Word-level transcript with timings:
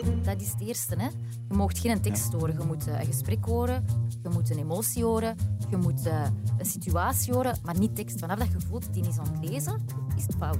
Dat 0.00 0.40
is 0.40 0.50
het 0.50 0.60
eerste. 0.60 0.94
Hè? 0.98 1.08
Je 1.48 1.54
mag 1.54 1.80
geen 1.80 2.00
tekst 2.00 2.32
horen. 2.32 2.58
Je 2.58 2.64
moet 2.64 2.86
eh, 2.86 3.00
een 3.00 3.06
gesprek 3.06 3.44
horen, 3.44 3.84
je 4.22 4.28
moet 4.28 4.50
een 4.50 4.58
emotie 4.58 5.04
horen, 5.04 5.36
je 5.70 5.76
moet 5.76 6.06
uh, 6.06 6.26
een 6.58 6.66
situatie 6.66 7.32
horen, 7.32 7.58
maar 7.64 7.78
niet 7.78 7.96
tekst. 7.96 8.18
Vanaf 8.18 8.38
dat 8.38 8.48
je 8.52 8.66
voelt 8.68 8.84
dat 8.84 8.94
die 8.94 9.06
is 9.06 9.18
aan 9.18 9.32
het 9.32 9.50
lezen, 9.50 9.86
is 10.16 10.22
het 10.22 10.34
fout. 10.38 10.58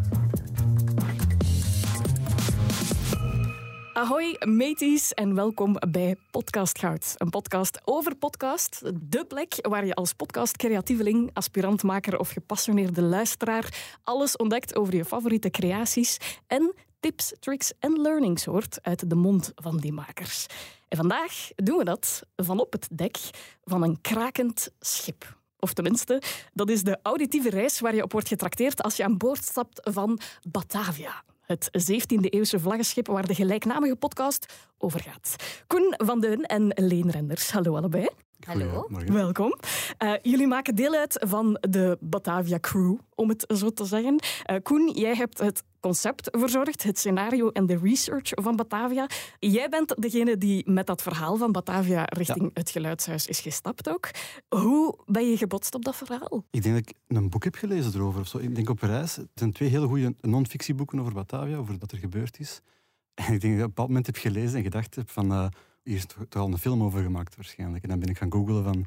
Ahoy 3.93 4.37
mateys 4.45 5.15
en 5.15 5.35
welkom 5.35 5.77
bij 5.91 6.17
Podcast 6.31 6.79
Goud. 6.79 7.15
Een 7.17 7.31
podcast 7.31 7.81
over 7.85 8.17
podcast. 8.17 8.83
De 9.11 9.25
plek 9.25 9.55
waar 9.69 9.87
je 9.87 9.95
als 9.95 10.13
podcast-creatieveling, 10.13 11.31
aspirantmaker 11.33 12.19
of 12.19 12.31
gepassioneerde 12.31 13.03
luisteraar 13.03 13.99
alles 14.05 14.37
ontdekt 14.37 14.77
over 14.77 14.97
je 14.97 15.05
favoriete 15.05 15.51
creaties 15.51 16.17
en 16.47 16.75
tips, 17.01 17.33
tricks 17.39 17.73
en 17.79 18.01
learnings 18.01 18.45
hoort 18.45 18.79
uit 18.83 19.11
de 19.11 19.15
mond 19.15 19.53
van 19.55 19.77
die 19.77 19.93
makers. 19.93 20.47
En 20.89 20.97
vandaag 20.97 21.51
doen 21.57 21.79
we 21.79 21.85
dat 21.85 22.23
van 22.37 22.61
op 22.61 22.73
het 22.73 22.89
dek 22.93 23.19
van 23.65 23.83
een 23.83 24.01
krakend 24.01 24.71
schip. 24.81 25.39
Of 25.59 25.73
tenminste, 25.73 26.23
dat 26.53 26.71
is 26.71 26.83
de 26.83 26.99
auditieve 27.03 27.51
reis 27.51 27.81
waar 27.81 27.95
je 27.95 28.03
op 28.03 28.13
wordt 28.13 28.29
getrakteerd 28.29 28.83
als 28.83 28.97
je 28.97 29.05
aan 29.05 29.17
boord 29.17 29.45
stapt 29.45 29.91
van 29.93 30.19
Batavia 30.49 31.23
het 31.51 31.71
17e-eeuwse 31.93 32.61
vlaggenschip 32.61 33.07
waar 33.07 33.27
de 33.27 33.35
gelijknamige 33.35 33.97
podcast 33.97 34.53
over 34.79 35.01
gaat. 35.01 35.37
Koen 35.67 35.95
van 35.97 36.21
Deun 36.21 36.43
en 36.45 36.73
Leen 36.75 37.11
Renders, 37.11 37.51
hallo 37.51 37.77
allebei. 37.77 38.09
Hallo. 38.41 38.89
Welkom. 39.07 39.55
Uh, 40.03 40.13
jullie 40.23 40.47
maken 40.47 40.75
deel 40.75 40.95
uit 40.95 41.25
van 41.29 41.59
de 41.61 41.99
Batavia 42.01 42.59
Crew, 42.59 42.97
om 43.15 43.29
het 43.29 43.45
zo 43.57 43.71
te 43.71 43.85
zeggen. 43.85 44.23
Uh, 44.51 44.57
Koen, 44.63 44.91
jij 44.91 45.15
hebt 45.15 45.39
het 45.39 45.63
concept 45.81 46.29
verzorgd, 46.31 46.83
het 46.83 46.99
scenario 46.99 47.51
en 47.51 47.67
de 47.67 47.79
research 47.83 48.31
van 48.35 48.57
Batavia. 48.57 49.09
Jij 49.39 49.69
bent 49.69 50.03
degene 50.03 50.39
die 50.39 50.71
met 50.71 50.87
dat 50.87 51.03
verhaal 51.03 51.37
van 51.37 51.53
Batavia 51.53 52.05
richting 52.05 52.51
het 52.55 52.71
geluidshuis 52.71 53.27
is 53.27 53.41
gestapt 53.41 53.89
ook. 53.89 54.11
Hoe 54.49 54.99
ben 55.07 55.31
je 55.31 55.37
gebotst 55.37 55.75
op 55.75 55.85
dat 55.85 55.97
verhaal? 55.97 56.45
Ik 56.51 56.63
denk 56.63 56.75
dat 56.75 56.89
ik 56.89 57.17
een 57.17 57.31
boek 57.31 57.45
heb 57.45 57.55
gelezen 57.55 57.95
erover. 57.95 58.21
Of 58.21 58.29
zo. 58.29 58.39
Ik 58.39 58.55
denk 58.55 58.69
op 58.69 58.81
reis. 58.81 59.17
Het 59.17 59.29
zijn 59.35 59.53
twee 59.53 59.69
hele 59.69 59.87
goede 59.87 60.15
non-fictieboeken 60.21 61.01
over 61.01 61.13
Batavia, 61.13 61.57
over 61.57 61.77
wat 61.79 61.93
er 61.93 61.99
gebeurd 61.99 62.39
is. 62.39 62.61
En 63.15 63.33
ik 63.33 63.41
denk 63.41 63.43
dat 63.43 63.51
ik 63.53 63.55
op 63.55 63.61
een 63.61 63.67
bepaald 63.67 63.89
moment 63.89 64.07
heb 64.07 64.17
gelezen 64.17 64.57
en 64.57 64.63
gedacht 64.63 64.95
heb 64.95 65.11
van... 65.11 65.33
Uh, 65.33 65.47
hier 65.83 65.97
is 65.97 66.07
toch 66.07 66.43
al 66.43 66.47
een 66.47 66.59
film 66.59 66.83
over 66.83 67.03
gemaakt 67.03 67.37
waarschijnlijk. 67.37 67.83
En 67.83 67.89
dan 67.89 67.99
ben 67.99 68.09
ik 68.09 68.19
gaan 68.19 68.33
googlen 68.33 68.65
van 68.65 68.87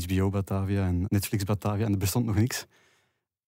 HBO 0.00 0.30
Batavia 0.30 0.86
en 0.86 1.04
Netflix 1.08 1.44
Batavia 1.44 1.84
en 1.84 1.92
er 1.92 1.98
bestond 1.98 2.26
nog 2.26 2.36
niks. 2.36 2.66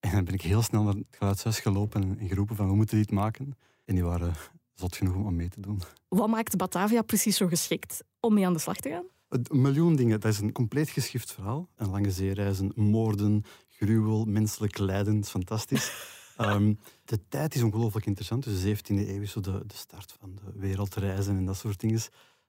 En 0.07 0.12
dan 0.12 0.25
ben 0.25 0.35
ik 0.35 0.43
heel 0.43 0.62
snel 0.62 0.83
naar 0.83 0.95
het 0.95 1.05
geluidshuis 1.11 1.61
gelopen 1.61 2.19
en 2.19 2.29
geroepen 2.29 2.57
van 2.57 2.69
we 2.69 2.75
moeten 2.75 2.97
dit 2.97 3.11
maken. 3.11 3.57
En 3.85 3.95
die 3.95 4.05
waren 4.05 4.35
zot 4.75 4.97
genoeg 4.97 5.15
om 5.15 5.37
mee 5.37 5.49
te 5.49 5.61
doen. 5.61 5.81
Wat 6.09 6.29
maakt 6.29 6.57
Batavia 6.57 7.03
precies 7.03 7.37
zo 7.37 7.47
geschikt 7.47 8.05
om 8.21 8.34
mee 8.34 8.47
aan 8.47 8.53
de 8.53 8.59
slag 8.59 8.77
te 8.77 8.89
gaan? 8.89 9.05
Een 9.29 9.61
miljoen 9.61 9.97
dingen. 9.97 10.21
Dat 10.21 10.33
is 10.33 10.39
een 10.39 10.53
compleet 10.53 10.89
geschift 10.89 11.33
verhaal. 11.33 11.69
Een 11.77 11.91
lange 11.91 12.11
zeereizen, 12.11 12.73
moorden, 12.75 13.45
gruwel, 13.69 14.25
menselijk 14.25 14.79
lijden. 14.79 15.19
is 15.19 15.29
fantastisch. 15.29 15.93
Ehm, 16.37 16.75
de 17.05 17.29
tijd 17.29 17.55
is 17.55 17.62
ongelooflijk 17.62 18.07
interessant. 18.07 18.45
Dus 18.45 18.62
de 18.62 18.77
17e 18.77 19.09
eeuw 19.09 19.21
is 19.21 19.31
zo 19.31 19.41
de, 19.41 19.62
de 19.67 19.75
start 19.75 20.17
van 20.21 20.34
de 20.34 20.59
wereldreizen 20.61 21.37
en 21.37 21.45
dat 21.45 21.57
soort 21.57 21.81
dingen. 21.81 22.01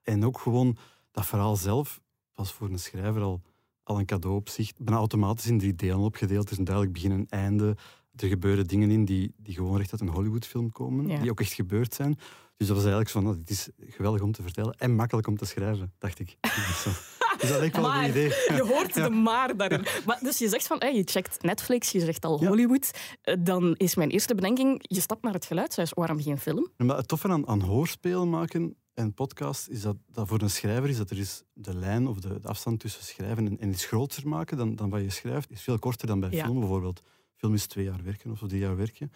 En 0.03 0.25
ook 0.25 0.39
gewoon 0.39 0.77
dat 1.11 1.25
verhaal 1.25 1.55
zelf 1.55 2.01
was 2.33 2.51
voor 2.51 2.69
een 2.69 2.79
schrijver 2.79 3.21
al 3.21 3.41
al 3.87 3.99
een 3.99 4.05
cadeau 4.05 4.35
op 4.35 4.49
zich. 4.49 4.71
Bijna 4.77 4.99
automatisch 4.99 5.47
in 5.47 5.59
drie 5.59 5.75
delen 5.75 5.97
opgedeeld. 5.97 6.45
Er 6.45 6.51
is 6.51 6.57
een 6.57 6.63
duidelijk 6.63 6.93
begin 6.95 7.11
en 7.11 7.25
einde. 7.29 7.77
Er 8.15 8.27
gebeuren 8.27 8.67
dingen 8.67 8.91
in 8.91 9.05
die, 9.05 9.33
die 9.37 9.53
gewoon 9.53 9.77
recht 9.77 9.91
uit 9.91 10.01
een 10.01 10.07
Hollywoodfilm 10.07 10.71
komen, 10.71 11.21
die 11.21 11.31
ook 11.31 11.39
echt 11.39 11.53
gebeurd 11.53 11.93
zijn. 11.93 12.17
Dus 12.57 12.67
dat 12.67 12.75
was 12.75 12.85
eigenlijk 12.85 13.09
zo 13.09 13.21
van, 13.21 13.35
dit 13.37 13.49
is 13.49 13.69
geweldig 13.79 14.21
om 14.21 14.31
te 14.31 14.41
vertellen 14.41 14.73
en 14.73 14.95
makkelijk 14.95 15.27
om 15.27 15.37
te 15.37 15.45
schrijven, 15.45 15.93
dacht 15.97 16.19
ik. 16.19 16.37
Dus 17.37 17.49
dat 17.49 17.59
lijkt 17.59 17.75
wel 17.75 17.85
een 17.85 17.99
goed 17.99 18.09
idee. 18.09 18.27
Je 18.27 18.63
hoort 18.67 18.93
de 19.03 19.09
maar 19.09 19.57
daarin. 19.57 19.85
Maar, 20.05 20.19
dus 20.21 20.37
je 20.37 20.49
zegt 20.49 20.67
van, 20.67 20.93
je 20.93 21.01
checkt 21.05 21.41
Netflix, 21.41 21.91
je 21.91 21.99
zegt 21.99 22.25
al 22.25 22.45
Hollywood. 22.45 22.91
Eh, 23.21 23.35
dan 23.39 23.75
is 23.75 23.95
mijn 23.95 24.09
eerste 24.09 24.35
bedenking, 24.35 24.79
je 24.81 25.01
stapt 25.01 25.23
naar 25.23 25.33
het 25.33 25.45
geluidshuis. 25.45 25.91
Waarom 25.93 26.21
geen 26.21 26.37
film? 26.37 26.71
Maar 26.77 26.97
het 26.97 27.07
toffe 27.07 27.27
aan, 27.27 27.47
aan 27.47 27.61
hoorspelen 27.61 28.29
maken 28.29 28.75
en 28.97 29.13
podcast 29.13 29.67
is 29.67 29.81
dat, 29.81 29.97
dat 30.07 30.27
voor 30.27 30.41
een 30.41 30.49
schrijver 30.49 30.89
is 30.89 30.97
dat 30.97 31.09
er 31.09 31.17
is 31.17 31.43
de 31.53 31.75
lijn 31.75 32.07
of 32.07 32.19
de, 32.19 32.39
de 32.39 32.47
afstand 32.47 32.79
tussen 32.79 33.03
schrijven 33.03 33.47
en, 33.47 33.59
en, 33.59 33.69
iets 33.69 33.85
groter 33.85 34.27
maken 34.27 34.57
dan, 34.57 34.75
dan 34.75 34.89
wat 34.89 35.01
je 35.01 35.09
schrijft, 35.09 35.51
is 35.51 35.61
veel 35.61 35.79
korter 35.79 36.07
dan 36.07 36.19
bij 36.19 36.29
film 36.29 36.59
bijvoorbeeld. 36.59 37.03
Film 37.35 37.53
is 37.53 37.67
twee 37.67 37.85
jaar 37.85 38.03
werken 38.03 38.31
of 38.31 38.39
drie 38.39 38.59
jaar 38.59 38.77
werken. 38.77 39.11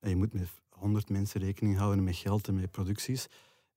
En 0.00 0.10
je 0.10 0.16
moet 0.16 0.32
met 0.32 0.48
honderd 0.68 1.08
mensen 1.08 1.40
rekening 1.40 1.76
houden 1.76 2.04
met 2.04 2.16
geld 2.16 2.48
en 2.48 2.54
met 2.54 2.70
producties. 2.70 3.26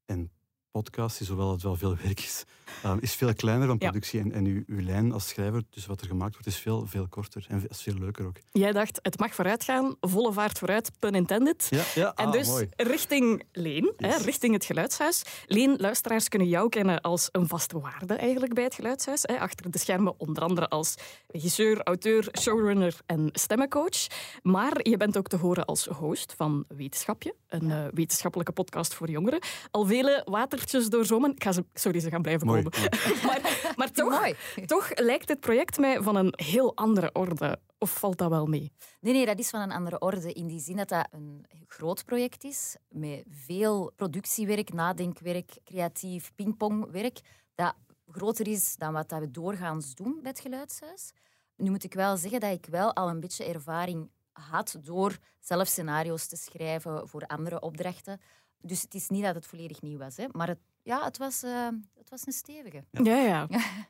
En 0.05 0.31
podcast, 0.71 1.27
hoewel 1.27 1.51
het 1.51 1.61
wel 1.61 1.75
veel 1.75 1.95
werk 2.03 2.19
is, 2.19 2.43
uh, 2.85 2.93
is 2.99 3.13
veel 3.13 3.33
kleiner 3.33 3.67
van 3.67 3.77
productie. 3.77 4.19
En, 4.19 4.31
en 4.31 4.45
uw, 4.45 4.63
uw, 4.67 4.81
lijn 4.81 5.11
als 5.11 5.27
schrijver, 5.27 5.63
dus 5.69 5.85
wat 5.85 6.01
er 6.01 6.07
gemaakt 6.07 6.31
wordt, 6.31 6.47
is 6.47 6.55
veel, 6.55 6.85
veel 6.85 7.07
korter. 7.07 7.45
En 7.49 7.63
is 7.69 7.81
veel 7.81 7.93
leuker 7.93 8.25
ook. 8.25 8.35
Jij 8.51 8.71
dacht, 8.71 8.99
het 9.01 9.19
mag 9.19 9.35
vooruit 9.35 9.63
gaan, 9.63 9.95
volle 9.99 10.33
vaart 10.33 10.57
vooruit, 10.57 10.91
pun 10.99 11.15
intended. 11.15 11.67
Ja, 11.69 11.83
ja. 11.95 12.13
en 12.15 12.25
ah, 12.25 12.31
dus 12.31 12.63
richting 12.75 13.43
Leen, 13.51 13.93
hè, 13.97 14.17
richting 14.17 14.53
het 14.53 14.65
geluidshuis. 14.65 15.23
Leen, 15.45 15.75
luisteraars 15.77 16.27
kunnen 16.27 16.47
jou 16.47 16.69
kennen 16.69 17.01
als 17.01 17.29
een 17.31 17.47
vaste 17.47 17.79
waarde 17.79 18.13
eigenlijk 18.13 18.53
bij 18.53 18.63
het 18.63 18.75
geluidshuis. 18.75 19.21
Hè, 19.21 19.39
achter 19.39 19.71
de 19.71 19.77
schermen 19.77 20.13
onder 20.17 20.43
andere 20.43 20.69
als 20.69 20.95
regisseur, 21.27 21.83
auteur, 21.83 22.27
showrunner 22.39 22.95
en 23.05 23.29
stemmencoach. 23.31 24.07
Maar 24.41 24.89
je 24.89 24.97
bent 24.97 25.17
ook 25.17 25.27
te 25.27 25.37
horen 25.37 25.65
als 25.65 25.85
host 25.85 26.33
van 26.37 26.65
Wetenschapje, 26.67 27.35
een 27.47 27.69
uh, 27.69 27.85
wetenschappelijke 27.93 28.51
podcast 28.51 28.93
voor 28.93 29.09
jongeren. 29.09 29.39
Al 29.71 29.85
vele 29.85 30.21
water 30.25 30.60
door 30.89 31.05
zomen. 31.05 31.31
Ik 31.31 31.43
ga 31.43 31.51
ze, 31.51 31.65
sorry, 31.73 31.99
ze 31.99 32.09
gaan 32.09 32.21
blijven 32.21 32.47
komen. 32.47 32.63
maar, 33.25 33.73
maar 33.75 33.91
toch, 33.91 34.27
toch 34.65 34.89
lijkt 34.95 35.29
het 35.29 35.39
project 35.39 35.77
mij 35.77 36.01
van 36.01 36.15
een 36.15 36.33
heel 36.35 36.75
andere 36.75 37.09
orde. 37.13 37.59
Of 37.77 37.99
valt 37.99 38.17
dat 38.17 38.29
wel 38.29 38.45
mee? 38.45 38.71
Nee, 38.99 39.13
nee, 39.13 39.25
dat 39.25 39.39
is 39.39 39.49
van 39.49 39.61
een 39.61 39.71
andere 39.71 39.99
orde. 39.99 40.33
In 40.33 40.47
die 40.47 40.59
zin 40.59 40.75
dat 40.75 40.89
dat 40.89 41.07
een 41.11 41.45
groot 41.67 42.05
project 42.05 42.43
is. 42.43 42.75
Met 42.89 43.23
veel 43.29 43.91
productiewerk, 43.95 44.73
nadenkwerk, 44.73 45.51
creatief 45.63 46.31
pingpongwerk. 46.35 47.19
Dat 47.55 47.75
groter 48.07 48.47
is 48.47 48.75
dan 48.75 48.93
wat 48.93 49.11
we 49.19 49.31
doorgaans 49.31 49.95
doen 49.95 50.19
bij 50.21 50.31
het 50.31 50.39
Geluidshuis. 50.39 51.11
Nu 51.55 51.69
moet 51.69 51.83
ik 51.83 51.93
wel 51.93 52.17
zeggen 52.17 52.39
dat 52.39 52.51
ik 52.51 52.65
wel 52.65 52.95
al 52.95 53.09
een 53.09 53.19
beetje 53.19 53.45
ervaring 53.45 54.09
had 54.31 54.77
door 54.81 55.17
zelf 55.39 55.67
scenario's 55.67 56.27
te 56.27 56.35
schrijven 56.35 57.07
voor 57.07 57.25
andere 57.25 57.59
opdrachten. 57.59 58.21
Dus 58.61 58.81
het 58.81 58.93
is 58.93 59.09
niet 59.09 59.23
dat 59.23 59.35
het 59.35 59.45
volledig 59.45 59.81
nieuw 59.81 59.97
was, 59.97 60.17
hè, 60.17 60.25
maar 60.31 60.47
het, 60.47 60.59
ja, 60.83 61.03
het, 61.03 61.17
was, 61.17 61.43
uh, 61.43 61.67
het 61.97 62.09
was 62.09 62.25
een 62.25 62.33
stevige. 62.33 62.83
Ja, 62.91 63.15
ja. 63.33 63.47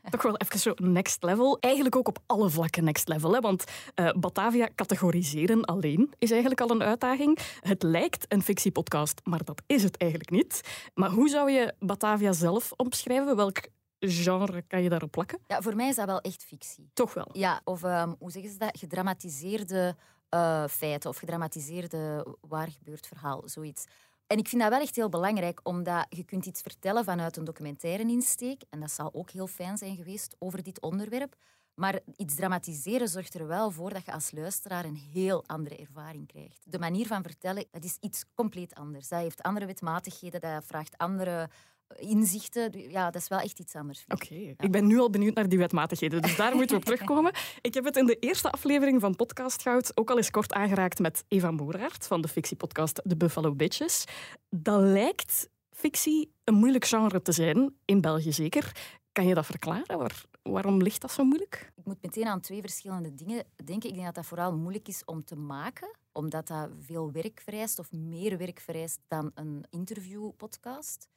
Toch 0.09 0.21
wel 0.21 0.37
even 0.37 0.59
zo 0.59 0.73
next 0.75 1.23
level. 1.23 1.59
Eigenlijk 1.59 1.95
ook 1.95 2.07
op 2.07 2.19
alle 2.25 2.49
vlakken 2.49 2.83
next 2.83 3.07
level. 3.07 3.33
Hè, 3.33 3.39
want 3.39 3.63
uh, 3.95 4.11
Batavia 4.11 4.69
categoriseren 4.75 5.65
alleen 5.65 6.13
is 6.17 6.31
eigenlijk 6.31 6.61
al 6.61 6.69
een 6.69 6.83
uitdaging. 6.83 7.37
Het 7.59 7.83
lijkt 7.83 8.33
een 8.33 8.41
fictiepodcast, 8.41 9.21
maar 9.23 9.43
dat 9.43 9.61
is 9.65 9.83
het 9.83 9.97
eigenlijk 9.97 10.31
niet. 10.31 10.61
Maar 10.93 11.09
hoe 11.09 11.29
zou 11.29 11.51
je 11.51 11.73
Batavia 11.79 12.31
zelf 12.31 12.71
omschrijven? 12.75 13.35
Welk 13.35 13.59
genre 13.99 14.61
kan 14.61 14.83
je 14.83 14.89
daarop 14.89 15.11
plakken? 15.11 15.39
Ja, 15.47 15.61
voor 15.61 15.75
mij 15.75 15.87
is 15.87 15.95
dat 15.95 16.05
wel 16.05 16.21
echt 16.21 16.43
fictie. 16.43 16.89
Toch 16.93 17.13
wel? 17.13 17.29
Ja, 17.31 17.61
of 17.63 17.83
um, 17.83 18.15
hoe 18.19 18.31
zeggen 18.31 18.51
ze 18.51 18.57
dat? 18.57 18.77
Gedramatiseerde 18.79 19.95
uh, 20.33 20.67
feiten 20.67 21.09
of 21.09 21.17
gedramatiseerde 21.17 22.25
waar 22.41 22.67
gebeurd 22.67 23.07
verhaal, 23.07 23.41
zoiets. 23.45 23.85
En 24.31 24.37
ik 24.37 24.47
vind 24.47 24.61
dat 24.61 24.71
wel 24.71 24.81
echt 24.81 24.95
heel 24.95 25.09
belangrijk, 25.09 25.59
omdat 25.63 26.05
je 26.09 26.23
kunt 26.23 26.45
iets 26.45 26.61
vertellen 26.61 27.03
vanuit 27.03 27.37
een 27.37 27.43
documentaire 27.43 28.03
insteek. 28.03 28.61
En 28.69 28.79
dat 28.79 28.91
zal 28.91 29.13
ook 29.13 29.29
heel 29.29 29.47
fijn 29.47 29.77
zijn 29.77 29.95
geweest 29.95 30.35
over 30.39 30.63
dit 30.63 30.81
onderwerp. 30.81 31.35
Maar 31.75 31.99
iets 32.15 32.35
dramatiseren 32.35 33.07
zorgt 33.07 33.33
er 33.33 33.47
wel 33.47 33.71
voor 33.71 33.93
dat 33.93 34.05
je 34.05 34.11
als 34.11 34.31
luisteraar 34.31 34.85
een 34.85 35.01
heel 35.13 35.43
andere 35.47 35.75
ervaring 35.75 36.27
krijgt. 36.27 36.71
De 36.71 36.79
manier 36.79 37.07
van 37.07 37.23
vertellen, 37.23 37.65
dat 37.71 37.83
is 37.83 37.97
iets 37.99 38.25
compleet 38.33 38.75
anders. 38.75 39.07
Dat 39.07 39.19
heeft 39.19 39.43
andere 39.43 39.65
wetmatigheden, 39.65 40.41
dat 40.41 40.65
vraagt 40.65 40.97
andere 40.97 41.49
inzichten. 41.95 42.89
Ja, 42.89 43.11
dat 43.11 43.21
is 43.21 43.27
wel 43.27 43.39
echt 43.39 43.59
iets 43.59 43.75
anders. 43.75 44.05
Oké, 44.07 44.35
ik 44.57 44.71
ben 44.71 44.87
nu 44.87 44.99
al 44.99 45.09
benieuwd 45.09 45.35
naar 45.35 45.49
die 45.49 45.57
wetmatigheden, 45.57 46.21
dus 46.21 46.35
daar 46.35 46.55
moeten 46.55 46.75
we 46.75 46.81
op 46.81 46.85
terugkomen. 46.91 47.33
Ik 47.61 47.73
heb 47.73 47.85
het 47.85 47.97
in 47.97 48.05
de 48.05 48.19
eerste 48.19 48.51
aflevering 48.51 49.01
van 49.01 49.15
Podcast 49.15 49.61
Goud 49.61 49.97
ook 49.97 50.09
al 50.09 50.17
eens 50.17 50.31
kort 50.31 50.53
aangeraakt 50.53 50.99
met 50.99 51.23
Eva 51.27 51.51
Moeraert 51.51 52.07
van 52.07 52.21
de 52.21 52.27
fictiepodcast 52.27 53.01
The 53.07 53.17
Buffalo 53.17 53.55
Bitches. 53.55 54.05
Dat 54.49 54.81
lijkt 54.81 55.49
fictie 55.71 56.33
een 56.43 56.53
moeilijk 56.53 56.85
genre 56.85 57.21
te 57.21 57.31
zijn, 57.31 57.75
in 57.85 58.01
België 58.01 58.31
zeker. 58.31 58.71
Kan 59.11 59.27
je 59.27 59.33
dat 59.33 59.45
verklaren? 59.45 59.97
Waar, 59.97 60.23
waarom 60.41 60.81
ligt 60.81 61.01
dat 61.01 61.11
zo 61.11 61.23
moeilijk? 61.23 61.71
Ik 61.75 61.85
moet 61.85 62.01
meteen 62.01 62.27
aan 62.27 62.41
twee 62.41 62.61
verschillende 62.61 63.13
dingen 63.13 63.45
denken. 63.65 63.89
Ik 63.89 63.95
denk 63.95 64.05
dat 64.05 64.15
dat 64.15 64.25
vooral 64.25 64.57
moeilijk 64.57 64.87
is 64.87 65.05
om 65.05 65.23
te 65.23 65.35
maken, 65.35 65.97
omdat 66.11 66.47
dat 66.47 66.69
veel 66.79 67.11
werk 67.11 67.41
vereist 67.43 67.79
of 67.79 67.91
meer 67.91 68.37
werk 68.37 68.59
vereist 68.59 68.99
dan 69.07 69.31
een 69.33 69.65
interviewpodcast 69.69 71.07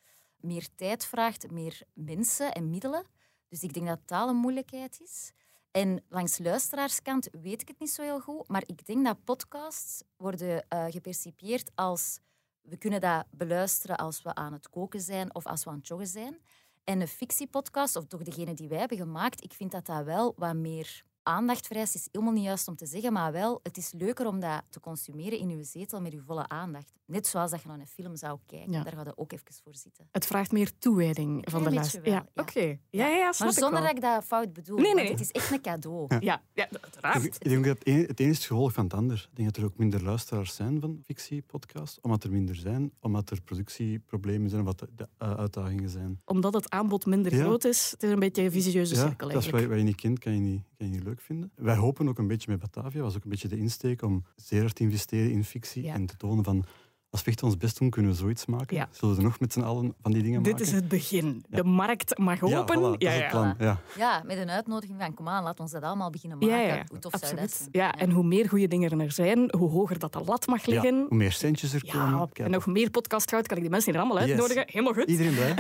meer 0.44 0.68
tijd 0.74 1.06
vraagt, 1.06 1.50
meer 1.50 1.82
mensen 1.92 2.52
en 2.52 2.70
middelen. 2.70 3.06
Dus 3.48 3.62
ik 3.62 3.72
denk 3.72 3.86
dat 3.86 4.00
taal 4.04 4.28
een 4.28 4.36
moeilijkheid 4.36 5.00
is. 5.00 5.32
En 5.70 6.04
langs 6.08 6.38
luisteraarskant 6.38 7.28
weet 7.42 7.60
ik 7.60 7.68
het 7.68 7.78
niet 7.78 7.90
zo 7.90 8.02
heel 8.02 8.20
goed, 8.20 8.48
maar 8.48 8.62
ik 8.66 8.86
denk 8.86 9.04
dat 9.04 9.24
podcasts 9.24 10.02
worden 10.16 10.66
uh, 10.68 10.84
gepercipieerd 10.88 11.70
als 11.74 12.18
we 12.60 12.76
kunnen 12.76 13.00
dat 13.00 13.26
beluisteren 13.30 13.96
als 13.96 14.22
we 14.22 14.34
aan 14.34 14.52
het 14.52 14.70
koken 14.70 15.00
zijn 15.00 15.34
of 15.34 15.46
als 15.46 15.64
we 15.64 15.70
aan 15.70 15.76
het 15.76 15.88
joggen 15.88 16.06
zijn. 16.06 16.38
En 16.84 17.00
een 17.00 17.08
fictiepodcast, 17.08 17.96
of 17.96 18.04
toch 18.06 18.22
degene 18.22 18.54
die 18.54 18.68
wij 18.68 18.78
hebben 18.78 18.98
gemaakt, 18.98 19.44
ik 19.44 19.52
vind 19.52 19.70
dat 19.70 19.86
dat 19.86 20.04
wel 20.04 20.34
wat 20.36 20.54
meer 20.54 21.04
aandacht 21.24 21.66
vereist 21.66 21.94
is 21.94 22.08
helemaal 22.12 22.34
niet 22.34 22.44
juist 22.44 22.68
om 22.68 22.76
te 22.76 22.86
zeggen, 22.86 23.12
maar 23.12 23.32
wel, 23.32 23.60
het 23.62 23.76
is 23.76 23.92
leuker 23.92 24.26
om 24.26 24.40
dat 24.40 24.62
te 24.68 24.80
consumeren 24.80 25.38
in 25.38 25.48
je 25.48 25.64
zetel 25.64 26.00
met 26.00 26.12
je 26.12 26.20
volle 26.26 26.48
aandacht. 26.48 26.92
Net 27.06 27.26
zoals 27.26 27.50
dat 27.50 27.62
je 27.62 27.68
naar 27.68 27.78
een 27.80 27.86
film 27.86 28.16
zou 28.16 28.38
kijken. 28.46 28.72
Ja. 28.72 28.82
Daar 28.82 28.92
gaat 28.92 29.06
je 29.06 29.16
ook 29.16 29.32
even 29.32 29.44
voor 29.64 29.74
zitten. 29.74 30.08
Het 30.12 30.26
vraagt 30.26 30.52
meer 30.52 30.78
toewijding 30.78 31.30
van 31.50 31.62
de 31.62 31.68
Klein 31.68 31.74
luister. 31.74 32.00
beetje 32.00 32.16
Ja, 32.18 32.26
ja. 32.34 32.42
oké. 32.42 32.78
Ja, 32.90 33.06
ja, 33.08 33.32
Maar 33.38 33.52
zonder 33.52 33.80
dat 33.80 33.90
ik 33.90 34.00
dat 34.00 34.24
fout 34.24 34.52
bedoel. 34.52 34.78
Nee, 34.78 34.94
nee. 34.94 35.06
Want 35.06 35.18
het 35.18 35.28
is 35.28 35.30
echt 35.42 35.50
een 35.52 35.60
cadeau. 35.60 36.06
Ja, 36.20 36.42
ja, 36.54 36.68
uiteraard. 36.80 37.24
Ik, 37.24 37.34
ik 37.34 37.48
denk 37.48 37.64
dat 37.64 37.78
het 37.78 37.88
een, 37.88 38.04
het 38.06 38.20
een 38.20 38.28
is 38.28 38.36
het 38.36 38.46
gevolg 38.46 38.72
van 38.72 38.84
het 38.84 38.94
ander. 38.94 39.28
Ik 39.30 39.36
denk 39.36 39.48
dat 39.48 39.56
er 39.56 39.64
ook 39.70 39.76
minder 39.78 40.02
luisteraars 40.02 40.54
zijn 40.54 40.80
van 40.80 41.00
fictiepodcasts, 41.04 42.00
omdat 42.00 42.24
er 42.24 42.30
minder 42.30 42.54
zijn, 42.56 42.92
omdat 43.00 43.30
er 43.30 43.40
productieproblemen 43.42 44.50
zijn, 44.50 44.64
wat 44.64 44.78
de, 44.78 44.88
de, 44.96 45.08
eh, 45.18 45.34
uitdagingen 45.34 45.88
zijn. 45.88 46.20
Omdat 46.24 46.54
het 46.54 46.70
aanbod 46.70 47.06
minder 47.06 47.34
Ja. 47.34 47.42
groot 47.42 47.64
is, 47.64 47.90
het 47.90 48.02
is 48.02 48.10
een 48.10 48.18
beetje 48.18 48.42
een 48.42 48.50
visieuze 48.52 48.94
Ja, 48.94 49.00
cirkel 49.06 49.28
dat 49.28 49.36
is 49.38 49.44
wat, 49.44 49.54
eigenlijk. 49.54 49.62
je- 49.62 49.68
wat 49.68 49.78
je 49.78 49.84
niet 49.84 50.00
kent, 50.00 50.18
kan 50.18 50.32
je 50.34 50.40
niet, 50.40 50.62
kan 50.76 50.86
je 50.86 50.92
niet 50.92 51.02
leuk 51.14 51.20
vinden. 51.24 51.50
Wij 51.54 51.76
hopen 51.76 52.08
ook 52.08 52.18
een 52.18 52.26
beetje 52.26 52.50
met 52.50 52.60
Batavia, 52.60 53.02
was 53.02 53.16
ook 53.16 53.24
een 53.24 53.30
beetje 53.30 53.48
de 53.48 53.58
insteek 53.58 54.02
om 54.02 54.24
zeer 54.36 54.60
hard 54.60 54.74
te 54.74 54.82
investeren 54.82 55.30
in 55.30 55.44
fictie 55.44 55.82
Ja. 55.82 55.94
en 55.94 56.06
te 56.06 56.16
tonen 56.16 56.44
van 56.44 56.64
als 57.10 57.22
we 57.24 57.30
echt 57.30 57.42
ons 57.42 57.56
best 57.56 57.78
doen, 57.78 57.90
kunnen 57.90 58.10
we 58.10 58.16
zoiets 58.16 58.46
maken. 58.46 58.76
Ja. 58.76 58.88
Zullen 58.90 59.14
we 59.14 59.20
er 59.20 59.26
nog 59.26 59.40
met 59.40 59.52
z'n 59.52 59.60
allen 59.60 59.94
van 60.02 60.12
die 60.12 60.22
dingen 60.22 60.42
Dit 60.42 60.52
maken? 60.52 60.66
is 60.68 60.72
het 60.74 60.88
begin. 60.88 61.44
Ja. 61.48 61.56
De 61.56 61.64
markt 61.64 62.18
mag 62.18 62.48
ja, 62.48 62.58
open. 62.58 62.78
voilà, 62.78 62.80
dat 62.82 63.02
is 63.02 63.16
het 63.16 63.28
plan. 63.30 63.54
Ja. 63.58 63.80
Ja, 63.96 64.22
met 64.26 64.36
een 64.38 64.50
uitnodiging 64.50 65.00
van 65.00 65.14
kom 65.14 65.28
aan, 65.28 65.42
laat 65.42 65.60
ons 65.60 65.70
dat 65.70 65.82
allemaal 65.82 66.10
beginnen 66.10 66.38
maken. 66.38 66.56
ja, 66.56 66.62
ja, 66.74 66.84
Hoe 66.88 66.98
tof 66.98 67.12
zou 67.20 67.36
dat 67.36 67.50
zijn? 67.52 67.68
Ja, 67.72 67.94
en 67.94 68.10
hoe 68.10 68.24
meer 68.24 68.48
goede 68.48 68.68
dingen 68.68 69.00
er 69.00 69.12
zijn, 69.12 69.54
hoe 69.58 69.70
hoger 69.70 69.98
dat 69.98 70.12
de 70.12 70.20
lat 70.24 70.46
mag 70.46 70.66
Ja, 70.66 70.72
liggen. 70.72 71.06
hoe 71.08 71.16
meer 71.16 71.32
centjes 71.32 71.72
er 71.72 71.80
Ja, 71.84 71.92
komen. 71.92 72.28
en 72.32 72.50
nog 72.50 72.66
meer 72.66 72.90
podcast 72.90 73.30
houden, 73.30 73.48
kan 73.48 73.56
ik 73.56 73.62
die 73.62 73.72
mensen 73.72 73.92
hier 73.92 74.00
allemaal 74.00 74.20
Yes. 74.20 74.30
uitnodigen. 74.30 74.64
Helemaal 74.66 74.94
goed. 74.94 75.04
Iedereen 75.08 75.34
blij. 75.34 75.54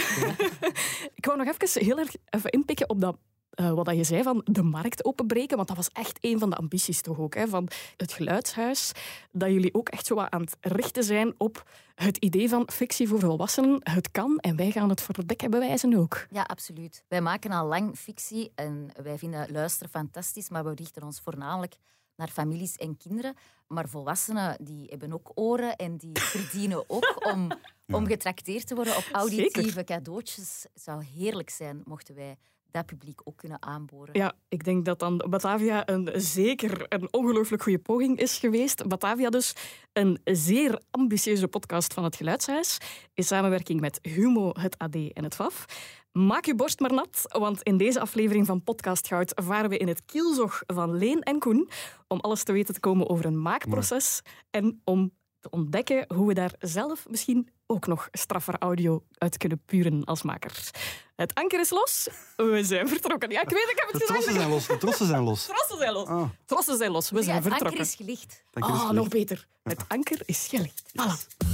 Ik 1.18 1.24
wou 1.26 1.38
nog 1.44 1.54
even 1.58 1.84
heel 1.84 1.98
erg 1.98 2.14
even 2.30 2.50
inpikken 2.50 2.88
op 2.88 3.00
dat, 3.00 3.16
eh, 3.54 3.70
wat 3.70 3.84
dat 3.84 3.96
je 3.96 4.04
zei 4.04 4.22
van 4.22 4.40
de 4.44 4.62
markt 4.62 5.04
openbreken. 5.04 5.56
Want 5.56 5.68
dat 5.68 5.76
was 5.76 5.90
echt 5.92 6.18
een 6.20 6.38
van 6.38 6.50
de 6.50 6.56
ambities 6.56 7.00
toch 7.00 7.18
ook. 7.18 7.34
Hè, 7.34 7.48
van 7.48 7.68
het 7.96 8.12
geluidshuis. 8.12 8.92
Dat 9.32 9.50
jullie 9.50 9.74
ook 9.74 9.88
echt 9.88 10.06
zo 10.06 10.14
wat 10.14 10.30
aan 10.30 10.40
het 10.40 10.56
richten 10.60 11.04
zijn 11.04 11.34
op 11.38 11.68
het 11.94 12.16
idee 12.16 12.48
van 12.48 12.68
fictie 12.72 13.08
voor 13.08 13.20
volwassenen. 13.20 13.78
Het 13.82 14.10
kan 14.10 14.38
en 14.38 14.56
wij 14.56 14.70
gaan 14.70 14.88
het 14.88 15.00
voor 15.00 15.14
de 15.14 15.24
bek 15.24 15.42
en 15.42 15.50
bewijzen 15.50 15.94
ook. 15.94 16.26
Ja, 16.30 16.42
absoluut. 16.42 17.04
Wij 17.08 17.20
maken 17.20 17.50
al 17.50 17.66
lang 17.66 17.96
fictie 17.96 18.52
en 18.54 18.90
wij 19.02 19.18
vinden 19.18 19.52
luisteren 19.52 19.90
fantastisch, 19.90 20.48
maar 20.48 20.64
we 20.64 20.74
richten 20.74 21.02
ons 21.02 21.20
voornamelijk 21.20 21.76
naar 22.16 22.28
families 22.28 22.76
en 22.76 22.96
kinderen. 22.96 23.34
Maar 23.66 23.88
volwassenen 23.88 24.56
die 24.64 24.86
hebben 24.88 25.12
ook 25.12 25.30
oren 25.34 25.76
en 25.76 25.96
die 25.96 26.20
verdienen 26.34 26.84
ook 26.86 27.26
om, 27.32 27.52
om 27.86 28.06
getrakteerd 28.06 28.66
te 28.66 28.74
worden 28.74 28.96
op 28.96 29.08
auditieve 29.12 29.84
cadeautjes. 29.84 30.66
Het 30.72 30.82
zou 30.82 31.04
heerlijk 31.04 31.50
zijn 31.50 31.82
mochten 31.84 32.14
wij 32.14 32.36
dat 32.74 32.86
publiek 32.86 33.20
ook 33.24 33.36
kunnen 33.36 33.62
aanboren. 33.62 34.18
Ja, 34.18 34.32
ik 34.48 34.64
denk 34.64 34.84
dat 34.84 34.98
dan 34.98 35.24
Batavia 35.28 35.88
een 35.88 36.10
zeker 36.14 36.86
een 36.88 37.12
ongelooflijk 37.12 37.62
goede 37.62 37.78
poging 37.78 38.18
is 38.18 38.38
geweest. 38.38 38.88
Batavia 38.88 39.30
dus, 39.30 39.54
een 39.92 40.20
zeer 40.24 40.80
ambitieuze 40.90 41.48
podcast 41.48 41.94
van 41.94 42.04
het 42.04 42.16
Geluidshuis, 42.16 42.78
in 43.14 43.24
samenwerking 43.24 43.80
met 43.80 43.98
Humo, 44.02 44.50
het 44.52 44.78
AD 44.78 44.94
en 44.94 45.24
het 45.24 45.34
FAF. 45.34 45.64
Maak 46.12 46.44
je 46.44 46.54
borst 46.54 46.80
maar 46.80 46.92
nat, 46.92 47.24
want 47.28 47.62
in 47.62 47.76
deze 47.76 48.00
aflevering 48.00 48.46
van 48.46 48.62
Podcast 48.62 49.06
Goud 49.06 49.32
varen 49.44 49.70
we 49.70 49.76
in 49.76 49.88
het 49.88 50.04
kielzog 50.04 50.62
van 50.66 50.96
Leen 50.96 51.20
en 51.20 51.38
Koen 51.38 51.68
om 52.08 52.20
alles 52.20 52.42
te 52.44 52.52
weten 52.52 52.74
te 52.74 52.80
komen 52.80 53.08
over 53.08 53.24
een 53.24 53.42
maakproces 53.42 54.20
en 54.50 54.80
om 54.84 55.12
te 55.44 55.50
ontdekken 55.50 56.04
hoe 56.14 56.26
we 56.26 56.34
daar 56.34 56.52
zelf 56.58 57.06
misschien 57.08 57.48
ook 57.66 57.86
nog 57.86 58.08
straffer 58.12 58.54
audio 58.58 59.02
uit 59.18 59.36
kunnen 59.36 59.62
puren 59.66 60.04
als 60.04 60.22
makers. 60.22 60.70
Het 61.16 61.34
anker 61.34 61.60
is 61.60 61.70
los. 61.70 62.08
We 62.36 62.64
zijn 62.64 62.88
vertrokken. 62.88 63.30
Ja, 63.30 63.40
ik 63.42 63.48
weet, 63.48 63.68
ik 63.70 63.78
heb 63.78 63.88
het 63.92 64.00
De 64.00 64.06
gezegd. 64.06 64.08
trossen 64.12 64.34
zijn 64.34 64.48
los. 64.48 64.66
De 64.66 64.76
trossen 64.78 65.06
zijn 65.06 65.22
los. 65.22 65.44
Trossen 65.54 65.78
zijn 65.78 65.92
los. 65.92 66.06
Ah, 66.08 66.28
Trossen 66.44 66.76
zijn 66.76 66.90
los. 66.90 67.10
We 67.10 67.16
Ja, 67.16 67.22
zijn 67.24 67.36
het 67.36 67.44
anker 67.44 67.58
vertrokken. 67.58 67.84
is 67.90 67.94
gelicht. 67.94 68.44
dank 68.50 68.66
je, 68.66 68.72
dat 68.72 68.80
is 68.80 68.82
Ah, 68.82 68.88
gelicht. 68.88 68.94
nog 68.94 69.08
beter. 69.08 69.46
Het 69.62 69.84
anker 69.88 70.20
is 70.26 70.46
gelicht. 70.48 70.82
Voilà. 70.92 71.53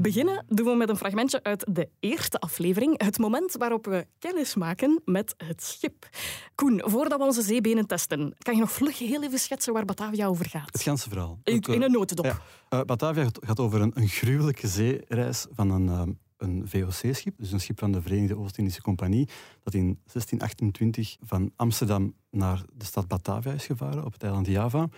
Beginnen 0.00 0.44
doen 0.48 0.66
we 0.66 0.74
met 0.74 0.88
een 0.88 0.96
fragmentje 0.96 1.42
uit 1.42 1.64
de 1.68 1.88
eerste 2.00 2.38
aflevering. 2.38 3.02
Het 3.02 3.18
moment 3.18 3.54
waarop 3.58 3.86
we 3.86 4.06
kennis 4.18 4.54
maken 4.54 5.00
met 5.04 5.34
het 5.36 5.62
schip. 5.62 6.08
Koen, 6.54 6.82
voordat 6.84 7.18
we 7.18 7.24
onze 7.24 7.42
zeebenen 7.42 7.86
testen, 7.86 8.34
kan 8.38 8.54
je 8.54 8.60
nog 8.60 8.72
vlug 8.72 8.98
heel 8.98 9.22
even 9.22 9.38
schetsen 9.38 9.72
waar 9.72 9.84
Batavia 9.84 10.26
over 10.26 10.48
gaat? 10.48 10.68
Het 10.72 10.82
ganse 10.82 11.08
verhaal. 11.08 11.38
In, 11.44 11.60
eh, 11.60 11.74
in 11.74 11.82
een 11.82 11.90
notendop. 11.90 12.24
Ja. 12.24 12.40
Eh, 12.68 12.80
Batavia 12.82 13.28
gaat- 13.40 13.60
over 13.60 13.80
een, 13.80 13.92
een 13.94 14.08
gruwelijke 14.08 14.68
zeereis 14.68 15.46
van 15.50 15.70
een, 15.70 15.88
ehm, 15.88 16.12
een 16.36 16.62
VOC-schip, 16.68 17.34
dus 17.38 17.52
een 17.52 17.60
schip 17.60 17.78
van 17.78 17.92
de 17.92 18.02
Verenigde 18.02 18.36
Oost-Indische 18.36 18.82
Compagnie, 18.82 19.28
dat 19.62 19.74
in 19.74 19.98
1628 20.06 21.16
van 21.20 21.52
Amsterdam 21.56 22.14
naar 22.30 22.62
de 22.72 22.84
stad 22.84 23.08
Batavia 23.08 23.52
is 23.52 23.66
gevaren, 23.66 24.04
op 24.04 24.12
het 24.12 24.22
eiland 24.22 24.46
Java, 24.46 24.88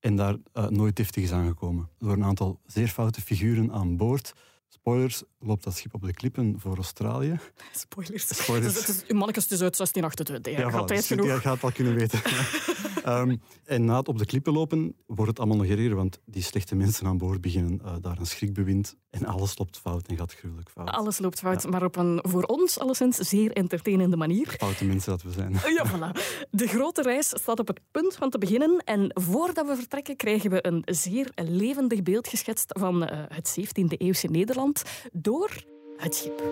en 0.00 0.16
daar 0.16 0.36
eh, 0.52 0.66
nooit 0.66 0.96
deftig 0.96 1.22
is 1.22 1.32
aangekomen. 1.32 1.88
Door 1.98 2.12
een 2.12 2.24
aantal 2.24 2.60
zeer 2.66 2.88
foute 2.88 3.20
figuren 3.20 3.72
aan 3.72 3.96
boord. 3.96 4.32
Spoilers, 4.68 5.22
loopt 5.38 5.64
dat 5.64 5.76
schip 5.76 5.94
op 5.94 6.02
de 6.02 6.12
klippen 6.12 6.54
voor 6.58 6.76
Australië. 6.76 7.38
Spoilers. 7.72 8.26
Spoilers. 8.28 8.78
Is, 8.78 8.86
het 8.86 9.04
is, 9.06 9.12
mannetjes, 9.12 9.44
het 9.44 9.52
is 9.52 9.62
uit 9.62 9.76
1628. 9.76 10.52
Ja, 10.52 10.70
voilà, 10.70 10.74
gaat 10.74 10.88
tijd 10.88 10.98
dus 10.98 11.08
genoeg. 11.08 11.42
Gaat 11.42 11.52
het 11.52 11.62
wel 11.62 11.72
kunnen 11.72 11.94
weten. 11.94 12.20
Ehm, 13.08 13.36
en 13.64 13.84
na 13.84 13.96
het 13.96 14.08
op 14.08 14.18
de 14.18 14.26
klippen 14.26 14.52
lopen 14.52 14.94
wordt 15.06 15.30
het 15.30 15.38
allemaal 15.38 15.56
nog 15.56 15.66
erger, 15.66 15.94
want 15.94 16.20
die 16.24 16.42
slechte 16.42 16.74
mensen 16.74 17.06
aan 17.06 17.18
boord 17.18 17.40
beginnen 17.40 17.80
eh, 17.84 17.94
daar 18.00 18.18
een 18.18 18.26
schrikbewind 18.26 18.96
en 19.10 19.24
alles 19.24 19.58
loopt 19.58 19.78
fout 19.78 20.06
en 20.06 20.16
gaat 20.16 20.34
gruwelijk 20.34 20.70
fout. 20.70 20.90
Alles 20.90 21.18
loopt 21.18 21.38
fout, 21.38 21.70
maar 21.70 21.84
op 21.84 21.96
een 21.96 22.18
voor 22.22 22.42
ons 22.42 22.78
alleszins 22.78 23.16
zeer 23.16 23.52
entertainende 23.52 24.16
manier. 24.16 24.54
Foute 24.58 24.84
mensen 24.84 25.10
dat 25.10 25.22
we 25.22 25.30
zijn. 25.30 25.52
Ja, 25.52 25.86
voilà. 25.86 26.20
De 26.50 26.66
grote 26.66 27.02
reis 27.02 27.28
staat 27.28 27.58
op 27.58 27.66
het 27.66 27.80
punt 27.90 28.16
van 28.16 28.30
te 28.30 28.38
beginnen. 28.38 28.82
En 28.84 29.10
voordat 29.14 29.66
we 29.66 29.76
vertrekken 29.76 30.16
krijgen 30.16 30.50
we 30.50 30.66
een 30.66 30.82
zeer 30.84 31.30
levendig 31.34 32.02
beeld 32.02 32.28
geschetst 32.28 32.78
van 32.78 33.04
eh, 33.04 33.18
het 33.28 33.58
17e-eeuwse 33.60 34.30
Nederland 34.30 34.82
door 35.28 35.50
het 35.96 36.14
schip. 36.14 36.42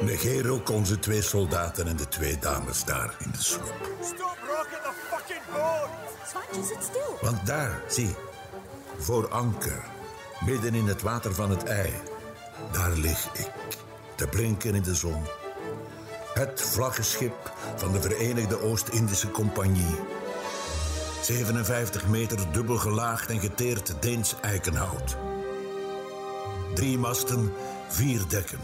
Negero 0.00 0.60
kon 0.64 0.86
zijn 0.86 1.00
twee 1.00 1.22
soldaten 1.22 1.86
en 1.86 1.96
de 1.96 2.08
twee 2.08 2.38
dames 2.38 2.84
daar 2.84 3.16
in 3.24 3.30
de 3.30 3.42
sloep. 3.42 3.90
Stop 4.00 4.36
rocking 4.48 4.82
the 4.82 4.92
fucking 5.10 5.42
boat! 5.52 5.88
Zwaantje, 6.28 6.74
zit 6.74 6.82
stil. 6.82 7.18
Want 7.20 7.46
daar, 7.46 7.82
zie, 7.88 8.14
voor 8.98 9.28
anker, 9.28 9.84
midden 10.44 10.74
in 10.74 10.86
het 10.86 11.02
water 11.02 11.34
van 11.34 11.50
het 11.50 11.64
ei, 11.64 11.92
daar 12.72 12.92
lig 12.92 13.28
ik, 13.32 13.50
te 14.14 14.26
blinken 14.26 14.74
in 14.74 14.82
de 14.82 14.94
zon. 14.94 15.22
Het 16.34 16.62
vlaggenschip 16.62 17.52
van 17.76 17.92
de 17.92 18.00
Verenigde 18.00 18.60
Oost-Indische 18.60 19.30
Compagnie. 19.30 19.96
57 21.22 22.06
meter 22.06 22.52
dubbel 22.52 22.76
gelaagd 22.76 23.30
en 23.30 23.40
geteerd 23.40 23.94
Deens 24.00 24.34
eikenhout. 24.40 25.16
Drie 26.74 26.98
masten, 26.98 27.52
vier 27.96 28.22
dekken. 28.28 28.58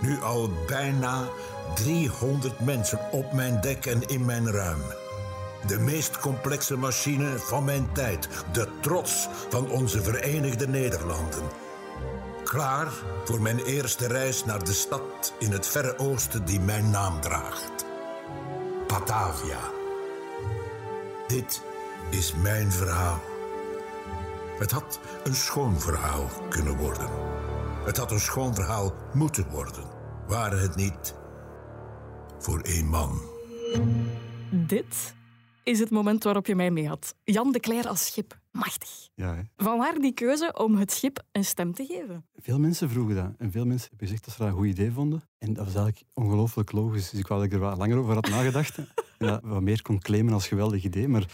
Nu 0.00 0.20
al 0.22 0.50
bijna 0.66 1.28
300 1.74 2.60
mensen 2.60 2.98
op 3.10 3.32
mijn 3.32 3.60
dek 3.60 3.86
en 3.86 4.06
in 4.06 4.24
mijn 4.24 4.50
ruim. 4.50 4.82
De 5.66 5.78
meest 5.78 6.18
complexe 6.18 6.76
machine 6.76 7.38
van 7.38 7.64
mijn 7.64 7.92
tijd. 7.92 8.28
De 8.52 8.68
trots 8.80 9.28
van 9.48 9.70
onze 9.70 10.02
Verenigde 10.02 10.68
Nederlanden. 10.68 11.42
Klaar 12.44 12.92
voor 13.24 13.42
mijn 13.42 13.58
eerste 13.58 14.06
reis 14.06 14.44
naar 14.44 14.64
de 14.64 14.72
stad 14.72 15.34
in 15.38 15.52
het 15.52 15.66
verre 15.66 15.98
oosten 15.98 16.44
die 16.44 16.60
mijn 16.60 16.90
naam 16.90 17.20
draagt. 17.20 17.84
Batavia. 18.86 19.60
Dit 21.26 21.62
is 22.10 22.34
mijn 22.34 22.72
verhaal. 22.72 23.20
Het 24.58 24.70
had 24.70 25.00
een 25.24 25.34
schoon 25.34 25.80
verhaal 25.80 26.30
kunnen 26.48 26.76
worden. 26.76 27.29
Het 27.84 27.96
had 27.96 28.10
een 28.10 28.20
schoon 28.20 28.54
verhaal 28.54 28.94
moeten 29.14 29.50
worden. 29.50 29.84
Waren 30.26 30.60
het 30.60 30.76
niet 30.76 31.14
voor 32.38 32.60
één 32.60 32.86
man. 32.86 33.20
Dit 34.50 35.14
is 35.62 35.78
het 35.78 35.90
moment 35.90 36.24
waarop 36.24 36.46
je 36.46 36.54
mij 36.54 36.70
mee 36.70 36.88
had. 36.88 37.14
Jan 37.24 37.52
de 37.52 37.60
Cler 37.60 37.88
als 37.88 38.06
schip. 38.06 38.38
Machtig. 38.50 39.08
Ja, 39.14 39.34
hè. 39.34 39.42
Vanwaar 39.56 39.94
die 39.94 40.12
keuze 40.12 40.54
om 40.58 40.76
het 40.76 40.92
schip 40.92 41.22
een 41.32 41.44
stem 41.44 41.74
te 41.74 41.84
geven? 41.84 42.26
Veel 42.34 42.58
mensen 42.58 42.90
vroegen 42.90 43.14
dat. 43.14 43.32
En 43.38 43.50
veel 43.50 43.66
mensen 43.66 43.88
hebben 43.88 44.06
gezegd 44.06 44.24
dat 44.24 44.34
ze 44.34 44.40
dat 44.40 44.48
een 44.48 44.58
goed 44.58 44.66
idee 44.66 44.90
vonden. 44.90 45.22
En 45.38 45.52
dat 45.52 45.64
was 45.64 45.74
eigenlijk 45.74 46.04
ongelooflijk 46.14 46.72
logisch. 46.72 47.10
Dus 47.10 47.20
ik 47.20 47.26
wou 47.26 47.40
dat 47.40 47.50
ik 47.50 47.54
er 47.54 47.64
wat 47.64 47.78
langer 47.78 47.96
over 47.96 48.14
had 48.14 48.28
nagedacht. 48.28 48.78
en 48.78 48.86
dat 49.18 49.40
wat 49.42 49.62
meer 49.62 49.82
kon 49.82 49.98
claimen 49.98 50.32
als 50.32 50.48
geweldig 50.48 50.84
idee. 50.84 51.08
Maar 51.08 51.26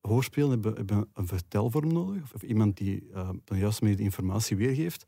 hoorspelen 0.00 0.50
hebben, 0.50 0.74
hebben 0.74 1.10
een 1.14 1.26
vertelvorm 1.26 1.92
nodig. 1.92 2.22
Of, 2.22 2.34
of 2.34 2.42
iemand 2.42 2.76
die 2.76 3.08
eh, 3.14 3.28
op 3.28 3.46
de 3.46 3.58
juiste 3.58 3.82
manier 3.82 3.96
de 3.98 4.02
informatie 4.02 4.56
weergeeft. 4.56 5.06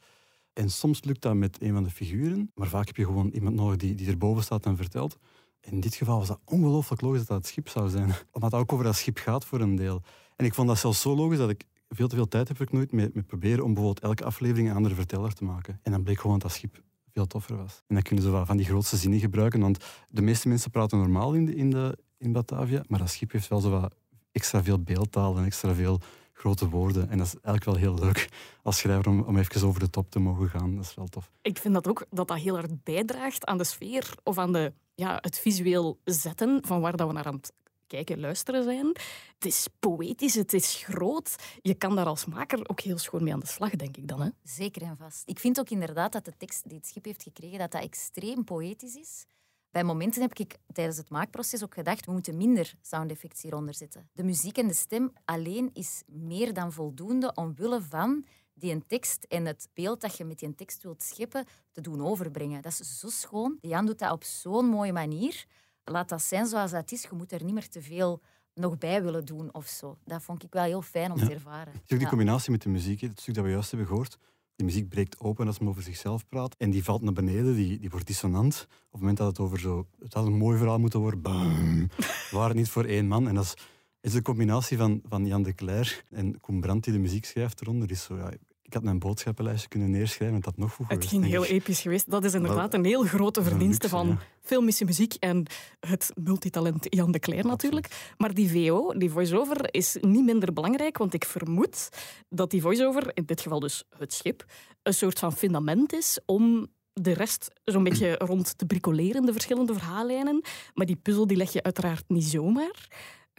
En 0.52 0.70
soms 0.70 1.04
lukt 1.04 1.22
dat 1.22 1.34
met 1.34 1.62
een 1.62 1.72
van 1.72 1.82
de 1.82 1.90
figuren. 1.90 2.50
Maar 2.54 2.68
vaak 2.68 2.86
heb 2.86 2.96
je 2.96 3.04
gewoon 3.04 3.28
iemand 3.28 3.54
nodig 3.54 3.76
die, 3.76 3.94
die 3.94 4.08
erboven 4.08 4.42
staat 4.42 4.66
en 4.66 4.76
vertelt. 4.76 5.18
in 5.60 5.80
dit 5.80 5.94
geval 5.94 6.18
was 6.18 6.28
dat 6.28 6.40
ongelooflijk 6.44 7.00
logisch 7.00 7.18
dat 7.18 7.28
dat 7.28 7.36
het 7.36 7.46
schip 7.46 7.68
zou 7.68 7.88
zijn. 7.88 8.14
Omdat 8.32 8.52
het 8.52 8.60
ook 8.60 8.72
over 8.72 8.84
dat 8.84 8.96
schip 8.96 9.18
gaat 9.18 9.44
voor 9.44 9.60
een 9.60 9.76
deel. 9.76 10.02
En 10.36 10.44
ik 10.44 10.54
vond 10.54 10.68
dat 10.68 10.78
zelfs 10.78 11.00
zo 11.00 11.14
logisch 11.14 11.38
dat 11.38 11.50
ik 11.50 11.64
veel 11.88 12.08
te 12.08 12.14
veel 12.14 12.28
tijd 12.28 12.48
heb 12.48 12.56
geknoeid 12.56 12.92
met, 12.92 13.14
met 13.14 13.26
proberen 13.26 13.64
om 13.64 13.74
bijvoorbeeld 13.74 14.04
elke 14.04 14.24
aflevering 14.24 14.68
een 14.68 14.76
andere 14.76 14.94
verteller 14.94 15.32
te 15.32 15.44
maken. 15.44 15.80
En 15.82 15.92
dan 15.92 16.02
bleek 16.02 16.20
gewoon 16.20 16.38
dat 16.38 16.48
dat 16.48 16.58
schip 16.58 16.82
veel 17.12 17.26
toffer 17.26 17.56
was. 17.56 17.82
En 17.86 17.94
dan 17.94 18.02
kunnen 18.02 18.24
ze 18.24 18.30
wel 18.30 18.46
van 18.46 18.56
die 18.56 18.66
grootste 18.66 18.96
zinnen 18.96 19.20
gebruiken, 19.20 19.60
want 19.60 19.84
de 20.08 20.22
meeste 20.22 20.48
mensen 20.48 20.70
praten 20.70 20.98
normaal 20.98 21.34
in, 21.34 21.44
de, 21.46 21.54
in, 21.54 21.70
de, 21.70 21.98
in 22.18 22.32
Batavia, 22.32 22.82
maar 22.88 22.98
dat 22.98 23.10
schip 23.10 23.32
heeft 23.32 23.48
wel 23.48 23.60
zo 23.60 23.70
wat 23.70 23.94
extra 24.32 24.62
veel 24.62 24.82
beeldtaal 24.82 25.36
en 25.36 25.44
extra 25.44 25.74
veel 25.74 26.00
grote 26.42 26.68
woorden. 26.68 27.10
En 27.10 27.18
dat 27.18 27.26
is 27.26 27.34
eigenlijk 27.34 27.64
wel 27.64 27.76
heel 27.76 28.04
leuk 28.04 28.28
als 28.62 28.78
schrijver 28.78 29.10
om, 29.10 29.20
om 29.20 29.36
even 29.38 29.66
over 29.66 29.80
de 29.80 29.90
top 29.90 30.10
te 30.10 30.18
mogen 30.18 30.48
gaan. 30.48 30.76
Dat 30.76 30.84
is 30.84 30.94
wel 30.94 31.06
tof. 31.06 31.30
Ik 31.42 31.58
vind 31.58 31.74
dat 31.74 31.88
ook 31.88 32.06
dat 32.10 32.28
dat 32.28 32.38
heel 32.38 32.54
hard 32.54 32.84
bijdraagt 32.84 33.44
aan 33.44 33.58
de 33.58 33.64
sfeer 33.64 34.14
of 34.22 34.38
aan 34.38 34.52
de, 34.52 34.72
ja, 34.94 35.18
het 35.20 35.38
visueel 35.38 35.98
zetten 36.04 36.60
van 36.66 36.80
waar 36.80 36.96
dat 36.96 37.06
we 37.06 37.12
naar 37.12 37.26
aan 37.26 37.34
het 37.34 37.52
kijken, 37.86 38.20
luisteren 38.20 38.64
zijn. 38.64 38.86
Het 39.34 39.44
is 39.44 39.66
poëtisch, 39.78 40.34
het 40.34 40.52
is 40.52 40.82
groot. 40.84 41.36
Je 41.60 41.74
kan 41.74 41.96
daar 41.96 42.06
als 42.06 42.26
maker 42.26 42.68
ook 42.68 42.80
heel 42.80 42.98
schoon 42.98 43.22
mee 43.22 43.32
aan 43.32 43.40
de 43.40 43.46
slag, 43.46 43.70
denk 43.70 43.96
ik 43.96 44.08
dan. 44.08 44.20
Hè? 44.20 44.28
Zeker 44.42 44.82
en 44.82 44.96
vast. 44.96 45.22
Ik 45.24 45.38
vind 45.38 45.60
ook 45.60 45.70
inderdaad 45.70 46.12
dat 46.12 46.24
de 46.24 46.36
tekst 46.36 46.68
die 46.68 46.76
het 46.76 46.86
schip 46.86 47.04
heeft 47.04 47.22
gekregen, 47.22 47.58
dat 47.58 47.72
dat 47.72 47.82
extreem 47.82 48.44
poëtisch 48.44 48.94
is. 48.94 49.24
Bij 49.72 49.84
momenten 49.84 50.22
heb 50.22 50.34
ik 50.38 50.56
tijdens 50.72 50.96
het 50.96 51.08
maakproces 51.10 51.62
ook 51.62 51.74
gedacht, 51.74 52.06
we 52.06 52.12
moeten 52.12 52.36
minder 52.36 52.74
sound 52.80 53.10
effects 53.10 53.42
hieronder 53.42 53.74
zetten. 53.74 54.08
De 54.12 54.22
muziek 54.24 54.58
en 54.58 54.66
de 54.68 54.74
stem 54.74 55.12
alleen 55.24 55.70
is 55.72 56.02
meer 56.06 56.54
dan 56.54 56.72
voldoende 56.72 57.34
omwille 57.34 57.82
van 57.82 58.24
die 58.54 58.72
een 58.72 58.86
tekst 58.86 59.24
en 59.24 59.44
het 59.46 59.68
beeld 59.74 60.00
dat 60.00 60.16
je 60.16 60.24
met 60.24 60.38
die 60.38 60.54
tekst 60.54 60.82
wilt 60.82 61.02
scheppen 61.02 61.44
te 61.70 61.80
doen 61.80 62.04
overbrengen. 62.04 62.62
Dat 62.62 62.72
is 62.80 62.98
zo 62.98 63.08
schoon. 63.08 63.58
Jan 63.60 63.86
doet 63.86 63.98
dat 63.98 64.12
op 64.12 64.24
zo'n 64.24 64.66
mooie 64.66 64.92
manier. 64.92 65.44
Laat 65.84 66.08
dat 66.08 66.22
zijn 66.22 66.46
zoals 66.46 66.70
dat 66.70 66.92
is. 66.92 67.02
Je 67.02 67.08
moet 67.12 67.32
er 67.32 67.44
niet 67.44 67.54
meer 67.54 67.68
te 67.68 67.82
veel 67.82 68.20
nog 68.54 68.78
bij 68.78 69.02
willen 69.02 69.24
doen 69.24 69.54
of 69.54 69.66
zo. 69.66 69.98
Dat 70.04 70.22
vond 70.22 70.42
ik 70.42 70.52
wel 70.52 70.64
heel 70.64 70.82
fijn 70.82 71.12
om 71.12 71.18
Ja. 71.18 71.26
te 71.26 71.32
ervaren. 71.32 71.72
Het 71.72 71.74
is 71.74 71.80
ook 71.82 71.88
die 71.88 72.00
Ja. 72.00 72.08
combinatie 72.08 72.50
met 72.50 72.62
de 72.62 72.68
muziek, 72.68 73.00
het 73.00 73.20
stuk 73.20 73.34
dat 73.34 73.44
we 73.44 73.50
juist 73.50 73.70
hebben 73.70 73.88
gehoord. 73.88 74.18
Die 74.62 74.70
muziek 74.70 74.88
breekt 74.88 75.20
open 75.20 75.46
als 75.46 75.58
men 75.58 75.68
over 75.68 75.82
zichzelf 75.82 76.28
praat. 76.28 76.54
En 76.58 76.70
die 76.70 76.84
valt 76.84 77.02
naar 77.02 77.12
beneden, 77.12 77.54
die, 77.54 77.78
die 77.78 77.90
wordt 77.90 78.06
dissonant. 78.06 78.66
Op 78.70 78.92
het 78.92 79.00
moment 79.00 79.18
dat 79.18 79.26
het 79.26 79.38
over 79.38 79.60
zo... 79.60 79.86
Het 79.98 80.14
had 80.14 80.26
een 80.26 80.36
mooi 80.36 80.58
verhaal 80.58 80.78
moeten 80.78 81.00
worden. 81.00 81.22
Bam. 81.22 81.88
Waren 82.30 82.56
niet 82.56 82.68
voor 82.68 82.84
één 82.84 83.06
man. 83.06 83.28
En 83.28 83.34
dat 83.34 83.44
is, 83.44 83.54
is 84.00 84.12
de 84.12 84.22
combinatie 84.22 84.76
van, 84.76 85.00
van 85.08 85.26
Jan 85.26 85.42
de 85.42 85.54
Cler 85.54 86.04
en 86.10 86.40
Koen 86.40 86.60
Brandt 86.60 86.84
die 86.84 86.92
de 86.92 86.98
muziek 86.98 87.24
schrijft 87.24 87.60
eronder. 87.60 87.90
Is 87.90 88.02
zo, 88.02 88.16
ja, 88.16 88.32
ik 88.72 88.78
had 88.78 88.86
mijn 88.86 88.98
boodschappenlijstje 88.98 89.68
kunnen 89.68 89.90
neerschrijven 89.90 90.36
en 90.36 90.42
dat 90.42 90.56
nog 90.56 90.72
goed 90.74 90.88
Het 90.88 91.04
ging 91.06 91.24
heel 91.24 91.44
episch 91.44 91.80
geweest. 91.80 92.10
Dat 92.10 92.24
is 92.24 92.34
inderdaad 92.34 92.70
Dat- 92.70 92.74
een 92.74 92.84
heel 92.84 93.02
grote 93.02 93.42
verdienste 93.42 93.82
luxe, 93.82 93.88
van 93.88 94.06
ja. 94.08 94.18
filmische 94.40 94.84
muziek 94.84 95.14
en 95.14 95.46
het 95.80 96.10
multitalent 96.22 96.86
Jan 96.94 97.12
de 97.12 97.18
Cler 97.18 97.44
natuurlijk. 97.46 98.12
Maar 98.16 98.34
die 98.34 98.50
VO, 98.50 98.92
die 98.98 99.10
voice-over, 99.10 99.74
is 99.74 99.96
niet 100.00 100.24
minder 100.24 100.52
belangrijk, 100.52 100.98
want 100.98 101.14
ik 101.14 101.24
vermoed 101.24 101.88
dat 102.28 102.50
die 102.50 102.60
voice-over, 102.60 103.10
in 103.14 103.24
dit 103.26 103.40
geval 103.40 103.60
dus 103.60 103.84
het 103.98 104.12
schip, 104.12 104.44
een 104.82 104.94
soort 104.94 105.18
van 105.18 105.32
fundament 105.32 105.92
is 105.92 106.18
om 106.26 106.66
de 106.92 107.12
rest 107.12 107.50
zo'n 107.64 107.84
beetje 107.84 108.18
rond 108.30 108.58
te 108.58 108.66
bricoleren, 108.66 109.26
de 109.26 109.32
verschillende 109.32 109.72
verhaallijnen. 109.72 110.40
Maar 110.74 110.86
die 110.86 110.96
puzzel 110.96 111.26
die 111.26 111.36
leg 111.36 111.52
je 111.52 111.62
uiteraard 111.62 112.04
niet 112.08 112.24
zomaar. 112.24 112.88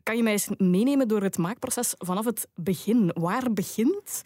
Kan 0.03 0.17
je 0.17 0.23
mij 0.23 0.31
eens 0.31 0.47
meenemen 0.57 1.07
door 1.07 1.21
het 1.23 1.37
maakproces 1.37 1.93
vanaf 1.97 2.25
het 2.25 2.47
begin? 2.55 3.11
Waar 3.13 3.53
begint 3.53 4.21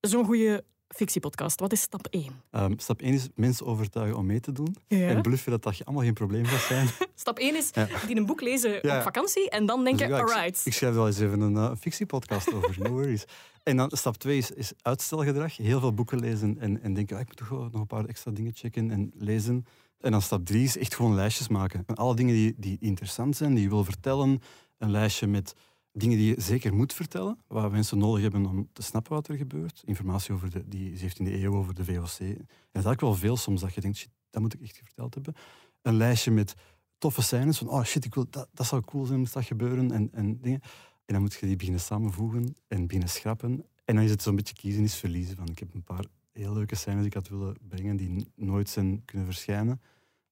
zo'n 0.00 0.24
goede 0.24 0.64
fictiepodcast? 0.88 1.60
Wat 1.60 1.72
is 1.72 1.80
stap 1.80 2.06
1? 2.10 2.24
Ehm, 2.50 2.72
stap 2.76 3.00
1 3.00 3.12
is 3.14 3.28
mensen 3.34 3.66
overtuigen 3.66 4.16
om 4.16 4.26
mee 4.26 4.40
te 4.40 4.52
doen. 4.52 4.76
Ja. 4.88 5.08
En 5.08 5.22
bluffen 5.22 5.50
dat 5.50 5.62
dat 5.62 5.84
allemaal 5.84 6.04
geen 6.04 6.14
probleem 6.14 6.44
gaat 6.44 6.60
zijn. 6.60 6.88
Stap 7.14 7.38
1 7.38 7.56
is 7.56 7.70
Ja. 7.74 7.86
die 8.06 8.16
een 8.16 8.26
boek 8.26 8.40
lezen 8.40 8.78
Ja. 8.82 8.96
op 8.96 9.02
vakantie 9.02 9.50
en 9.50 9.66
dan 9.66 9.84
denk 9.84 9.98
je, 9.98 10.06
Dus 10.06 10.18
ik- 10.18 10.22
alright. 10.22 10.66
Ik 10.66 10.72
schrijf 10.72 10.92
er 10.92 10.98
wel 10.98 11.06
eens 11.06 11.18
even 11.18 11.40
een 11.40 11.54
uh, 11.54 11.70
fictiepodcast 11.78 12.52
over, 12.54 12.76
no 12.82 12.90
worries. 12.90 13.24
En 13.62 13.76
dan 13.76 13.90
stap 13.94 14.16
twee 14.16 14.38
is, 14.38 14.50
is 14.50 14.72
uitstelgedrag. 14.82 15.56
Heel 15.56 15.80
veel 15.80 15.94
boeken 15.94 16.18
lezen 16.20 16.56
en, 16.58 16.82
en 16.82 16.94
denken, 16.94 17.16
ah, 17.16 17.22
ik 17.22 17.28
moet 17.28 17.36
toch 17.36 17.50
nog 17.72 17.80
een 17.80 17.86
paar 17.86 18.04
extra 18.04 18.30
dingen 18.30 18.52
checken 18.54 18.90
en 18.90 19.12
lezen. 19.18 19.64
En 20.00 20.10
dan 20.10 20.22
stap 20.22 20.44
drie 20.46 20.64
is 20.64 20.78
echt 20.78 20.94
gewoon 20.94 21.14
lijstjes 21.14 21.48
maken. 21.48 21.84
Alle 21.94 22.14
dingen 22.14 22.34
die, 22.34 22.54
die 22.56 22.76
interessant 22.80 23.36
zijn, 23.36 23.54
die 23.54 23.62
je 23.62 23.68
wil 23.68 23.84
vertellen. 23.84 24.40
Een 24.78 24.90
lijstje 24.90 25.26
met 25.26 25.54
dingen 25.92 26.16
die 26.16 26.34
je 26.34 26.40
zeker 26.40 26.74
moet 26.74 26.92
vertellen, 26.92 27.38
waar 27.46 27.70
mensen 27.70 27.98
nodig 27.98 28.22
hebben 28.22 28.46
om 28.46 28.68
te 28.72 28.82
snappen 28.82 29.12
wat 29.12 29.28
er 29.28 29.36
gebeurt. 29.36 29.82
Informatie 29.84 30.34
over 30.34 30.50
de, 30.50 30.68
die 30.68 30.98
17e 30.98 31.16
eeuw, 31.16 31.54
over 31.54 31.74
de 31.74 31.84
VOC. 31.84 32.18
En 32.18 32.36
dat 32.36 32.82
is 32.82 32.84
eigenlijk 32.84 33.00
wel 33.00 33.14
veel 33.14 33.36
soms 33.36 33.60
dat 33.60 33.74
je 33.74 33.80
denkt, 33.80 33.96
shit, 33.96 34.10
dat 34.30 34.42
moet 34.42 34.54
ik 34.54 34.60
echt 34.60 34.76
verteld 34.76 35.14
hebben. 35.14 35.34
Een 35.82 35.96
lijstje 35.96 36.30
met 36.30 36.54
toffe 36.98 37.22
scènes, 37.22 37.58
van 37.58 37.68
oh 37.68 37.84
shit, 37.84 38.04
ik 38.04 38.14
wil, 38.14 38.26
dat, 38.30 38.48
dat 38.52 38.66
zou 38.66 38.82
cool 38.82 39.04
zijn, 39.04 39.18
moest 39.18 39.32
dat 39.32 39.44
gebeuren, 39.44 39.90
en, 39.90 40.08
en 40.12 40.40
dingen. 40.40 40.60
En 41.04 41.16
dan 41.16 41.20
moet 41.20 41.34
je 41.34 41.46
die 41.46 41.56
beginnen 41.56 41.80
samenvoegen 41.82 42.54
en 42.68 42.86
beginnen 42.86 43.08
schrappen. 43.08 43.64
En 43.84 43.94
dan 43.94 44.04
is 44.04 44.10
het 44.10 44.22
zo'n 44.22 44.36
beetje 44.36 44.54
kiezen 44.54 44.82
is 44.82 44.94
verliezen. 44.94 45.36
Van, 45.36 45.48
ik 45.48 45.58
heb 45.58 45.74
een 45.74 45.82
paar 45.82 46.04
heel 46.32 46.52
leuke 46.52 46.74
scènes 46.74 46.98
die 46.98 47.08
ik 47.08 47.14
had 47.14 47.28
willen 47.28 47.56
brengen, 47.68 47.96
die 47.96 48.26
nooit 48.34 48.68
zijn 48.68 49.04
kunnen 49.04 49.26
verschijnen. 49.26 49.80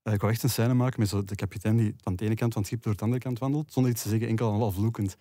Eh, 0.03 0.13
ik 0.13 0.21
wou 0.21 0.33
echt 0.33 0.43
een 0.43 0.51
scène 0.51 0.75
maken 0.75 1.01
met 1.01 1.09
zo 1.09 1.25
de 1.25 1.35
kapitein 1.35 1.77
die 1.77 1.95
van 1.97 2.17
de 2.17 2.25
ene 2.25 2.35
kant 2.35 2.53
van 2.53 2.63
het 2.63 2.71
schip 2.71 2.83
door 2.83 2.97
de 2.97 3.03
andere 3.03 3.21
kant 3.21 3.39
wandelt, 3.39 3.73
zonder 3.73 3.93
iets 3.93 4.03
te 4.03 4.09
zeggen, 4.09 4.29
enkel 4.29 4.55
en 4.55 4.61
afloekend. 4.61 5.17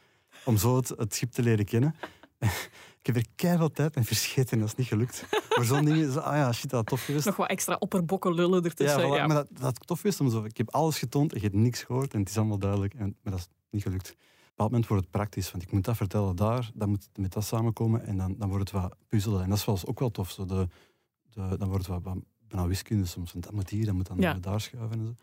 Om 0.46 0.58
zo 0.58 0.76
het, 0.76 0.90
het 0.90 1.16
schip 1.16 1.32
te 1.32 1.42
leren 1.42 1.66
kennen. 1.66 1.96
ik 3.00 3.06
heb 3.06 3.16
er 3.16 3.26
keihard 3.36 3.76
tijd 3.76 3.96
en 3.96 4.04
verscheten 4.04 4.52
en 4.52 4.60
dat 4.60 4.68
is 4.68 4.76
niet 4.76 4.88
gelukt. 4.88 5.26
Maar 5.56 5.66
zo'n 5.66 5.86
dingen, 5.86 6.12
zo, 6.12 6.20
ah 6.20 6.36
ja, 6.36 6.52
shit, 6.54 6.70
dat 6.70 6.86
tof 6.86 7.06
geweest. 7.06 7.26
Nog 7.26 7.36
wat 7.36 7.50
extra 7.50 7.76
opperbokken 7.80 8.34
lullen 8.34 8.64
ertussen. 8.64 9.00
Ja, 9.00 9.08
voilà, 9.08 9.18
ja. 9.18 9.28
maar 9.28 9.36
dat, 9.36 9.48
dat 9.52 9.88
tof 9.88 10.00
geweest 10.00 10.20
om 10.20 10.30
zo... 10.30 10.44
Ik 10.44 10.58
heb 10.58 10.70
alles 10.70 11.00
getoond 11.00 11.32
en 11.34 11.38
je 11.38 11.44
hebt 11.46 11.58
niks 11.58 11.84
gehoord 11.84 12.14
en 12.14 12.20
het 12.20 12.30
is 12.30 12.38
allemaal 12.38 12.60
duidelijk. 12.60 12.94
En, 12.94 13.16
maar 13.22 13.32
dat 13.34 13.40
is 13.40 13.48
niet 13.70 13.84
gelukt. 13.84 14.10
Op 14.10 14.16
een 14.18 14.26
bepaald 14.50 14.72
moment 14.72 14.88
wordt 14.88 15.04
het 15.04 15.12
praktisch, 15.12 15.52
want 15.52 15.64
ik 15.64 15.72
moet 15.72 15.84
dat 15.84 15.98
vertellen 15.98 16.36
daar, 16.36 16.72
dan 16.74 16.90
moet 16.90 17.04
het 17.04 17.18
met 17.18 17.34
dat 17.34 17.44
samenkomen 17.46 18.06
en 18.06 18.18
dan, 18.18 18.36
dan 18.38 18.50
wordt 18.50 18.72
het 18.72 18.82
wat 18.82 18.96
puzzelen. 19.08 19.44
En 19.44 19.50
dat 19.50 19.58
is 19.58 19.66
wel 19.66 19.80
ook 19.86 20.00
wel 20.00 20.12
tof. 20.12 20.32
Zo 20.32 20.46
de, 20.46 20.68
de, 21.30 21.58
dan 21.58 21.68
wordt 21.70 21.86
het 21.86 21.94
wat, 21.94 22.04
wat 22.04 22.24
bijna 22.48 22.68
wiskunde 22.68 23.06
soms. 23.06 23.32
Want 23.32 23.44
dat 23.44 23.54
moet 23.54 23.70
hier, 23.70 23.86
dat 23.86 23.94
moet 23.94 24.08
dan 24.08 24.18
Ja. 24.20 24.34
daar 24.34 24.62
schuiven 24.62 25.00
en 25.00 25.06
zo. 25.06 25.14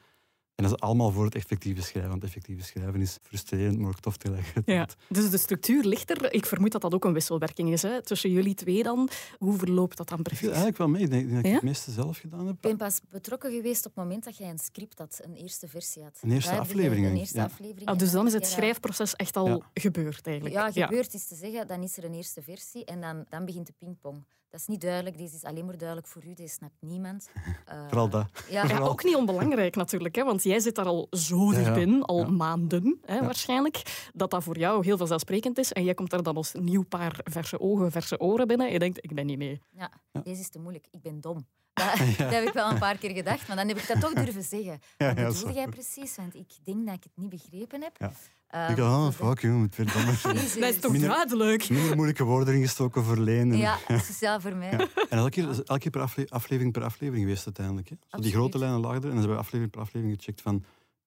En 0.54 0.64
dat 0.64 0.72
is 0.72 0.80
allemaal 0.80 1.10
voor 1.10 1.24
het 1.24 1.34
effectieve 1.34 1.82
schrijven. 1.82 2.10
Want 2.10 2.24
effectieve 2.24 2.62
schrijven 2.64 3.00
is 3.00 3.18
frustrerend, 3.22 3.78
maar 3.78 3.88
ook 3.88 4.00
tof 4.00 4.16
tegelijkertijd. 4.16 4.66
Ja. 4.66 4.88
Dus 5.08 5.30
de 5.30 5.38
structuur 5.38 5.84
ligt 5.84 6.10
er. 6.10 6.32
Ik 6.32 6.46
vermoed 6.46 6.72
dat 6.72 6.80
dat 6.80 6.94
ook 6.94 7.04
een 7.04 7.12
wisselwerking 7.12 7.70
is. 7.72 7.82
Hè? 7.82 8.02
Tussen 8.02 8.30
jullie 8.30 8.54
twee 8.54 8.82
dan. 8.82 9.08
Hoe 9.38 9.58
verloopt 9.58 9.96
dat 9.96 10.08
dan 10.08 10.18
Ik 10.18 10.24
precies? 10.24 10.46
eigenlijk 10.46 10.76
wel 10.78 10.88
mee. 10.88 11.02
Ik 11.02 11.10
denk, 11.10 11.22
ik 11.26 11.30
dat 11.30 11.38
ik 11.38 11.46
Ja? 11.46 11.52
het 11.52 11.62
meeste 11.62 11.90
zelf 11.90 12.18
gedaan 12.18 12.46
heb. 12.46 12.54
Ik 12.54 12.60
ben 12.60 12.76
pas 12.76 13.00
betrokken 13.10 13.52
geweest 13.52 13.86
op 13.86 13.94
het 13.94 14.04
moment 14.04 14.24
dat 14.24 14.36
jij 14.36 14.48
een 14.50 14.58
script 14.58 14.98
had, 14.98 15.20
een 15.22 15.34
eerste 15.34 15.68
versie 15.68 16.02
had. 16.02 16.18
Een 16.22 16.32
eerste 16.32 16.50
Daar 16.50 16.60
aflevering, 16.60 17.06
Een 17.06 17.16
eerste 17.16 17.38
ja. 17.38 17.44
aflevering. 17.44 17.88
Ah, 17.88 17.98
dus 17.98 18.10
dan 18.10 18.26
is 18.26 18.32
het 18.32 18.46
schrijfproces 18.46 19.16
echt 19.16 19.36
al 19.36 19.46
Ja. 19.48 19.58
gebeurd 19.74 20.26
eigenlijk. 20.26 20.54
Ja, 20.74 20.86
gebeurd 20.86 21.14
is 21.14 21.26
te 21.26 21.34
zeggen, 21.34 21.66
dan 21.66 21.82
is 21.82 21.96
er 21.96 22.04
een 22.04 22.14
eerste 22.14 22.42
versie 22.42 22.84
en 22.84 23.00
dan, 23.00 23.24
dan 23.28 23.44
begint 23.44 23.66
de 23.66 23.72
pingpong. 23.78 24.24
Dat 24.54 24.62
is 24.62 24.68
niet 24.68 24.80
duidelijk, 24.80 25.18
deze 25.18 25.34
is 25.34 25.44
alleen 25.44 25.64
maar 25.66 25.76
duidelijk 25.78 26.08
voor 26.08 26.24
u, 26.24 26.34
deze 26.34 26.54
snapt 26.54 26.74
niemand. 26.80 27.28
Eh, 27.64 27.86
Vooral 27.86 28.08
dat. 28.08 28.26
Ja, 28.50 28.78
ook 28.80 29.04
niet 29.04 29.16
onbelangrijk 29.16 29.76
natuurlijk, 29.76 30.14
hè, 30.14 30.24
want 30.24 30.42
jij 30.42 30.60
zit 30.60 30.74
daar 30.74 30.84
al 30.86 31.06
zo 31.10 31.52
Ja, 31.52 31.58
dichtbin, 31.58 32.02
al 32.02 32.18
Ja. 32.18 32.28
maanden 32.30 32.98
hè, 33.04 33.14
Ja. 33.14 33.24
waarschijnlijk, 33.24 34.08
dat 34.12 34.30
dat 34.30 34.42
voor 34.42 34.58
jou 34.58 34.84
heel 34.84 34.96
vanzelfsprekend 34.96 35.58
is. 35.58 35.72
En 35.72 35.84
jij 35.84 35.94
komt 35.94 36.10
daar 36.10 36.22
dan 36.22 36.36
als 36.36 36.52
nieuw 36.52 36.82
paar 36.82 37.20
verse 37.24 37.60
ogen, 37.60 37.90
verse 37.90 38.18
oren 38.20 38.46
binnen. 38.46 38.66
En 38.66 38.72
je 38.72 38.78
denkt, 38.78 38.98
ik 39.04 39.14
ben 39.14 39.26
niet 39.26 39.38
mee. 39.38 39.60
ja, 39.70 39.90
Ja. 40.12 40.20
deze 40.20 40.40
is 40.40 40.48
te 40.50 40.58
moeilijk, 40.58 40.86
ik 40.90 41.02
ben 41.02 41.20
dom. 41.20 41.46
Dat, 41.74 41.96
dat 42.18 42.30
heb 42.32 42.46
ik 42.46 42.52
wel 42.52 42.70
een 42.70 42.78
paar 42.78 42.98
keer 42.98 43.10
gedacht, 43.14 43.48
maar 43.48 43.56
dan 43.56 43.68
heb 43.68 43.76
ik 43.78 43.86
dat 43.88 44.00
toch 44.00 44.12
durven 44.12 44.42
zeggen. 44.42 44.78
Wat 44.96 45.14
bedoel 45.14 45.54
jij 45.54 45.68
precies? 45.68 46.16
Want 46.16 46.34
ik 46.34 46.48
denk 46.64 46.86
dat 46.86 46.94
ik 46.94 47.02
het 47.02 47.12
niet 47.14 47.28
begrepen 47.30 47.82
heb. 47.82 47.96
Ja. 47.98 48.12
Ehm, 48.48 48.70
ik 48.70 48.76
dacht, 48.76 48.92
oh, 48.94 49.06
dus 49.06 49.14
fuck, 49.14 49.40
verdomme. 49.74 50.12
Jezus. 50.40 50.54
Dat 50.54 50.74
is 50.74 50.80
toch 50.80 50.92
Minder- 50.92 51.08
duidelijk? 51.10 51.68
Minder 51.70 51.94
moeilijke 51.96 52.24
woorden 52.24 52.48
erin 52.48 52.62
gestoken 52.66 53.04
voor 53.04 53.18
Leen. 53.18 53.52
En- 53.52 53.58
Ja, 53.58 53.76
sociaal 53.88 54.40
voor 54.40 54.54
mij. 54.56 54.70
En 54.70 54.88
elke 55.18 55.30
keer, 55.30 55.44
elke 55.48 55.78
keer 55.78 55.90
per 55.90 56.00
afle- 56.00 56.26
aflevering 56.28 56.72
per 56.72 56.82
aflevering 56.84 57.24
geweest 57.24 57.44
uiteindelijk. 57.44 57.88
Hè. 57.88 57.96
Zo 58.10 58.18
die 58.18 58.32
grote 58.32 58.58
lijnen 58.58 58.80
lagen 58.80 58.96
er 58.96 59.02
en 59.02 59.08
dan 59.08 59.18
hebben 59.18 59.36
we 59.36 59.42
aflevering 59.42 59.70
per 59.70 59.80
aflevering 59.80 60.16
gecheckt 60.18 60.40
van 60.42 60.64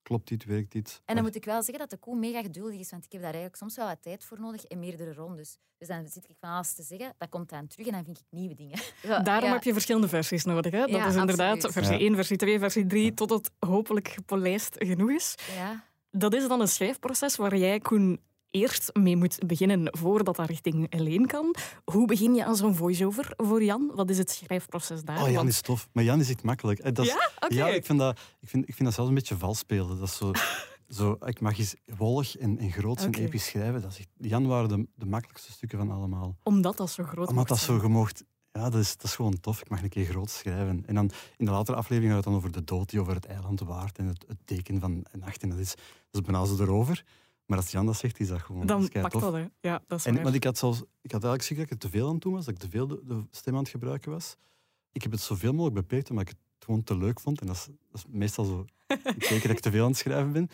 klopt 0.07 0.27
dit, 0.27 0.45
werkt 0.45 0.71
dit. 0.71 1.01
En 1.05 1.15
dan 1.15 1.23
moet 1.23 1.35
ik 1.35 1.45
wel 1.45 1.61
zeggen 1.63 1.79
dat 1.79 1.89
de 1.89 1.97
koe 1.97 2.15
mega 2.17 2.41
geduldig 2.41 2.79
is, 2.79 2.89
want 2.89 3.05
ik 3.05 3.11
heb 3.11 3.21
daar 3.21 3.31
eigenlijk 3.33 3.61
soms 3.61 3.75
wel 3.75 3.87
wat 3.87 4.01
tijd 4.01 4.23
voor 4.25 4.39
nodig 4.39 4.63
en 4.63 4.79
meerdere 4.79 5.13
rondes. 5.13 5.57
Dus 5.77 5.87
dan 5.87 6.07
zit 6.07 6.29
ik 6.29 6.35
van 6.39 6.49
alles 6.49 6.73
te 6.73 6.83
zeggen, 6.83 7.13
dat 7.17 7.29
komt 7.29 7.49
dan 7.49 7.67
terug 7.67 7.85
en 7.87 7.91
dan 7.93 8.03
vind 8.03 8.17
ik 8.17 8.25
nieuwe 8.29 8.55
dingen. 8.55 8.79
Ja, 9.01 9.19
Daarom 9.19 9.47
ja. 9.47 9.53
heb 9.53 9.63
je 9.63 9.73
verschillende 9.73 10.07
versies 10.07 10.43
nodig. 10.45 10.71
Hè? 10.71 10.79
Dat 10.79 10.89
Ja, 10.89 11.07
is 11.07 11.15
inderdaad 11.15 11.53
absoluut. 11.53 11.73
versie 11.73 11.93
Ja. 11.95 11.99
1, 12.05 12.15
versie 12.15 12.37
2, 12.37 12.59
versie 12.59 12.85
3, 12.85 13.13
tot 13.13 13.29
het 13.29 13.51
hopelijk 13.59 14.07
gepolijst 14.07 14.75
genoeg 14.77 15.09
is. 15.11 15.35
Ja. 15.55 15.83
Dat 16.11 16.33
is 16.33 16.47
dan 16.47 16.61
een 16.61 16.67
schrijfproces 16.67 17.35
waar 17.35 17.57
jij, 17.57 17.79
Koen, 17.79 18.19
eerst 18.57 18.89
mee 18.93 19.15
moet 19.17 19.37
beginnen 19.47 19.87
voordat 19.97 20.35
dat 20.35 20.47
richting 20.47 20.87
Helene 20.89 21.27
kan. 21.27 21.55
Hoe 21.85 22.07
begin 22.07 22.35
je 22.35 22.45
aan 22.45 22.55
zo'n 22.55 22.75
voice-over 22.75 23.33
voor 23.37 23.63
Jan? 23.63 23.91
Wat 23.95 24.09
is 24.09 24.17
het 24.17 24.29
schrijfproces 24.31 25.03
daar? 25.03 25.21
Oh, 25.23 25.29
Jan 25.29 25.47
is 25.47 25.61
tof. 25.61 25.89
Maar 25.91 26.03
Jan 26.03 26.19
is 26.19 26.29
echt 26.29 26.43
makkelijk. 26.43 26.79
Eh, 26.79 26.93
Dat 26.93 27.05
is, 27.05 27.11
Ja? 27.11 27.29
Oké. 27.39 27.55
ja, 27.55 27.67
ik 27.67 27.85
vind, 27.85 27.99
dat, 27.99 28.19
ik, 28.39 28.49
vind, 28.49 28.67
ik 28.67 28.73
vind 28.73 28.83
dat 28.85 28.93
zelfs 28.93 29.09
een 29.09 29.15
beetje 29.15 29.37
vals 29.37 29.57
spelen. 29.57 29.99
Dat 29.99 30.07
is 30.07 30.17
zo, 30.17 30.31
zo, 30.89 31.17
ik 31.25 31.39
mag 31.39 31.57
eens 31.59 31.75
wollig 31.97 32.37
en, 32.37 32.57
en 32.57 32.71
groot 32.71 33.01
en 33.03 33.13
episch 33.13 33.45
schrijven. 33.45 33.81
Dat 33.81 33.91
is 33.91 33.97
echt, 33.97 34.09
Jan 34.17 34.47
waren 34.47 34.69
de, 34.69 34.87
de 34.95 35.05
makkelijkste 35.05 35.51
stukken 35.51 35.77
van 35.77 35.91
allemaal. 35.91 36.35
Omdat 36.43 36.77
dat 36.77 36.89
zo 36.89 37.03
groot 37.03 37.27
Omdat 37.27 37.47
dat 37.47 37.59
zo 37.59 37.79
gemocht... 37.79 38.23
Ja, 38.51 38.69
dat 38.69 38.81
is, 38.81 38.95
dat 38.97 39.05
is 39.05 39.15
gewoon 39.15 39.39
tof. 39.39 39.61
Ik 39.61 39.69
mag 39.69 39.83
een 39.83 39.89
keer 39.89 40.05
groot 40.05 40.29
schrijven. 40.29 40.83
En 40.85 40.95
dan 40.95 41.11
in 41.37 41.45
de 41.45 41.51
latere 41.51 41.77
aflevering 41.77 42.13
gaat 42.13 42.23
het 42.23 42.33
dan 42.33 42.35
over 42.35 42.51
de 42.51 42.63
dood 42.63 42.89
die 42.89 42.99
over 42.99 43.13
het 43.13 43.25
eiland 43.25 43.59
waart 43.59 43.97
en 43.97 44.05
het, 44.05 44.25
het 44.27 44.37
teken 44.45 44.79
van 44.79 44.91
een 45.11 45.19
nacht. 45.19 45.41
En 45.43 45.49
dat 45.49 45.57
is, 45.59 45.69
dat 46.09 46.21
is 46.21 46.21
bijna 46.21 46.45
zo 46.45 46.63
erover. 46.63 47.03
Maar 47.47 47.57
als 47.57 47.71
Jan 47.71 47.85
dat 47.85 47.97
zegt, 47.97 48.19
is 48.19 48.27
dat 48.27 48.41
gewoon 48.41 48.65
Dan 48.65 48.89
pakt 48.89 49.11
tof. 49.11 49.21
dat, 49.21 49.33
hè. 49.33 49.45
Ja, 49.61 49.83
dat 49.87 49.99
is 49.99 50.05
En, 50.05 50.23
want 50.23 50.35
ik 50.35 50.43
had, 50.43 50.57
zelfs, 50.57 50.79
ik 50.79 51.11
had 51.11 51.23
eigenlijk 51.23 51.43
schrik 51.43 51.57
dat 51.57 51.65
ik 51.65 51.71
er 51.71 51.77
te 51.77 51.89
veel 51.89 52.07
aan 52.07 52.13
het 52.13 52.21
doen 52.21 52.33
was, 52.33 52.45
dat 52.45 52.53
ik 52.53 52.59
te 52.59 52.69
veel 52.69 52.87
de, 52.87 53.01
de 53.05 53.23
stem 53.31 53.53
aan 53.53 53.59
het 53.59 53.69
gebruiken 53.69 54.11
was. 54.11 54.35
Ik 54.91 55.01
heb 55.03 55.11
het 55.11 55.21
zoveel 55.21 55.51
mogelijk 55.51 55.75
beperkt, 55.75 56.09
omdat 56.09 56.29
ik 56.29 56.35
het 56.37 56.65
gewoon 56.65 56.83
te 56.83 56.97
leuk 56.97 57.19
vond. 57.19 57.41
En 57.41 57.47
dat 57.47 57.55
is, 57.55 57.65
dat 57.65 57.75
is 57.93 58.03
meestal 58.07 58.45
zo 58.45 58.65
teken 59.19 59.47
dat 59.47 59.57
ik 59.57 59.59
te 59.59 59.71
veel 59.71 59.83
aan 59.83 59.89
het 59.89 59.97
schrijven 59.97 60.31
ben. 60.31 60.49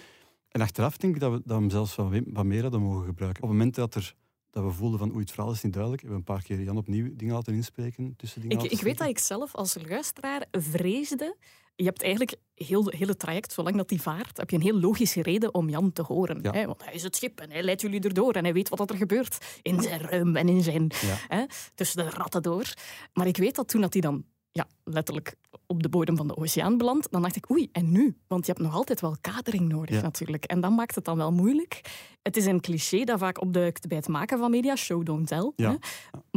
En 0.50 0.62
achteraf 0.62 0.98
denk 0.98 1.16
ik 1.16 1.22
dat 1.22 1.32
we, 1.32 1.38
dat 1.38 1.56
we 1.56 1.62
hem 1.62 1.70
zelfs 1.70 1.96
wat, 1.96 2.12
wat 2.26 2.46
meer 2.46 2.62
hadden 2.62 2.82
mogen 2.82 3.06
gebruiken. 3.06 3.44
Op 3.44 3.50
het 3.50 3.58
moment 3.58 3.76
dat, 3.76 3.96
er, 3.96 4.16
dat 4.50 4.64
we 4.64 4.72
voelden 4.72 5.00
van 5.00 5.12
oei, 5.12 5.20
het 5.20 5.32
verhaal 5.32 5.52
is 5.52 5.62
niet 5.62 5.74
duidelijk, 5.74 6.02
hebben 6.02 6.22
we 6.22 6.26
een 6.30 6.36
paar 6.36 6.46
keer 6.46 6.62
Jan 6.62 6.78
opnieuw 6.78 7.16
dingen 7.16 7.34
laten 7.34 7.54
inspreken. 7.54 8.16
Tussen 8.18 8.42
dingen 8.42 8.58
Ik, 8.58 8.64
laten 8.64 8.78
ik 8.78 8.84
weet 8.84 8.98
dat 8.98 9.08
ik 9.08 9.20
zelf 9.20 9.56
als 9.56 9.78
luisteraar 9.88 10.46
vreesde. 10.52 11.38
Je 11.76 11.84
hebt 11.84 12.02
eigenlijk 12.02 12.36
heel 12.56 12.86
het 12.86 12.96
hele 12.96 13.16
traject, 13.16 13.54
zolang 13.54 13.76
dat 13.76 13.90
die 13.90 14.02
vaart, 14.02 14.38
heb 14.38 14.50
je 14.50 14.56
een 14.56 14.62
heel 14.62 14.80
logische 14.80 15.22
reden 15.22 15.54
om 15.54 15.70
Jan 15.70 15.94
te 15.94 16.02
horen. 16.02 16.40
Ja. 16.42 16.52
Hè? 16.52 16.66
Want 16.66 16.84
hij 16.84 16.94
is 16.94 17.04
het 17.04 17.16
schip 17.16 17.40
en 17.40 17.52
hij 17.52 17.64
leidt 17.64 17.82
jullie 17.82 18.02
erdoor 18.02 18.34
en 18.34 18.44
hij 18.44 18.54
weet 18.54 18.70
wat 18.70 18.90
er 18.90 18.98
gebeurt 18.98 19.60
in 19.62 19.82
zijn 19.82 20.02
ruim 20.02 20.36
en 20.36 20.50
in 20.50 20.64
zijn 20.64 20.92
Ja. 21.02 21.18
hè, 21.28 21.46
tussen 21.76 22.06
de 22.06 22.10
ratten 22.10 22.42
door. 22.42 22.74
Maar 23.14 23.28
ik 23.28 23.38
weet 23.38 23.56
dat 23.56 23.68
toen 23.68 23.82
dat 23.82 23.94
hij 23.94 24.02
dan 24.02 24.26
ja, 24.52 24.68
letterlijk 24.84 25.36
op 25.68 25.84
de 25.84 25.90
bodem 25.90 26.16
van 26.18 26.28
de 26.28 26.38
oceaan 26.38 26.78
belandt, 26.78 27.12
dan 27.12 27.22
dacht 27.22 27.36
ik, 27.36 27.50
oei, 27.52 27.70
en 27.72 27.92
nu? 27.92 28.18
Want 28.28 28.46
je 28.46 28.52
hebt 28.52 28.64
nog 28.64 28.74
altijd 28.76 29.02
wel 29.02 29.16
kadering 29.22 29.70
nodig 29.70 29.96
Ja. 29.96 30.02
natuurlijk. 30.02 30.44
En 30.46 30.62
dat 30.62 30.72
maakt 30.72 30.96
het 30.96 31.06
dan 31.06 31.18
wel 31.18 31.32
moeilijk. 31.32 31.82
Het 32.22 32.38
is 32.38 32.46
een 32.46 32.62
cliché 32.62 33.04
dat 33.04 33.20
vaak 33.20 33.42
opduikt 33.42 33.88
bij 33.88 33.98
het 33.98 34.08
maken 34.08 34.38
van 34.38 34.52
media, 34.52 34.76
show, 34.76 35.06
don't 35.06 35.28
tell. 35.28 35.52
Ja. 35.56 35.70
Hè? 35.72 35.78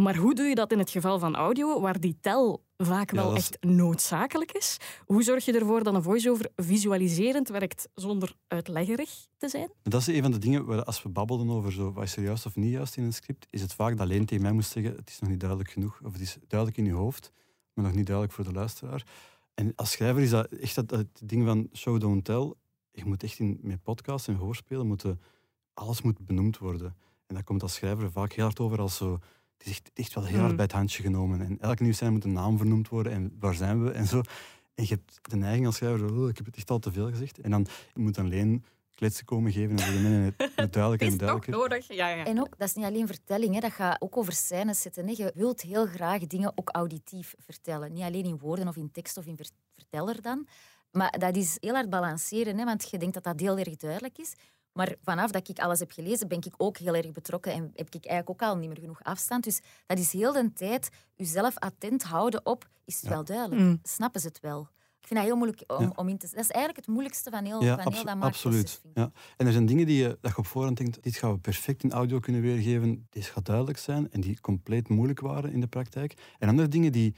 Maar 0.02 0.16
hoe 0.16 0.34
doe 0.34 0.46
je 0.46 0.54
dat 0.54 0.72
in 0.72 0.78
het 0.78 0.90
geval 0.90 1.18
van 1.18 1.36
audio, 1.36 1.80
waar 1.80 2.00
die 2.00 2.18
tel 2.20 2.64
vaak 2.76 3.10
Ja, 3.10 3.16
wel 3.16 3.30
is- 3.34 3.38
echt 3.38 3.64
noodzakelijk 3.64 4.52
is? 4.52 4.76
Hoe 5.06 5.22
zorg 5.22 5.44
je 5.44 5.52
ervoor 5.52 5.82
dat 5.82 5.94
een 5.94 6.02
voice-over 6.02 6.48
visualiserend 6.56 7.48
werkt 7.48 7.88
zonder 7.94 8.34
uitleggerig 8.48 9.10
te 9.36 9.48
zijn? 9.48 9.70
Dat 9.82 10.00
is 10.00 10.06
een 10.06 10.22
van 10.22 10.30
de 10.32 10.38
dingen 10.38 10.64
waar 10.64 10.84
als 10.84 11.02
we 11.02 11.08
babbelden 11.08 11.50
over 11.50 11.72
zo, 11.72 11.92
wat 11.92 12.04
is 12.04 12.16
er 12.16 12.22
juist 12.22 12.46
of 12.46 12.56
niet 12.56 12.72
juist 12.72 12.96
in 12.96 13.04
een 13.04 13.12
script, 13.12 13.46
is 13.50 13.60
het 13.60 13.72
vaak 13.74 13.96
dat 13.96 14.06
Leen 14.06 14.26
tegen 14.26 14.42
mij 14.42 14.52
moest 14.52 14.70
zeggen, 14.70 14.96
het 14.96 15.08
is 15.10 15.18
nog 15.18 15.30
niet 15.30 15.40
duidelijk 15.40 15.70
genoeg, 15.70 16.00
of 16.04 16.12
het 16.12 16.20
is 16.20 16.36
duidelijk 16.48 16.78
in 16.78 16.84
je 16.86 16.92
hoofd, 16.92 17.32
maar 17.76 17.84
nog 17.84 17.94
niet 17.94 18.06
duidelijk 18.06 18.34
voor 18.34 18.44
de 18.44 18.52
luisteraar. 18.52 19.04
En 19.54 19.72
als 19.74 19.90
schrijver 19.90 20.22
is 20.22 20.30
dat 20.30 20.46
echt 20.46 20.74
dat, 20.74 20.88
dat 20.88 21.06
ding 21.24 21.46
van 21.46 21.68
show, 21.72 22.00
don't 22.00 22.24
tell. 22.24 22.52
Je 22.92 23.04
moet 23.04 23.22
echt 23.22 23.38
in, 23.38 23.58
met 23.62 23.82
podcasts 23.82 24.28
en 24.28 24.34
hoorspelen, 24.34 24.86
moeten, 24.86 25.20
alles 25.74 26.02
moet 26.02 26.26
benoemd 26.26 26.58
worden. 26.58 26.96
En 27.26 27.34
dat 27.34 27.44
komt 27.44 27.62
als 27.62 27.74
schrijver 27.74 28.10
vaak 28.12 28.32
heel 28.32 28.44
hard 28.44 28.60
over 28.60 28.80
als 28.80 28.96
zo, 28.96 29.12
het 29.58 29.66
is 29.66 29.70
echt, 29.70 29.90
echt 29.94 30.14
wel 30.14 30.24
heel 30.24 30.38
hard 30.38 30.50
Mm. 30.50 30.56
bij 30.56 30.64
het 30.64 30.74
handje 30.74 31.02
genomen. 31.02 31.40
En 31.40 31.60
elke 31.60 31.82
nieuwscène 31.82 32.10
moet 32.10 32.24
een 32.24 32.32
naam 32.32 32.56
vernoemd 32.56 32.88
worden 32.88 33.12
en 33.12 33.36
waar 33.38 33.54
zijn 33.54 33.84
we 33.84 33.90
en 33.90 34.06
zo. 34.06 34.20
En 34.74 34.84
je 34.84 34.88
hebt 34.88 35.30
de 35.30 35.36
neiging 35.36 35.66
als 35.66 35.76
schrijver, 35.76 36.14
oh, 36.14 36.28
ik 36.28 36.36
heb 36.36 36.46
het 36.46 36.56
echt 36.56 36.70
al 36.70 36.78
te 36.78 36.92
veel 36.92 37.08
gezegd. 37.10 37.40
En 37.40 37.50
dan 37.50 37.66
je 37.94 38.00
moet 38.00 38.14
dan 38.14 38.28
Leen 38.28 38.64
kletsen 38.96 39.24
komen 39.24 39.52
geven 39.52 39.78
en 39.78 40.02
nee, 40.02 40.32
het 40.56 40.72
duidelijk 40.72 41.02
en 41.02 41.06
Is 41.08 41.12
toch 41.16 41.18
duidelijker. 41.18 41.52
nodig? 41.52 41.88
Ja, 41.88 42.08
ja. 42.08 42.24
En 42.24 42.40
ook, 42.40 42.58
dat 42.58 42.68
is 42.68 42.74
niet 42.74 42.84
alleen 42.84 43.06
vertelling, 43.06 43.54
hè, 43.54 43.60
dat 43.60 43.72
gaat 43.72 44.00
ook 44.00 44.16
over 44.16 44.32
scènes 44.32 44.80
zetten. 44.80 45.06
Hè. 45.06 45.14
Je 45.16 45.32
wilt 45.34 45.60
heel 45.60 45.86
graag 45.86 46.26
dingen 46.26 46.52
ook 46.54 46.68
auditief 46.70 47.34
vertellen. 47.38 47.92
Niet 47.92 48.02
alleen 48.04 48.24
in 48.24 48.38
woorden 48.38 48.68
of 48.68 48.76
in 48.76 48.90
tekst 48.90 49.16
of 49.16 49.26
in 49.26 49.36
ver- 49.36 49.50
verteller 49.74 50.22
dan. 50.22 50.46
Maar 50.90 51.18
dat 51.18 51.36
is 51.36 51.56
heel 51.60 51.74
hard 51.74 51.90
balanceren, 51.90 52.58
hè, 52.58 52.64
want 52.64 52.90
je 52.90 52.98
denkt 52.98 53.14
dat 53.14 53.24
dat 53.24 53.40
heel 53.40 53.58
erg 53.58 53.76
duidelijk 53.76 54.18
is. 54.18 54.34
Maar 54.72 54.94
vanaf 55.02 55.30
dat 55.30 55.48
ik 55.48 55.58
alles 55.58 55.78
heb 55.78 55.90
gelezen, 55.92 56.28
ben 56.28 56.38
ik 56.38 56.54
ook 56.56 56.76
heel 56.78 56.94
erg 56.94 57.12
betrokken 57.12 57.52
en 57.52 57.62
heb 57.74 57.86
ik 57.94 58.06
eigenlijk 58.06 58.30
ook 58.30 58.48
al 58.48 58.56
niet 58.56 58.68
meer 58.68 58.78
genoeg 58.78 59.02
afstand. 59.02 59.44
Dus 59.44 59.60
dat 59.86 59.98
is 59.98 60.12
heel 60.12 60.32
de 60.32 60.52
tijd 60.52 60.88
jezelf 61.14 61.58
attent 61.58 62.02
houden 62.02 62.46
op, 62.46 62.68
is 62.84 62.94
het 62.94 63.04
Ja. 63.04 63.10
wel 63.10 63.24
duidelijk? 63.24 63.60
Mm. 63.60 63.78
Snappen 63.82 64.20
ze 64.20 64.26
het 64.26 64.40
wel? 64.40 64.68
Ik 65.00 65.06
vind 65.06 65.20
dat 65.20 65.28
heel 65.28 65.36
moeilijk 65.36 65.64
om, 65.66 65.82
Ja. 65.82 65.92
om 65.94 66.08
in 66.08 66.18
te... 66.18 66.28
Dat 66.30 66.44
is 66.44 66.50
eigenlijk 66.50 66.76
het 66.86 66.94
moeilijkste 66.94 67.30
van 67.30 67.44
heel, 67.44 67.62
Ja, 67.62 67.82
van 67.82 67.92
heel 67.92 68.04
dat 68.04 68.20
absoluut. 68.20 68.82
Ja. 68.94 69.12
En 69.36 69.46
er 69.46 69.52
zijn 69.52 69.66
dingen 69.66 69.86
die 69.86 69.96
je, 69.96 70.18
dat 70.20 70.30
je 70.30 70.36
op 70.38 70.46
voorhand 70.46 70.76
denkt, 70.76 71.02
dit 71.02 71.16
gaan 71.16 71.32
we 71.32 71.38
perfect 71.38 71.82
in 71.82 71.92
audio 71.92 72.18
kunnen 72.18 72.40
weergeven, 72.42 73.06
dit 73.10 73.24
gaat 73.24 73.46
duidelijk 73.46 73.78
zijn, 73.78 74.10
en 74.10 74.20
die 74.20 74.40
compleet 74.40 74.88
moeilijk 74.88 75.20
waren 75.20 75.52
in 75.52 75.60
de 75.60 75.66
praktijk. 75.66 76.14
En 76.38 76.48
andere 76.48 76.68
dingen 76.68 76.92
die, 76.92 77.14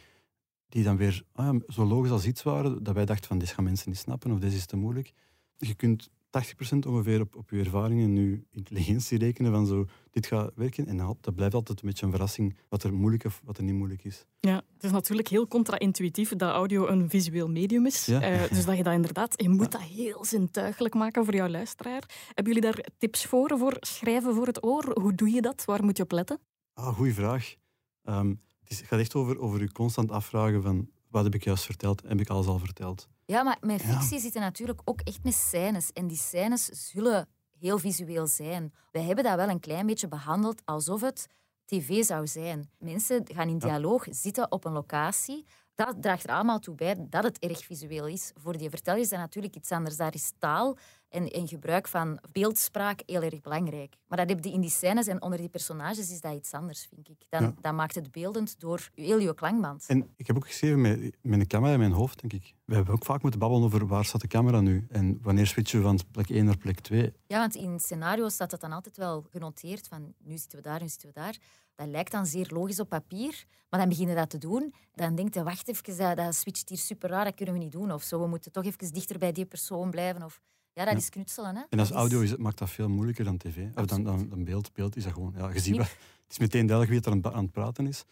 die 0.68 0.84
dan 0.84 0.96
weer 0.96 1.22
ah 1.32 1.44
ja, 1.46 1.72
zo 1.72 1.84
logisch 1.84 2.10
als 2.10 2.26
iets 2.26 2.42
waren, 2.42 2.82
dat 2.82 2.94
wij 2.94 3.04
dachten 3.04 3.28
van, 3.28 3.38
dit 3.38 3.48
gaan 3.48 3.64
mensen 3.64 3.88
niet 3.88 3.98
snappen, 3.98 4.32
of 4.32 4.38
dit 4.38 4.52
is 4.52 4.66
te 4.66 4.76
moeilijk. 4.76 5.12
Je 5.56 5.74
kunt 5.74 6.10
80% 6.28 6.78
ongeveer 6.86 7.20
op, 7.20 7.36
op 7.36 7.50
je 7.50 7.58
ervaringen 7.58 8.04
en 8.04 8.16
je 8.16 8.42
intelligentie 8.50 9.18
rekenen 9.18 9.52
van 9.52 9.66
zo, 9.66 9.86
dit 10.10 10.26
gaat 10.26 10.52
werken. 10.54 10.86
En 10.86 10.96
dat 10.96 11.34
blijft 11.34 11.54
altijd 11.54 11.82
een 11.82 11.88
beetje 11.88 12.04
een 12.04 12.10
verrassing 12.10 12.56
wat 12.68 12.82
er 12.82 12.94
moeilijk 12.94 13.24
of 13.24 13.40
wat 13.44 13.56
er 13.56 13.62
niet 13.62 13.74
moeilijk 13.74 14.04
is. 14.04 14.24
Ja, 14.40 14.62
het 14.74 14.84
is 14.84 14.90
natuurlijk 14.90 15.28
heel 15.28 15.48
contra-intuïtief 15.48 16.36
dat 16.36 16.50
audio 16.50 16.86
een 16.86 17.10
visueel 17.10 17.48
medium 17.48 17.86
is. 17.86 18.06
Ja. 18.06 18.20
Eh, 18.20 18.50
dus 18.50 18.64
dat 18.64 18.76
je 18.76 18.82
dat 18.82 18.94
inderdaad, 18.94 19.42
je 19.42 19.48
moet 19.48 19.72
dat 19.72 19.82
heel 19.82 20.24
zintuigelijk 20.24 20.94
maken 20.94 21.24
voor 21.24 21.34
jouw 21.34 21.48
luisteraar. 21.48 22.02
Hebben 22.26 22.54
jullie 22.54 22.70
daar 22.70 22.84
tips 22.98 23.26
voor, 23.26 23.58
voor 23.58 23.76
schrijven 23.80 24.34
voor 24.34 24.46
het 24.46 24.64
oor? 24.64 25.00
Hoe 25.00 25.14
doe 25.14 25.30
je 25.30 25.40
dat? 25.40 25.64
Waar 25.64 25.84
moet 25.84 25.96
je 25.96 26.02
op 26.02 26.12
letten? 26.12 26.40
Ah, 26.72 26.96
goeie 26.96 27.14
vraag. 27.14 27.54
Ehm, 28.02 28.28
het, 28.28 28.70
is, 28.70 28.78
het 28.78 28.86
gaat 28.86 29.00
echt 29.00 29.14
over, 29.14 29.38
over 29.38 29.60
je 29.60 29.72
constant 29.72 30.10
afvragen 30.10 30.62
van, 30.62 30.88
wat 31.10 31.24
heb 31.24 31.34
ik 31.34 31.44
juist 31.44 31.64
verteld? 31.64 32.02
Heb 32.06 32.20
ik 32.20 32.28
alles 32.28 32.46
al 32.46 32.58
verteld? 32.58 33.08
Ja, 33.30 33.42
maar 33.42 33.56
met 33.60 33.82
Ja. 33.82 33.88
fictie 33.88 34.20
zitten 34.20 34.40
natuurlijk 34.40 34.80
ook 34.84 35.00
echt 35.00 35.24
met 35.24 35.34
scènes. 35.34 35.92
En 35.92 36.06
die 36.06 36.16
scènes 36.16 36.64
zullen 36.64 37.28
heel 37.58 37.78
visueel 37.78 38.26
zijn. 38.26 38.72
Wij 38.90 39.02
hebben 39.02 39.24
dat 39.24 39.36
wel 39.36 39.48
een 39.48 39.60
klein 39.60 39.86
beetje 39.86 40.08
behandeld 40.08 40.62
alsof 40.64 41.00
het 41.00 41.26
tv 41.64 42.04
zou 42.04 42.26
zijn. 42.26 42.70
Mensen 42.78 43.22
gaan 43.34 43.48
in 43.48 43.58
dialoog 43.58 44.06
zitten 44.10 44.52
op 44.52 44.64
een 44.64 44.72
locatie. 44.72 45.46
Dat 45.84 46.02
draagt 46.02 46.24
er 46.24 46.34
allemaal 46.34 46.58
toe 46.58 46.74
bij 46.74 47.06
dat 47.10 47.24
het 47.24 47.38
erg 47.38 47.64
visueel 47.64 48.06
is. 48.06 48.32
Voor 48.34 48.56
die 48.56 48.70
verteller 48.70 49.00
is 49.00 49.08
dat 49.08 49.18
natuurlijk 49.18 49.56
iets 49.56 49.72
anders. 49.72 49.96
Daar 49.96 50.14
is 50.14 50.32
taal 50.38 50.76
en, 51.08 51.30
en 51.30 51.48
gebruik 51.48 51.88
van 51.88 52.18
beeldspraak 52.32 53.02
heel 53.06 53.22
erg 53.22 53.40
belangrijk. 53.40 53.96
Maar 54.06 54.18
dat 54.18 54.28
heb 54.28 54.44
je 54.44 54.52
in 54.52 54.60
die 54.60 54.70
scènes 54.70 55.06
en 55.06 55.22
onder 55.22 55.38
die 55.38 55.48
personages 55.48 56.10
is 56.10 56.20
dat 56.20 56.34
iets 56.34 56.52
anders, 56.52 56.86
vind 56.86 57.08
ik. 57.08 57.26
Dan, 57.28 57.42
Ja. 57.42 57.54
Dan 57.60 57.74
maakt 57.74 57.94
het 57.94 58.12
beeldend 58.12 58.60
door 58.60 58.88
heel 58.94 59.18
je 59.18 59.34
klankband. 59.34 59.84
En 59.86 60.10
ik 60.16 60.26
heb 60.26 60.36
ook 60.36 60.46
geschreven 60.46 60.80
met, 60.80 61.16
met 61.22 61.40
een 61.40 61.46
camera 61.46 61.72
in 61.72 61.78
mijn 61.78 61.92
hoofd, 61.92 62.20
denk 62.20 62.32
ik. 62.32 62.54
We 62.64 62.74
hebben 62.74 62.94
ook 62.94 63.04
vaak 63.04 63.22
moeten 63.22 63.40
babbelen 63.40 63.64
over 63.64 63.86
waar 63.86 64.04
staat 64.04 64.20
de 64.20 64.26
camera 64.26 64.60
nu 64.60 64.86
en 64.88 65.18
wanneer 65.22 65.46
switchen 65.46 65.78
we 65.78 65.84
van 65.84 66.00
plek 66.10 66.30
1 66.30 66.44
naar 66.44 66.56
plek 66.56 66.80
2. 66.80 67.12
Ja, 67.26 67.38
want 67.38 67.54
in 67.54 67.72
het 67.72 67.82
scenario 67.82 68.28
staat 68.28 68.50
dat 68.50 68.60
dan 68.60 68.72
altijd 68.72 68.96
wel 68.96 69.26
genoteerd 69.30 69.88
van 69.88 70.14
nu 70.18 70.36
zitten 70.36 70.58
we 70.58 70.64
daar, 70.64 70.80
nu 70.80 70.88
zitten 70.88 71.08
we 71.08 71.14
daar. 71.14 71.38
Dat 71.78 71.88
lijkt 71.88 72.12
dan 72.12 72.26
zeer 72.26 72.48
logisch 72.52 72.80
op 72.80 72.88
papier, 72.88 73.44
maar 73.70 73.80
dan 73.80 73.88
beginnen 73.88 74.16
dat 74.16 74.30
te 74.30 74.38
doen. 74.38 74.74
Dan 74.94 75.14
denkt 75.14 75.34
je, 75.34 75.42
wacht 75.42 75.68
even, 75.68 75.96
dat, 75.96 76.16
dat 76.16 76.34
switcht 76.34 76.68
hier 76.68 76.78
super 76.78 77.10
raar, 77.10 77.24
dat 77.24 77.34
kunnen 77.34 77.54
we 77.54 77.60
niet 77.60 77.72
doen. 77.72 77.92
Of 77.92 78.02
zo, 78.02 78.20
we 78.20 78.26
moeten 78.26 78.52
toch 78.52 78.64
even 78.64 78.92
dichter 78.92 79.18
bij 79.18 79.32
die 79.32 79.44
persoon 79.46 79.90
blijven. 79.90 80.22
Of, 80.22 80.40
ja, 80.72 80.84
dat 80.84 80.92
Ja. 80.92 80.98
is 80.98 81.08
knutselen. 81.08 81.56
Hè? 81.56 81.62
En 81.70 81.78
als 81.78 81.88
Dat 81.88 81.96
audio 81.96 82.20
is, 82.20 82.30
het- 82.30 82.40
maakt 82.40 82.58
dat 82.58 82.70
veel 82.70 82.88
moeilijker 82.88 83.24
dan 83.24 83.36
tv. 83.36 83.66
Of 83.74 83.84
dan, 83.86 84.02
dan, 84.02 84.28
dan 84.28 84.44
beeld. 84.44 84.72
Beeld 84.72 84.96
is 84.96 85.04
dat 85.04 85.12
gewoon, 85.12 85.32
ja, 85.36 85.48
je 85.52 85.58
ziet 85.60 85.76
Nee. 85.76 85.80
het 85.84 85.96
is 86.30 86.38
meteen 86.38 86.66
duidelijk 86.66 86.90
wie 87.04 87.12
er 87.12 87.18
aan, 87.18 87.24
het- 87.24 87.34
aan 87.36 87.42
het 87.42 87.52
praten 87.52 87.86
is. 87.86 88.04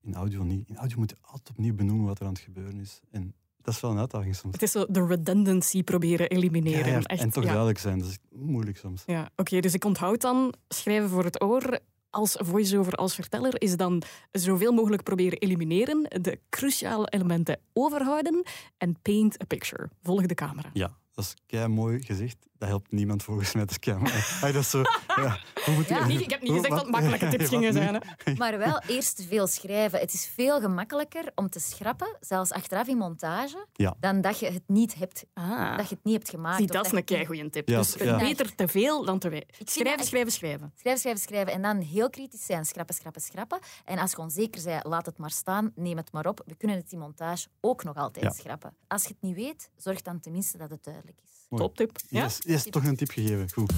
In 0.00 0.14
audio 0.14 0.42
niet. 0.42 0.68
In 0.68 0.76
audio 0.76 0.98
moet 0.98 1.10
je 1.10 1.16
altijd 1.20 1.50
opnieuw 1.50 1.74
benoemen 1.74 2.06
wat 2.06 2.18
er 2.20 2.26
aan 2.26 2.32
het 2.32 2.42
gebeuren 2.42 2.80
is. 2.80 3.00
En 3.10 3.34
dat 3.60 3.74
is 3.74 3.80
wel 3.80 3.90
een 3.90 3.98
uitdaging 3.98 4.36
soms. 4.36 4.52
Het 4.52 4.62
is 4.62 4.70
zo 4.70 4.86
de 4.88 5.06
redundancy 5.06 5.82
proberen 5.82 6.28
elimineren. 6.30 6.86
Ja, 6.86 6.98
ja, 6.98 7.02
Echt, 7.02 7.20
en 7.22 7.30
toch 7.30 7.42
ja. 7.42 7.48
duidelijk 7.48 7.78
zijn, 7.78 7.98
dat 7.98 8.08
is 8.08 8.18
moeilijk 8.30 8.76
soms. 8.76 9.02
Ja, 9.06 9.30
oké, 9.36 9.60
dus 9.60 9.74
ik 9.74 9.84
onthoud 9.84 10.20
dan 10.20 10.54
schrijven 10.68 11.08
voor 11.08 11.24
het 11.24 11.42
oor. 11.42 11.78
Als 12.12 12.36
voice-over, 12.38 12.92
als 12.94 13.14
verteller, 13.14 13.60
is 13.60 13.76
dan 13.76 14.02
zoveel 14.30 14.72
mogelijk 14.72 15.02
proberen 15.02 15.38
elimineren, 15.38 16.02
de 16.22 16.38
cruciale 16.48 17.06
elementen 17.10 17.58
overhouden 17.72 18.42
en 18.78 18.96
paint 19.02 19.42
a 19.42 19.44
picture. 19.44 19.88
Volg 20.02 20.26
de 20.26 20.34
camera. 20.34 20.70
Ja, 20.72 20.96
dat 21.12 21.24
is 21.24 21.34
kei 21.46 21.68
mooi 21.68 22.02
gezegd. 22.02 22.36
Dat 22.62 22.70
helpt 22.70 22.92
niemand 22.92 23.22
volgens 23.22 23.52
mij 23.54 23.66
te 23.66 23.78
camera. 23.78 24.14
Ay, 24.42 24.52
dat 24.52 24.62
is 24.62 24.70
zo, 24.70 24.82
ja. 25.16 25.38
Hoe 25.64 25.74
moet 25.74 25.88
Ja, 25.88 26.06
Niet- 26.06 26.20
ik 26.20 26.30
heb 26.30 26.42
niet 26.42 26.50
gezegd 26.52 26.68
dat 26.70 26.80
het 26.80 26.90
makkelijke 26.90 27.28
tips 27.30 27.42
Wat 27.42 27.48
gingen 27.48 27.72
zijn. 27.72 27.94
Hè. 28.24 28.32
Maar 28.42 28.58
wel 28.58 28.80
eerst 28.86 29.16
te 29.16 29.22
veel 29.26 29.46
schrijven. 29.46 29.98
Het 30.00 30.12
is 30.12 30.26
veel 30.34 30.60
gemakkelijker 30.60 31.32
om 31.34 31.48
te 31.48 31.60
schrappen, 31.60 32.16
zelfs 32.20 32.50
achteraf 32.50 32.86
in 32.88 32.96
montage, 32.96 33.66
Ja. 33.72 33.94
dan 34.00 34.20
dat 34.20 34.38
je 34.38 34.46
het 34.50 34.62
niet 34.66 34.94
hebt, 34.94 35.24
Ah, 35.34 35.76
dat 35.76 35.88
je 35.88 35.94
het 35.94 36.04
niet 36.04 36.14
hebt 36.14 36.28
gemaakt. 36.30 36.56
zie, 36.58 36.66
dat 36.66 36.84
is 36.84 36.90
een 36.90 36.96
niet- 36.96 37.04
keigoeie 37.04 37.50
tip. 37.50 37.68
Ja, 37.68 37.78
dus 37.78 37.94
ja. 37.94 38.18
beter 38.18 38.54
te 38.54 38.68
veel 38.68 39.04
dan 39.04 39.18
te 39.18 39.28
weinig. 39.28 39.56
Schrijven, 39.64 39.96
dat- 39.98 40.06
schrijven, 40.06 40.32
schrijven. 40.32 40.72
Schrijven, 40.76 41.00
schrijven, 41.00 41.22
schrijven. 41.22 41.52
En 41.52 41.62
dan 41.62 41.80
heel 41.80 42.10
kritisch 42.10 42.44
zijn. 42.46 42.64
Schrappen, 42.64 42.94
schrappen, 42.94 43.22
schrappen. 43.22 43.58
En 43.84 43.98
als 43.98 44.10
je 44.10 44.18
onzeker 44.18 44.62
bent, 44.64 44.84
laat 44.84 45.06
het 45.06 45.18
maar 45.18 45.30
staan. 45.30 45.72
Neem 45.74 45.96
het 45.96 46.12
maar 46.12 46.26
op. 46.26 46.42
We 46.46 46.54
kunnen 46.56 46.76
het 46.76 46.92
in 46.92 46.98
montage 46.98 47.48
ook 47.60 47.84
nog 47.84 47.96
altijd 47.96 48.24
Ja. 48.24 48.30
schrappen. 48.42 48.76
Als 48.88 49.02
je 49.02 49.08
het 49.08 49.22
niet 49.22 49.34
weet, 49.36 49.70
zorg 49.76 50.02
dan 50.02 50.20
tenminste 50.20 50.58
dat 50.58 50.70
het 50.70 50.84
duidelijk 50.84 51.18
is. 51.24 51.30
Toptip. 51.56 51.98
Ja? 52.08 52.22
Yes, 52.22 52.38
yes, 52.46 52.64
toch 52.70 52.84
een 52.84 52.96
tip 52.96 53.10
gegeven. 53.10 53.50
Goed. 53.52 53.72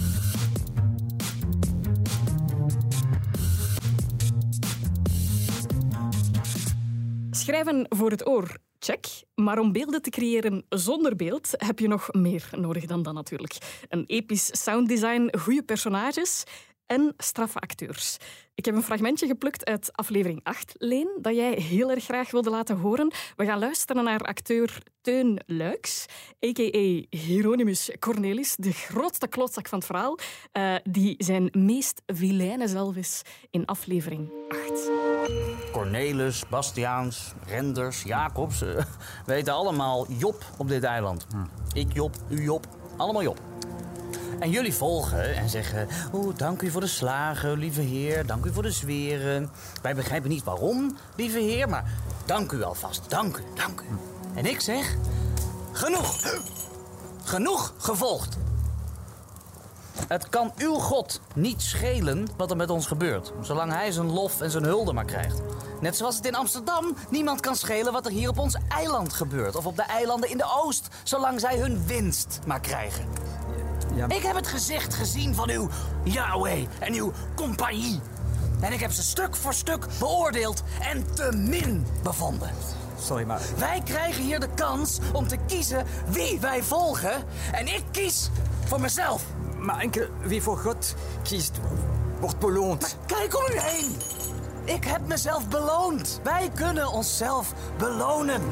Schrijven 7.31 7.87
voor 7.89 8.11
het 8.11 8.27
oor, 8.27 8.57
check. 8.79 9.07
Maar 9.35 9.59
om 9.59 9.73
beelden 9.73 10.03
te 10.03 10.11
creëren 10.11 10.65
zonder 10.69 11.17
beeld 11.17 11.51
heb 11.51 11.79
je 11.79 11.89
nog 11.89 12.13
meer 12.13 12.49
nodig 12.51 12.87
dan 12.87 13.03
dat 13.03 13.15
natuurlijk. 13.15 13.85
Een 13.89 14.05
episch 14.07 14.63
sounddesign, 14.63 15.39
goede 15.39 15.63
personages 15.63 16.45
en 16.87 17.15
straffe 17.17 17.59
acteurs. 17.59 18.17
Ik 18.55 18.65
heb 18.65 18.75
een 18.75 18.83
fragmentje 18.83 19.27
geplukt 19.27 19.65
uit 19.65 19.93
aflevering 19.93 20.41
8, 20.43 20.75
Leen, 20.79 21.19
dat 21.21 21.35
jij 21.35 21.53
heel 21.53 21.91
erg 21.91 22.05
graag 22.05 22.31
wilde 22.31 22.51
laten 22.51 22.77
horen. 22.77 23.13
We 23.37 23.45
gaan 23.45 23.59
luisteren 23.59 24.05
naar 24.05 24.21
acteur 24.21 24.83
Teun 25.01 25.41
Luiks, 25.47 26.07
a.k.a. 26.47 27.17
Hieronymus 27.17 27.91
Cornelis, 27.99 28.57
de 28.57 28.73
grootste 28.73 29.29
klootzak 29.29 29.69
van 29.69 29.79
het 29.79 29.87
verhaal, 29.87 30.19
uh, 30.53 30.75
die 30.85 31.15
zijn 31.19 31.49
meest 31.53 32.03
vilijne 32.07 32.69
zelf 32.69 32.97
is 32.97 33.23
in 33.51 33.65
aflevering 33.67 34.31
8. 34.49 34.91
Cornelis, 35.73 36.49
Bastiaans, 36.49 37.33
Renders, 37.47 38.03
Jacobs, 38.03 38.63
uh, 38.63 38.85
weten 39.27 39.53
allemaal 39.53 40.07
Job 40.13 40.45
op 40.59 40.69
dit 40.69 40.83
eiland. 40.83 41.27
Ik 41.73 41.93
Job, 41.93 42.17
u 42.29 42.43
Job, 42.43 42.67
allemaal 42.97 43.23
Job. 43.23 43.54
En 44.39 44.51
jullie 44.51 44.75
volgen 44.75 45.37
en 45.37 45.49
zeggen: 45.49 45.89
Oh, 46.13 46.37
dank 46.37 46.63
u 46.63 46.71
voor 46.71 46.81
de 46.81 46.87
slagen, 46.87 47.59
lieve 47.59 47.81
heer. 47.81 48.27
Dank 48.27 48.45
u 48.45 48.53
voor 48.53 48.63
de 48.63 48.71
zweren. 48.71 49.51
Wij 49.83 49.95
begrijpen 49.95 50.31
niet 50.31 50.45
waarom, 50.45 50.97
lieve 51.17 51.39
heer, 51.39 51.69
maar 51.69 51.85
dank 52.27 52.53
u 52.53 52.63
alvast. 52.63 53.11
Dank 53.11 53.37
u, 53.37 53.43
dank 53.55 53.81
u. 53.81 53.85
En 54.35 54.47
ik 54.47 54.61
zeg: 54.61 54.97
Genoeg. 55.73 56.17
Genoeg 57.25 57.75
gevolgd. 57.79 58.37
Het 60.09 60.29
kan 60.29 60.53
uw 60.57 60.75
God 60.75 61.21
niet 61.35 61.63
schelen 61.63 62.29
wat 62.37 62.51
er 62.51 62.57
met 62.57 62.71
ons 62.71 62.87
gebeurt, 62.87 63.33
zolang 63.41 63.73
hij 63.73 63.91
zijn 63.91 64.13
lof 64.13 64.41
en 64.41 64.51
zijn 64.51 64.65
hulde 64.65 64.93
maar 64.93 65.05
krijgt. 65.05 65.41
Net 65.81 65.97
zoals 65.97 66.17
het 66.17 66.27
in 66.27 66.35
Amsterdam 66.35 66.97
niemand 67.11 67.41
kan 67.41 67.57
schelen 67.57 67.93
wat 67.93 68.07
er 68.07 68.13
hier 68.13 68.29
op 68.29 68.39
ons 68.39 68.57
eiland 68.69 69.13
gebeurt, 69.13 69.57
of 69.57 69.67
op 69.67 69.77
de 69.77 69.83
eilanden 69.83 70.31
in 70.31 70.37
de 70.37 70.63
Oost, 70.65 70.89
zolang 71.03 71.41
zij 71.41 71.59
hun 71.59 71.87
winst 71.87 72.39
maar 72.47 72.61
krijgen. 72.61 73.05
Ja. 73.95 74.09
Ik 74.09 74.23
heb 74.23 74.35
het 74.35 74.47
gezicht 74.47 74.95
gezien 74.95 75.35
van 75.35 75.51
uw 75.51 75.69
Yahweh 76.03 76.67
en 76.79 76.95
uw 76.95 77.13
compagnie. 77.35 78.01
En 78.61 78.73
ik 78.73 78.81
heb 78.81 78.93
ze 78.93 79.03
stuk 79.03 79.37
voor 79.37 79.55
stuk 79.55 79.87
beoordeeld 79.99 80.63
en 80.81 81.15
te 81.15 81.33
min 81.37 81.87
bevonden. 82.03 82.51
Sorry, 83.01 83.25
maar... 83.25 83.41
Wij 83.59 83.81
krijgen 83.85 84.23
hier 84.23 84.41
de 84.41 84.49
kans 84.55 84.99
om 85.13 85.29
te 85.29 85.37
kiezen 85.47 85.87
wie 86.09 86.41
wij 86.41 86.63
volgen. 86.63 87.25
En 87.53 87.67
ik 87.67 87.83
kies 87.91 88.31
voor 88.65 88.81
mezelf. 88.81 89.25
Maar 89.59 89.81
enkel 89.81 90.07
wie 90.23 90.43
voor 90.43 90.59
God 90.59 90.95
kiest, 91.23 91.53
wordt 92.21 92.39
beloond. 92.39 92.81
Maar 92.81 93.19
kijk 93.19 93.37
om 93.37 93.55
u 93.55 93.59
heen. 93.59 93.97
Ik 94.65 94.85
heb 94.85 95.07
mezelf 95.07 95.49
beloond. 95.49 96.21
Wij 96.23 96.51
kunnen 96.55 96.89
onszelf 96.89 97.53
belonen. 97.79 98.43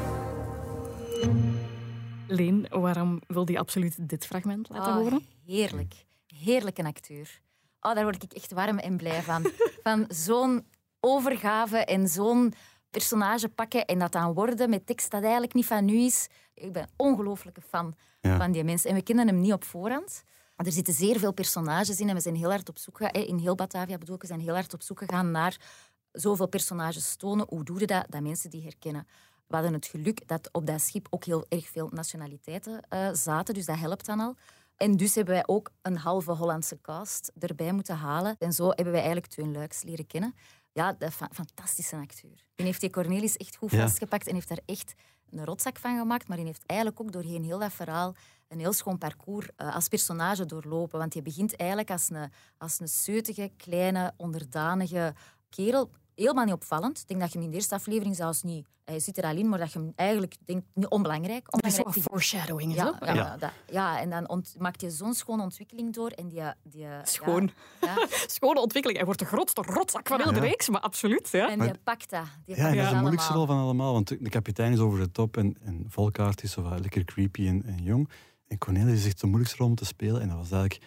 Leen, 2.35 2.67
waarom 2.69 3.21
wil 3.27 3.51
je 3.51 3.59
absoluut 3.59 4.09
dit 4.09 4.25
fragment 4.25 4.69
laten 4.69 4.91
Oh, 4.93 4.97
horen? 4.99 5.25
Heerlijk. 5.45 5.93
Heerlijke 6.27 6.83
acteur. 6.83 7.41
Oh, 7.81 7.93
daar 7.95 8.03
word 8.03 8.23
ik 8.23 8.33
echt 8.33 8.51
warm 8.51 8.77
en 8.79 8.97
blij 8.97 9.21
van. 9.21 9.51
Van 9.83 10.05
zo'n 10.09 10.65
overgave 10.99 11.77
en 11.77 12.07
zo'n 12.07 12.53
personage 12.89 13.49
pakken 13.49 13.85
en 13.85 13.99
dat 13.99 14.11
dan 14.11 14.33
worden 14.33 14.69
met 14.69 14.85
tekst 14.85 15.11
dat 15.11 15.21
eigenlijk 15.23 15.53
niet 15.53 15.65
van 15.65 15.85
nu 15.85 15.97
is. 15.97 16.27
Ik 16.53 16.71
ben 16.73 16.81
een 16.83 16.89
ongelooflijke 16.95 17.61
fan 17.61 17.95
Ja. 18.21 18.37
van 18.37 18.51
die 18.51 18.63
mensen. 18.63 18.89
En 18.89 18.95
we 18.95 19.01
kennen 19.01 19.27
hem 19.27 19.39
niet 19.41 19.53
op 19.53 19.63
voorhand. 19.63 20.23
Er 20.55 20.71
zitten 20.71 20.93
zeer 20.93 21.19
veel 21.19 21.31
personages 21.33 21.99
in 21.99 22.09
en 22.09 22.15
we 22.15 22.21
zijn 22.21 22.35
heel 22.35 22.49
hard 22.49 22.69
op 22.69 22.77
zoek 22.77 22.97
gegaan. 22.97 23.11
In 23.13 23.37
heel 23.37 23.55
Batavia 23.55 23.97
bedoel 23.97 24.15
ik, 24.15 24.21
we 24.21 24.27
zijn 24.27 24.39
heel 24.39 24.53
hard 24.53 24.73
op 24.73 24.81
zoek 24.81 24.99
gegaan 24.99 25.31
naar 25.31 25.57
zoveel 26.11 26.47
personages 26.47 27.15
tonen. 27.15 27.45
Hoe 27.49 27.63
doe 27.63 27.79
je 27.79 27.85
dat? 27.87 28.05
Dat 28.09 28.21
mensen 28.21 28.49
die 28.49 28.61
herkennen. 28.63 29.07
We 29.47 29.55
hadden 29.55 29.73
het 29.73 29.85
geluk 29.85 30.27
dat 30.27 30.49
op 30.51 30.65
dat 30.67 30.81
schip 30.81 31.07
ook 31.09 31.23
heel 31.25 31.45
erg 31.49 31.67
veel 31.69 31.87
nationaliteiten 31.91 32.81
eh, 32.89 33.09
zaten, 33.13 33.53
dus 33.53 33.65
dat 33.65 33.77
helpt 33.77 34.05
dan 34.05 34.19
al. 34.19 34.35
En 34.77 34.97
dus 34.97 35.15
hebben 35.15 35.33
wij 35.33 35.43
ook 35.45 35.71
een 35.81 35.97
halve 35.97 36.31
Hollandse 36.31 36.81
cast 36.81 37.31
erbij 37.39 37.71
moeten 37.71 37.95
halen. 37.95 38.35
En 38.39 38.53
zo 38.53 38.65
hebben 38.67 38.91
wij 38.91 39.01
eigenlijk 39.01 39.27
Teun 39.27 39.51
Luiks 39.51 39.83
leren 39.83 40.07
kennen. 40.07 40.35
Ja, 40.71 40.95
een 40.99 41.11
fantastische 41.11 41.95
acteur. 41.95 42.45
Die 42.55 42.65
heeft 42.65 42.81
die 42.81 42.89
Cornelis 42.89 43.37
echt 43.37 43.55
goed 43.55 43.71
Ja. 43.71 43.79
vastgepakt 43.81 44.27
en 44.27 44.33
heeft 44.33 44.47
daar 44.47 44.61
echt 44.65 44.93
een 45.29 45.45
rotzak 45.45 45.77
van 45.77 45.97
gemaakt. 45.97 46.27
Maar 46.27 46.37
die 46.37 46.45
heeft 46.45 46.63
eigenlijk 46.65 47.01
ook 47.01 47.11
doorheen 47.11 47.43
heel 47.43 47.59
dat 47.59 47.73
verhaal 47.73 48.15
een 48.47 48.59
heel 48.59 48.73
schoon 48.73 48.97
parcours 48.97 49.47
eh, 49.55 49.75
als 49.75 49.87
personage 49.87 50.45
doorlopen. 50.45 50.99
Want 50.99 51.13
je 51.13 51.21
begint 51.21 51.55
eigenlijk 51.55 51.91
als 51.91 52.09
een, 52.09 52.31
als 52.57 52.79
een 52.79 52.87
zeutige, 52.87 53.51
kleine, 53.57 54.13
onderdanige 54.17 55.13
kerel. 55.49 55.89
Helemaal 56.15 56.45
niet 56.45 56.53
opvallend. 56.53 56.99
Ik 56.99 57.07
denk 57.07 57.19
dat 57.19 57.29
je 57.31 57.35
hem 57.37 57.43
in 57.45 57.51
de 57.51 57.57
eerste 57.57 57.75
aflevering 57.75 58.15
zelfs 58.15 58.41
niet... 58.43 58.67
Hij 58.85 58.99
zit 58.99 59.17
er 59.17 59.23
al 59.23 59.35
in, 59.35 59.49
maar 59.49 59.59
dat 59.59 59.71
je 59.73 59.79
hem 59.79 59.91
eigenlijk... 59.95 60.35
Denk, 60.45 60.63
niet 60.73 60.87
onbelangrijk. 60.87 61.47
Er 61.47 61.65
is 61.65 61.73
onbelangrijk 61.77 62.05
foreshadowing. 62.09 62.71
en 62.77 62.85
ja, 62.85 62.97
ja, 63.05 63.13
Ja. 63.13 63.37
dat- 63.37 63.51
ja, 63.71 63.99
en 63.99 64.09
dan 64.09 64.29
ont- 64.29 64.55
maakt 64.57 64.81
je 64.81 64.89
zo'n 64.91 65.13
schone 65.13 65.41
ontwikkeling 65.43 65.93
door. 65.93 66.09
En 66.09 66.27
die, 66.27 66.41
die, 66.63 66.85
Schoon. 67.03 67.51
Ja, 67.81 67.87
ja. 67.99 68.07
Schone 68.27 68.59
ontwikkeling. 68.59 68.97
Hij 68.97 69.05
wordt 69.05 69.19
de 69.21 69.25
grootste 69.27 69.61
rotzak 69.61 70.07
van 70.07 70.21
heel 70.21 70.33
de 70.33 70.39
reeks, 70.39 70.69
maar 70.69 70.81
absoluut. 70.81 71.29
Ja. 71.31 71.49
En 71.49 71.57
Maar- 71.57 71.67
die 71.67 71.77
pakt 71.83 72.09
dat. 72.09 72.23
Die 72.45 72.55
Ja, 72.55 72.61
pakt 72.63 72.69
en 72.69 72.75
dat 72.75 72.75
is 72.75 72.81
dat 72.83 72.89
de 72.93 72.99
moeilijkste 72.99 73.33
rol 73.33 73.45
van 73.45 73.57
allemaal, 73.57 73.93
want 73.93 74.07
de 74.07 74.29
kapitein 74.29 74.71
is 74.71 74.79
over 74.79 74.99
de 74.99 75.11
top 75.11 75.37
en, 75.37 75.57
en 75.61 75.85
Volkaart 75.87 76.43
is 76.43 76.51
zo 76.51 76.69
lekker 76.81 77.03
creepy 77.03 77.47
en, 77.47 77.63
en 77.65 77.83
jong. 77.83 78.09
En 78.47 78.57
Cornelis 78.57 78.99
is 78.99 79.05
echt 79.05 79.19
de 79.19 79.27
moeilijkste 79.27 79.57
rol 79.59 79.67
om 79.67 79.75
te 79.75 79.85
spelen 79.85 80.21
en 80.21 80.27
dat 80.27 80.37
was 80.37 80.51
eigenlijk... 80.51 80.81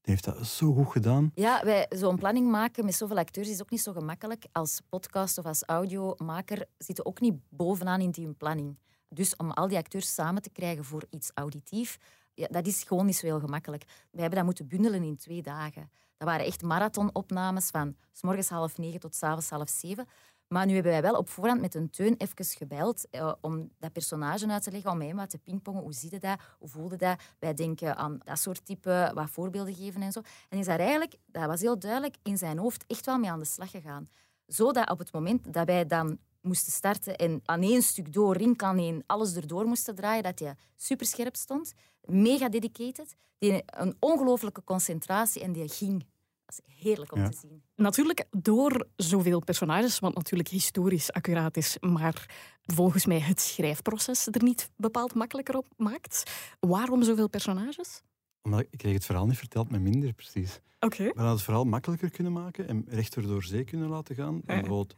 Die 0.00 0.14
heeft 0.14 0.24
dat 0.24 0.46
zo 0.46 0.72
goed 0.72 0.90
gedaan. 0.90 1.30
Ja, 1.34 1.64
wij, 1.64 1.86
zo'n 1.88 2.16
planning 2.16 2.50
maken 2.50 2.84
met 2.84 2.94
zoveel 2.94 3.18
acteurs 3.18 3.48
is 3.48 3.60
ook 3.60 3.70
niet 3.70 3.80
zo 3.80 3.92
gemakkelijk. 3.92 4.44
Als 4.52 4.80
podcast 4.88 5.38
of 5.38 5.44
als 5.44 5.62
audiomaker 5.64 6.66
zitten 6.78 7.06
ook 7.06 7.20
niet 7.20 7.34
bovenaan 7.48 8.00
in 8.00 8.10
die 8.10 8.32
planning. 8.32 8.78
Dus 9.08 9.36
om 9.36 9.50
al 9.50 9.68
die 9.68 9.78
acteurs 9.78 10.14
samen 10.14 10.42
te 10.42 10.50
krijgen 10.50 10.84
voor 10.84 11.04
iets 11.10 11.30
auditief, 11.34 11.96
ja, 12.34 12.46
dat 12.50 12.66
is 12.66 12.82
gewoon 12.82 13.06
niet 13.06 13.16
zo 13.16 13.26
heel 13.26 13.40
gemakkelijk. 13.40 13.84
Wij 13.86 14.20
hebben 14.20 14.38
dat 14.38 14.44
moeten 14.44 14.68
bundelen 14.68 15.02
in 15.02 15.16
twee 15.16 15.42
dagen. 15.42 15.90
Dat 16.20 16.28
waren 16.28 16.46
echt 16.46 16.62
marathonopnames 16.62 17.70
van 17.70 17.96
s 18.12 18.22
morgens 18.22 18.48
half 18.48 18.78
negen 18.78 19.00
tot 19.00 19.14
s 19.14 19.22
avonds 19.22 19.50
half 19.50 19.68
zeven. 19.68 20.06
Maar 20.48 20.66
nu 20.66 20.74
hebben 20.74 20.92
wij 20.92 21.02
wel 21.02 21.14
op 21.14 21.28
voorhand 21.28 21.60
met 21.60 21.74
een 21.74 21.90
teun 21.90 22.14
even 22.16 22.44
gebeld 22.44 23.10
eh, 23.10 23.32
om 23.40 23.70
dat 23.78 23.92
personage 23.92 24.48
uit 24.48 24.62
te 24.62 24.70
leggen, 24.70 24.90
om 24.90 25.00
hem 25.00 25.16
wat 25.16 25.30
te 25.30 25.38
pingpongen. 25.38 25.82
Hoe 25.82 25.92
zie 25.92 26.10
je 26.12 26.18
dat? 26.18 26.40
Hoe 26.58 26.68
voelde 26.68 26.96
dat? 26.96 27.20
Wij 27.38 27.54
denken 27.54 27.96
aan 27.96 28.20
dat 28.24 28.38
soort 28.38 28.64
type, 28.64 29.10
wat 29.14 29.30
voorbeelden 29.30 29.74
geven 29.74 30.02
en 30.02 30.12
zo. 30.12 30.20
En 30.48 30.58
is 30.58 30.66
daar 30.66 30.78
eigenlijk, 30.78 31.16
dat 31.26 31.46
was 31.46 31.60
heel 31.60 31.78
duidelijk, 31.78 32.16
in 32.22 32.38
zijn 32.38 32.58
hoofd 32.58 32.84
echt 32.86 33.06
wel 33.06 33.18
mee 33.18 33.30
aan 33.30 33.38
de 33.38 33.44
slag 33.44 33.70
gegaan. 33.70 34.08
Zodat 34.46 34.90
op 34.90 34.98
het 34.98 35.12
moment 35.12 35.52
dat 35.52 35.66
wij 35.66 35.86
dan 35.86 36.18
moesten 36.42 36.72
starten 36.72 37.16
en 37.16 37.40
aan 37.44 37.62
één 37.62 37.82
stuk 37.82 38.12
door, 38.12 38.36
rink 38.36 38.62
aan 38.62 38.78
één, 38.78 39.02
alles 39.06 39.34
erdoor 39.34 39.64
moesten 39.66 39.94
draaien, 39.94 40.22
dat 40.22 40.38
hij 40.38 40.54
superscherp 40.76 41.36
stond, 41.36 41.72
mega 42.04 42.48
dedicated, 42.48 43.14
die 43.38 43.62
een 43.66 43.96
ongelooflijke 43.98 44.64
concentratie 44.64 45.42
en 45.42 45.52
die 45.52 45.68
ging. 45.68 46.06
Dat 46.44 46.60
is 46.66 46.74
heerlijk 46.82 47.12
om 47.12 47.20
Ja. 47.20 47.28
te 47.28 47.36
zien. 47.40 47.62
Natuurlijk 47.76 48.24
door 48.30 48.86
zoveel 48.96 49.40
personages, 49.44 49.98
wat 49.98 50.14
natuurlijk 50.14 50.48
historisch 50.48 51.12
accuraat 51.12 51.56
is, 51.56 51.76
maar 51.80 52.26
volgens 52.62 53.06
mij 53.06 53.20
het 53.20 53.40
schrijfproces 53.40 54.26
er 54.26 54.42
niet 54.42 54.70
bepaald 54.76 55.14
makkelijker 55.14 55.56
op 55.56 55.66
maakt. 55.76 56.30
Waarom 56.60 57.02
zoveel 57.02 57.28
personages? 57.28 58.02
Omdat 58.42 58.60
ik 58.60 58.78
kreeg 58.78 58.94
het 58.94 59.04
verhaal 59.04 59.26
niet 59.26 59.38
verteld 59.38 59.70
met 59.70 59.80
minder, 59.80 60.12
precies. 60.12 60.60
Oké. 60.80 61.02
We 61.02 61.12
hadden 61.14 61.32
het 61.32 61.42
verhaal 61.42 61.64
makkelijker 61.64 62.10
kunnen 62.10 62.32
maken 62.32 62.68
en 62.68 62.84
rechter 62.88 63.22
door 63.22 63.42
zee 63.42 63.64
kunnen 63.64 63.88
laten 63.88 64.14
gaan. 64.14 64.34
En 64.34 64.60
bijvoorbeeld... 64.60 64.96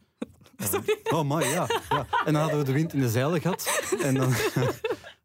oh, 1.13 1.23
maar 1.23 1.47
ja, 1.47 1.67
ja. 1.89 2.07
En 2.25 2.33
dan 2.33 2.41
hadden 2.41 2.59
we 2.59 2.65
de 2.65 2.71
wind 2.71 2.93
in 2.93 2.99
de 2.99 3.09
zeilen 3.09 3.41
gehad. 3.41 3.83
En 4.01 4.15
dan, 4.15 4.33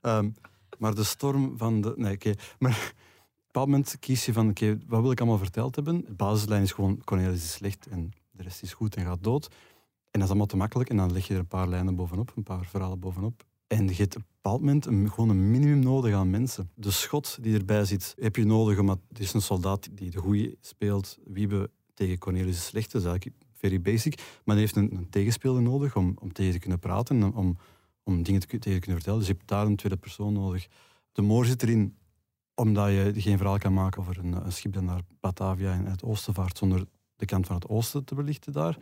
Ehm, 0.01 0.31
maar 0.79 0.95
de 0.95 1.05
storm 1.05 1.59
van 1.59 1.81
de... 1.81 1.93
Nee, 1.97 2.15
oké. 2.15 2.33
Maar 2.59 2.71
op 2.71 2.77
een 2.77 3.45
bepaald 3.47 3.69
moment 3.69 3.97
kies 3.99 4.27
je 4.27 4.33
van, 4.33 4.49
oké, 4.49 4.79
wat 4.87 5.01
wil 5.01 5.11
ik 5.11 5.21
allemaal 5.21 5.39
verteld 5.39 5.75
hebben? 5.75 6.05
De 6.05 6.15
basislijn 6.15 6.63
is 6.63 6.73
gewoon, 6.73 7.05
Cornelis 7.05 7.43
is 7.43 7.53
slecht 7.53 7.87
en 7.87 8.13
de 8.31 8.43
rest 8.43 8.63
is 8.63 8.73
goed 8.73 8.97
en 8.97 9.05
gaat 9.05 9.25
dood. 9.25 9.49
En 10.11 10.21
dat 10.21 10.23
is 10.23 10.29
allemaal 10.29 10.47
te 10.47 10.57
makkelijk. 10.57 10.91
En 10.91 10.97
dan 10.97 11.13
leg 11.13 11.27
je 11.27 11.35
er 11.35 11.41
een 11.41 11.47
paar 11.47 11.69
lijnen 11.69 11.95
bovenop, 11.95 12.33
een 12.37 12.43
paar 12.43 12.65
verhalen 12.65 13.01
bovenop. 13.01 13.45
En 13.67 13.89
je 13.89 13.95
hebt 13.95 14.17
op 14.17 14.23
een 14.23 14.29
bepaald 14.35 14.61
moment 14.61 14.87
een, 14.87 15.11
gewoon 15.11 15.29
een 15.29 15.51
minimum 15.51 15.79
nodig 15.79 16.15
aan 16.15 16.31
mensen. 16.31 16.71
De 16.75 16.91
schot 16.91 17.39
die 17.41 17.59
erbij 17.59 17.85
zit, 17.85 18.15
heb 18.19 18.37
je 18.37 18.45
nodig, 18.45 18.79
omdat 18.79 18.99
het 19.09 19.19
is 19.19 19.33
een 19.33 19.43
soldaat 19.43 19.89
die 19.93 20.11
de 20.11 20.19
goeie 20.19 20.57
speelt. 20.61 21.19
Wiebe 21.25 21.71
tegen 21.95 22.19
Cornelis 22.19 22.57
is 22.57 22.67
slecht, 22.67 22.93
dat 22.93 23.03
is 23.03 23.09
eigenlijk 23.09 23.37
very 23.59 23.81
basic. 23.81 24.15
Maar 24.45 24.55
die 24.57 24.65
heeft 24.65 24.77
een, 24.77 24.97
een 24.97 25.09
tegenspeler 25.11 25.63
nodig 25.63 25.97
om, 25.97 26.17
om 26.21 26.33
tegen 26.33 26.53
te 26.53 26.59
kunnen 26.59 26.79
praten 26.79 27.23
en 27.23 27.35
om, 27.35 27.59
om 28.03 28.23
dingen 28.23 28.41
te, 28.41 28.47
tegen 28.47 28.61
te 28.61 28.79
kunnen 28.79 28.95
vertellen. 28.95 29.19
Dus 29.19 29.29
je 29.29 29.35
hebt 29.35 29.49
daar 29.49 29.67
een 29.67 29.77
tweede 29.77 29.99
persoon 29.99 30.33
nodig. 30.33 30.67
De 31.13 31.23
moor 31.23 31.45
zit 31.45 31.63
erin 31.63 31.97
omdat 32.55 32.89
je 32.89 33.13
geen 33.17 33.37
verhaal 33.39 33.59
kan 33.59 33.73
maken 33.75 34.01
over 34.01 34.19
een, 34.19 34.33
een 34.45 34.53
schip 34.53 34.73
dat 34.73 34.83
naar 34.83 35.01
Batavia 35.21 35.73
en 35.73 35.85
het 35.87 36.03
oosten 36.03 36.35
vaart 36.35 36.59
zonder 36.59 36.85
de 37.17 37.25
kant 37.27 37.47
van 37.47 37.55
het 37.55 37.69
oosten 37.69 38.05
te 38.05 38.15
belichten 38.15 38.53
daar. 38.53 38.77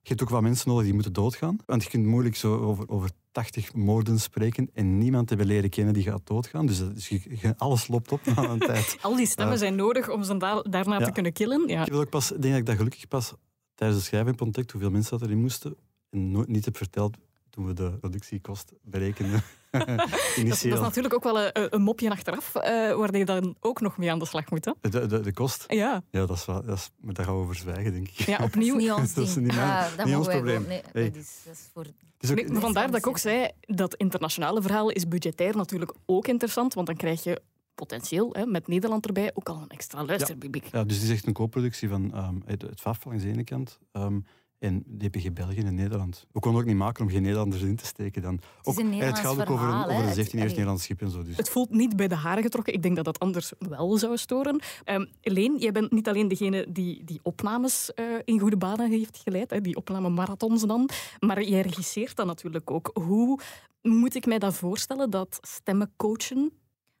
Je 0.00 0.12
hebt 0.12 0.22
ook 0.22 0.28
wat 0.30 0.42
mensen 0.42 0.68
nodig 0.68 0.84
die 0.84 0.94
moeten 0.94 1.12
doodgaan. 1.12 1.56
Want 1.66 1.82
je 1.82 1.88
kunt 1.90 2.06
moeilijk 2.06 2.36
zo 2.36 2.56
over, 2.56 2.88
over 2.88 3.10
80 3.32 3.74
moorden 3.74 4.20
spreken 4.20 4.70
en 4.74 4.98
niemand 4.98 5.28
hebben 5.28 5.46
leren 5.46 5.70
kennen 5.70 5.94
die 5.94 6.02
gaat 6.02 6.20
doodgaan. 6.26 6.66
Dus, 6.66 6.78
je- 7.08 7.20
je- 7.40 7.54
alles 7.56 7.88
loopt 7.88 8.12
op 8.12 8.20
na 8.24 8.48
een 8.48 8.58
tijd. 8.72 8.98
Al 9.02 9.16
die 9.16 9.26
stemmen 9.26 9.54
Ja. 9.54 9.60
zijn 9.60 9.74
nodig 9.74 10.10
om 10.10 10.22
ze 10.22 10.36
da- 10.36 10.62
daarna 10.62 10.98
Ja. 10.98 11.04
te 11.04 11.12
kunnen 11.12 11.32
killen. 11.32 11.68
Ja. 11.68 11.80
Ik 11.80 11.86
heb 11.86 11.94
ook 11.94 12.10
pas, 12.10 12.32
ik 12.32 12.40
denk 12.42 12.50
dat 12.52 12.60
ik 12.60 12.66
dat 12.66 12.76
gelukkig 12.76 13.08
pas 13.08 13.32
tijdens 13.76 13.98
het 14.00 14.08
schrijven 14.08 14.40
ontdekt 14.40 14.70
hoeveel 14.70 14.90
mensen 14.90 15.18
dat 15.18 15.28
erin 15.28 15.40
moesten. 15.40 15.76
En 16.10 16.30
nooit 16.30 16.48
niet 16.48 16.64
heb 16.64 16.76
verteld 16.76 17.16
toen 17.50 17.66
we 17.66 17.72
de 17.72 17.90
productiekost 18.00 18.72
berekenden. 18.82 19.42
Dat, 19.76 20.46
dat 20.48 20.64
is 20.64 20.80
natuurlijk 20.80 21.14
ook 21.14 21.22
wel 21.22 21.40
een, 21.40 21.74
een 21.74 21.82
mopje 21.82 22.10
achteraf, 22.10 22.54
eh, 22.54 22.94
waar 22.96 23.16
je 23.16 23.24
dan 23.24 23.56
ook 23.60 23.80
nog 23.80 23.96
mee 23.96 24.10
aan 24.10 24.18
de 24.18 24.26
slag 24.26 24.50
moet. 24.50 24.64
Hè? 24.64 24.72
De, 24.90 25.06
de, 25.06 25.20
de 25.20 25.32
kost? 25.32 25.64
Ja. 25.68 26.02
Ja, 26.10 26.26
dat 26.26 26.36
is 26.36 26.44
wel, 26.44 26.62
dat 26.64 26.76
is, 26.76 26.90
maar 27.00 27.14
daar 27.14 27.24
gaan 27.24 27.34
we 27.34 27.40
over 27.40 27.54
zwijgen, 27.54 27.92
denk 27.92 28.08
ik. 28.08 28.14
ja, 28.14 28.24
Dat 28.38 28.38
is 28.48 28.54
opnieuw. 28.54 28.76
niet 28.76 28.92
ons 28.98 29.14
Dat 29.14 29.24
is 29.26 29.34
niet 29.36 29.46
mijn- 29.46 29.58
Ja, 29.58 29.80
dat 29.96 30.06
niet 30.06 30.14
mogen 30.14 30.16
ons 30.16 30.28
probleem. 30.28 30.54
gewoon- 30.62 30.68
Nee, 30.68 30.82
Hey. 30.92 31.10
dat, 31.10 31.22
is, 31.22 31.40
dat 31.44 31.54
is 31.54 31.60
voor... 31.72 31.82
Het 31.84 31.94
is 32.20 32.30
ook- 32.30 32.36
Nee, 32.36 32.48
maar 32.48 32.60
vandaar 32.60 32.86
dat 32.90 32.96
ik 32.96 33.06
ook 33.06 33.18
zei, 33.18 33.50
dat 33.60 33.94
internationale 33.94 34.62
verhaal 34.62 34.90
is 34.90 35.08
budgetair 35.08 35.56
natuurlijk 35.56 35.92
ook 36.06 36.26
interessant, 36.28 36.74
want 36.74 36.86
dan 36.86 36.96
krijg 36.96 37.24
je 37.24 37.40
potentieel, 37.76 38.30
hè, 38.32 38.46
met 38.46 38.66
Nederland 38.68 39.06
erbij, 39.06 39.30
ook 39.34 39.48
al 39.48 39.60
een 39.62 39.68
extra 39.68 40.04
luisterpubliek. 40.04 40.64
Ja, 40.72 40.84
dus 40.84 40.96
het 40.96 41.04
is 41.04 41.10
echt 41.10 41.26
een 41.26 41.32
co-productie 41.32 41.88
van 41.88 42.14
ehm, 42.14 42.34
het, 42.44 42.62
het 42.62 42.80
FAF 42.80 43.04
langs 43.04 43.22
de 43.22 43.28
ene 43.28 43.44
kant 43.44 43.78
ehm, 43.92 44.18
en 44.58 44.84
DPG 44.98 45.32
België 45.32 45.58
en 45.60 45.74
Nederland. 45.74 46.26
We 46.32 46.40
konden 46.40 46.60
ook 46.60 46.66
niet 46.66 46.76
maken 46.76 47.04
om 47.04 47.10
geen 47.10 47.22
Nederlanders 47.22 47.62
in 47.62 47.76
te 47.76 47.86
steken 47.86 48.22
dan. 48.22 48.40
Ook, 48.62 48.78
een 48.78 48.88
Nederlands 48.88 49.20
het 49.20 49.28
gaat 49.28 49.40
ook 49.40 49.50
over, 49.50 49.68
een, 49.68 49.74
over 49.84 49.90
een 49.90 50.04
Het- 50.04 50.14
17 50.14 50.24
jaar 50.24 50.40
allee. 50.40 50.48
Nederlands 50.48 50.82
schip 50.82 51.00
en 51.00 51.10
zo. 51.10 51.22
Dus. 51.22 51.36
Het 51.36 51.48
voelt 51.48 51.70
niet 51.70 51.96
bij 51.96 52.08
de 52.08 52.14
haren 52.14 52.42
getrokken. 52.42 52.72
Ik 52.72 52.82
denk 52.82 52.96
dat 52.96 53.04
dat 53.04 53.18
anders 53.18 53.52
wel 53.58 53.98
zou 53.98 54.16
storen. 54.16 54.60
Um, 54.84 55.08
Leen, 55.22 55.56
jij 55.58 55.72
bent 55.72 55.92
niet 55.92 56.08
alleen 56.08 56.28
degene 56.28 56.66
die 56.72 57.04
die 57.04 57.20
opnames 57.22 57.94
eh, 57.94 58.04
in 58.24 58.38
goede 58.38 58.56
banen 58.56 58.90
heeft 58.90 59.16
geleid, 59.24 59.50
hè, 59.50 59.60
die 59.60 59.76
opnamemarathons 59.76 60.66
dan, 60.66 60.88
maar 61.18 61.42
jij 61.42 61.60
regisseert 61.60 62.16
dat 62.16 62.26
natuurlijk 62.26 62.70
ook. 62.70 62.90
Hoe 62.94 63.40
moet 63.82 64.14
ik 64.14 64.26
mij 64.26 64.38
dat 64.38 64.54
voorstellen, 64.54 65.10
dat 65.10 65.38
stemmen 65.40 65.92
coachen? 65.96 66.52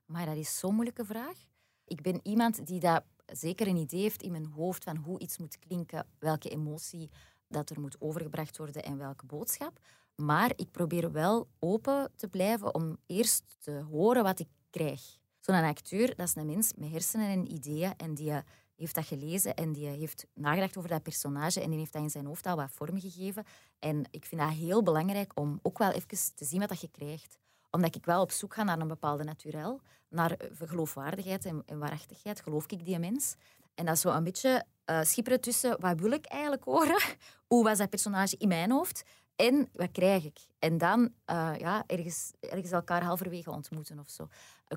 Maar 0.06 0.26
dat 0.26 0.36
is 0.36 0.58
zo'n 0.58 0.74
moeilijke 0.74 1.04
vraag. 1.04 1.38
Ik 1.84 2.02
ben 2.02 2.20
iemand 2.22 2.66
die 2.66 2.80
dat 2.80 3.04
zeker 3.26 3.66
een 3.66 3.76
idee 3.76 4.00
heeft 4.00 4.22
in 4.22 4.30
mijn 4.30 4.46
hoofd 4.46 4.84
van 4.84 4.96
hoe 4.96 5.18
iets 5.18 5.38
moet 5.38 5.58
klinken, 5.58 6.06
welke 6.18 6.48
emotie 6.48 7.10
dat 7.48 7.70
er 7.70 7.80
moet 7.80 8.00
overgebracht 8.00 8.56
worden 8.56 8.82
en 8.82 8.98
welke 8.98 9.26
boodschap. 9.26 9.78
Maar 10.14 10.52
ik 10.56 10.70
probeer 10.70 11.12
wel 11.12 11.48
open 11.58 12.12
te 12.16 12.28
blijven 12.28 12.74
om 12.74 12.96
eerst 13.06 13.56
te 13.58 13.84
horen 13.90 14.22
wat 14.22 14.38
ik 14.38 14.48
krijg. 14.70 15.18
Zo'n 15.40 15.54
acteur, 15.54 16.16
dat 16.16 16.26
is 16.26 16.34
een 16.34 16.46
mens 16.46 16.72
met 16.76 16.90
hersenen 16.90 17.28
en 17.28 17.52
ideeën 17.52 17.96
en 17.96 18.14
die 18.14 18.32
heeft 18.76 18.94
dat 18.94 19.06
gelezen 19.06 19.54
en 19.54 19.72
die 19.72 19.86
heeft 19.86 20.26
nagedacht 20.34 20.76
over 20.76 20.90
dat 20.90 21.02
personage 21.02 21.60
en 21.60 21.70
die 21.70 21.78
heeft 21.78 21.92
dat 21.92 22.02
in 22.02 22.10
zijn 22.10 22.26
hoofd 22.26 22.46
al 22.46 22.56
wat 22.56 22.70
vorm 22.70 23.00
gegeven. 23.00 23.44
En 23.78 24.04
ik 24.10 24.24
vind 24.24 24.40
dat 24.40 24.50
heel 24.50 24.82
belangrijk 24.82 25.32
om 25.34 25.58
ook 25.62 25.78
wel 25.78 25.90
even 25.90 26.34
te 26.34 26.44
zien 26.44 26.60
wat 26.60 26.68
dat 26.68 26.80
je 26.80 26.90
krijgt 26.90 27.38
omdat 27.70 27.94
ik 27.94 28.04
wel 28.04 28.20
op 28.20 28.30
zoek 28.30 28.54
ga 28.54 28.62
naar 28.62 28.78
een 28.78 28.88
bepaalde 28.88 29.24
naturel, 29.24 29.80
naar 30.08 30.30
eh, 30.30 30.48
geloofwaardigheid 30.68 31.44
en, 31.44 31.62
en 31.66 31.78
waarachtigheid. 31.78 32.40
Geloof 32.40 32.64
ik 32.66 32.84
die 32.84 32.98
mens? 32.98 33.34
En 33.74 33.84
dat 33.84 33.94
is 33.94 34.00
zo 34.00 34.10
een 34.10 34.24
beetje 34.24 34.64
eh, 34.84 35.02
schipperen 35.02 35.40
tussen 35.40 35.80
wat 35.80 36.00
wil 36.00 36.10
ik 36.10 36.26
eigenlijk 36.26 36.64
horen, 36.64 37.00
hoe 37.48 37.64
was 37.64 37.78
dat 37.78 37.90
personage 37.90 38.36
in 38.36 38.48
mijn 38.48 38.70
hoofd 38.70 39.02
en 39.36 39.68
wat 39.72 39.90
krijg 39.90 40.24
ik? 40.24 40.38
En 40.58 40.78
dan 40.78 41.12
eh, 41.24 41.52
ja, 41.58 41.84
ergens, 41.86 42.32
ergens 42.40 42.70
elkaar 42.70 43.02
halverwege 43.02 43.50
ontmoeten 43.50 43.98
of 43.98 44.10
zo. 44.10 44.28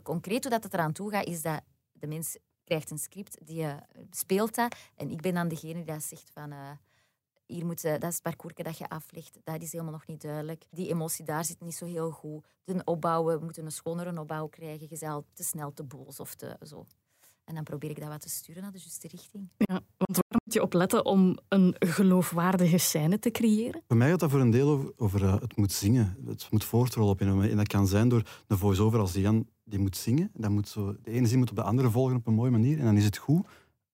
Concreet 0.04 0.44
hoe 0.44 0.52
dat 0.52 0.64
het 0.64 0.74
eraan 0.74 0.94
toe 0.94 1.12
gaat, 1.12 1.26
is 1.26 1.42
dat 1.42 1.62
de 1.92 2.08
mens 2.08 2.38
krijgt 2.64 2.92
een 2.92 2.98
script, 2.98 3.38
die 3.48 3.66
speelt 4.12 4.56
dat 4.56 4.76
en 4.96 5.10
ik 5.10 5.22
ben 5.22 5.34
dan 5.34 5.48
degene 5.48 5.74
die 5.74 5.84
dat 5.84 6.04
zegt 6.04 6.32
van... 6.34 6.54
hier 7.50 7.66
moet, 7.66 7.84
eh, 7.84 7.92
dat 7.92 8.04
is 8.04 8.14
het 8.14 8.22
parcours 8.22 8.54
dat 8.56 8.78
je 8.78 8.90
aflegt. 8.90 9.40
Dat 9.44 9.62
is 9.62 9.72
helemaal 9.72 9.94
nog 9.94 10.08
niet 10.08 10.22
duidelijk. 10.22 10.66
Die 10.70 10.90
emotie 10.90 11.26
daar 11.26 11.46
zit 11.46 11.62
niet 11.62 11.76
zo 11.76 11.86
heel 11.86 12.12
goed. 12.12 12.46
De 12.64 12.82
opbouw, 12.84 13.26
we 13.26 13.40
moeten 13.44 13.66
een 13.66 13.72
schonere 13.72 14.20
opbouw 14.20 14.48
krijgen. 14.48 14.82
Je 14.82 14.88
bent 14.88 15.12
al 15.12 15.26
te 15.34 15.44
snel 15.44 15.74
te 15.74 15.84
boos 15.84 16.20
of 16.20 16.36
te 16.36 16.58
zo. 16.62 16.86
En 17.44 17.56
dan 17.56 17.64
probeer 17.64 17.90
ik 17.90 18.00
dat 18.00 18.10
wat 18.10 18.22
te 18.22 18.30
sturen 18.30 18.62
naar 18.62 18.72
de 18.72 18.78
juiste 18.78 19.08
richting. 19.08 19.50
Ja, 19.58 19.74
want 19.98 20.16
waar 20.16 20.42
moet 20.44 20.54
je 20.54 20.62
op 20.62 20.74
letten 20.74 21.06
om 21.06 21.38
een 21.48 21.76
geloofwaardige 21.80 22.78
scène 22.78 23.20
te 23.20 23.32
creëren? 23.32 23.82
Voor 23.88 23.98
mij 23.98 24.10
gaat 24.10 24.20
dat 24.20 24.30
voor 24.30 24.40
een 24.40 24.52
deel 24.52 24.70
over, 24.70 24.94
over 24.98 25.24
eh, 25.24 25.42
het 25.42 25.58
moet 25.58 25.72
zingen. 25.72 26.18
Het 26.26 26.48
moet 26.52 26.64
voortrollen 26.64 27.12
op 27.12 27.22
een 27.22 27.28
moment. 27.28 27.52
En 27.52 27.58
dat 27.58 27.68
kan 27.68 27.88
zijn 27.88 28.10
door 28.10 28.44
een 28.48 28.58
voice-over 28.58 29.00
als 29.00 29.14
Jan 29.14 29.48
die 29.64 29.80
moet 29.80 29.98
zingen. 29.98 30.32
Dat 30.34 30.52
moet 30.52 30.68
zo, 30.68 30.96
de 31.02 31.12
ene 31.12 31.28
zin 31.28 31.40
moet 31.40 31.50
op 31.50 31.56
de 31.56 31.64
andere 31.64 31.90
volgen 31.90 32.16
op 32.16 32.28
een 32.28 32.34
mooie 32.34 32.52
manier. 32.52 32.80
En 32.80 32.86
dan 32.86 32.98
is 32.98 33.06
het 33.06 33.18
goed. 33.18 33.48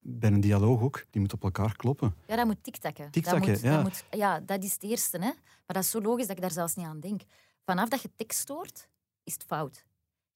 Bij 0.07 0.31
een 0.31 0.41
dialoog 0.41 0.81
ook. 0.81 1.05
Die 1.09 1.21
moet 1.21 1.33
op 1.33 1.43
elkaar 1.43 1.75
kloppen. 1.75 2.15
Ja, 2.27 2.35
dat 2.35 2.45
moet 2.45 2.63
tiktakken. 2.63 3.11
Tiktakken, 3.11 3.53
dat 3.53 3.61
moet, 3.61 3.71
ja. 3.71 3.75
Dat 3.75 3.83
moet, 3.83 4.05
ja, 4.09 4.39
dat 4.39 4.63
is 4.63 4.73
het 4.73 4.83
eerste. 4.83 5.17
Hè? 5.17 5.31
Maar 5.31 5.75
dat 5.75 5.83
is 5.83 5.89
zo 5.89 6.01
logisch 6.01 6.27
dat 6.27 6.35
ik 6.35 6.41
daar 6.41 6.51
zelfs 6.51 6.75
niet 6.75 6.85
aan 6.85 6.99
denk. 6.99 7.21
Vanaf 7.63 7.89
dat 7.89 8.01
je 8.01 8.09
tekst 8.15 8.47
hoort, 8.47 8.89
is 9.23 9.33
het 9.33 9.43
fout. 9.43 9.85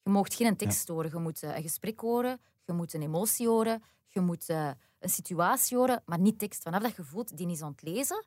Je 0.03 0.10
mag 0.10 0.36
geen 0.36 0.55
tekst 0.55 0.88
horen. 0.88 1.12
Je 1.13 1.19
moet 1.19 1.43
eh, 1.43 1.55
een 1.55 1.62
gesprek 1.62 1.99
horen, 1.99 2.39
je 2.65 2.73
moet 2.73 2.93
een 2.93 3.01
emotie 3.01 3.47
horen, 3.47 3.84
je 4.08 4.19
moet 4.19 4.49
eh, 4.49 4.69
een 4.99 5.10
situatie 5.10 5.77
horen, 5.77 6.01
maar 6.05 6.19
niet 6.19 6.39
tekst. 6.39 6.62
Vanaf 6.62 6.82
dat 6.82 6.95
je 6.95 7.03
voelt, 7.03 7.38
die 7.38 7.49
is 7.49 7.62
aan 7.62 7.71
het 7.71 7.82
lezen, 7.82 8.25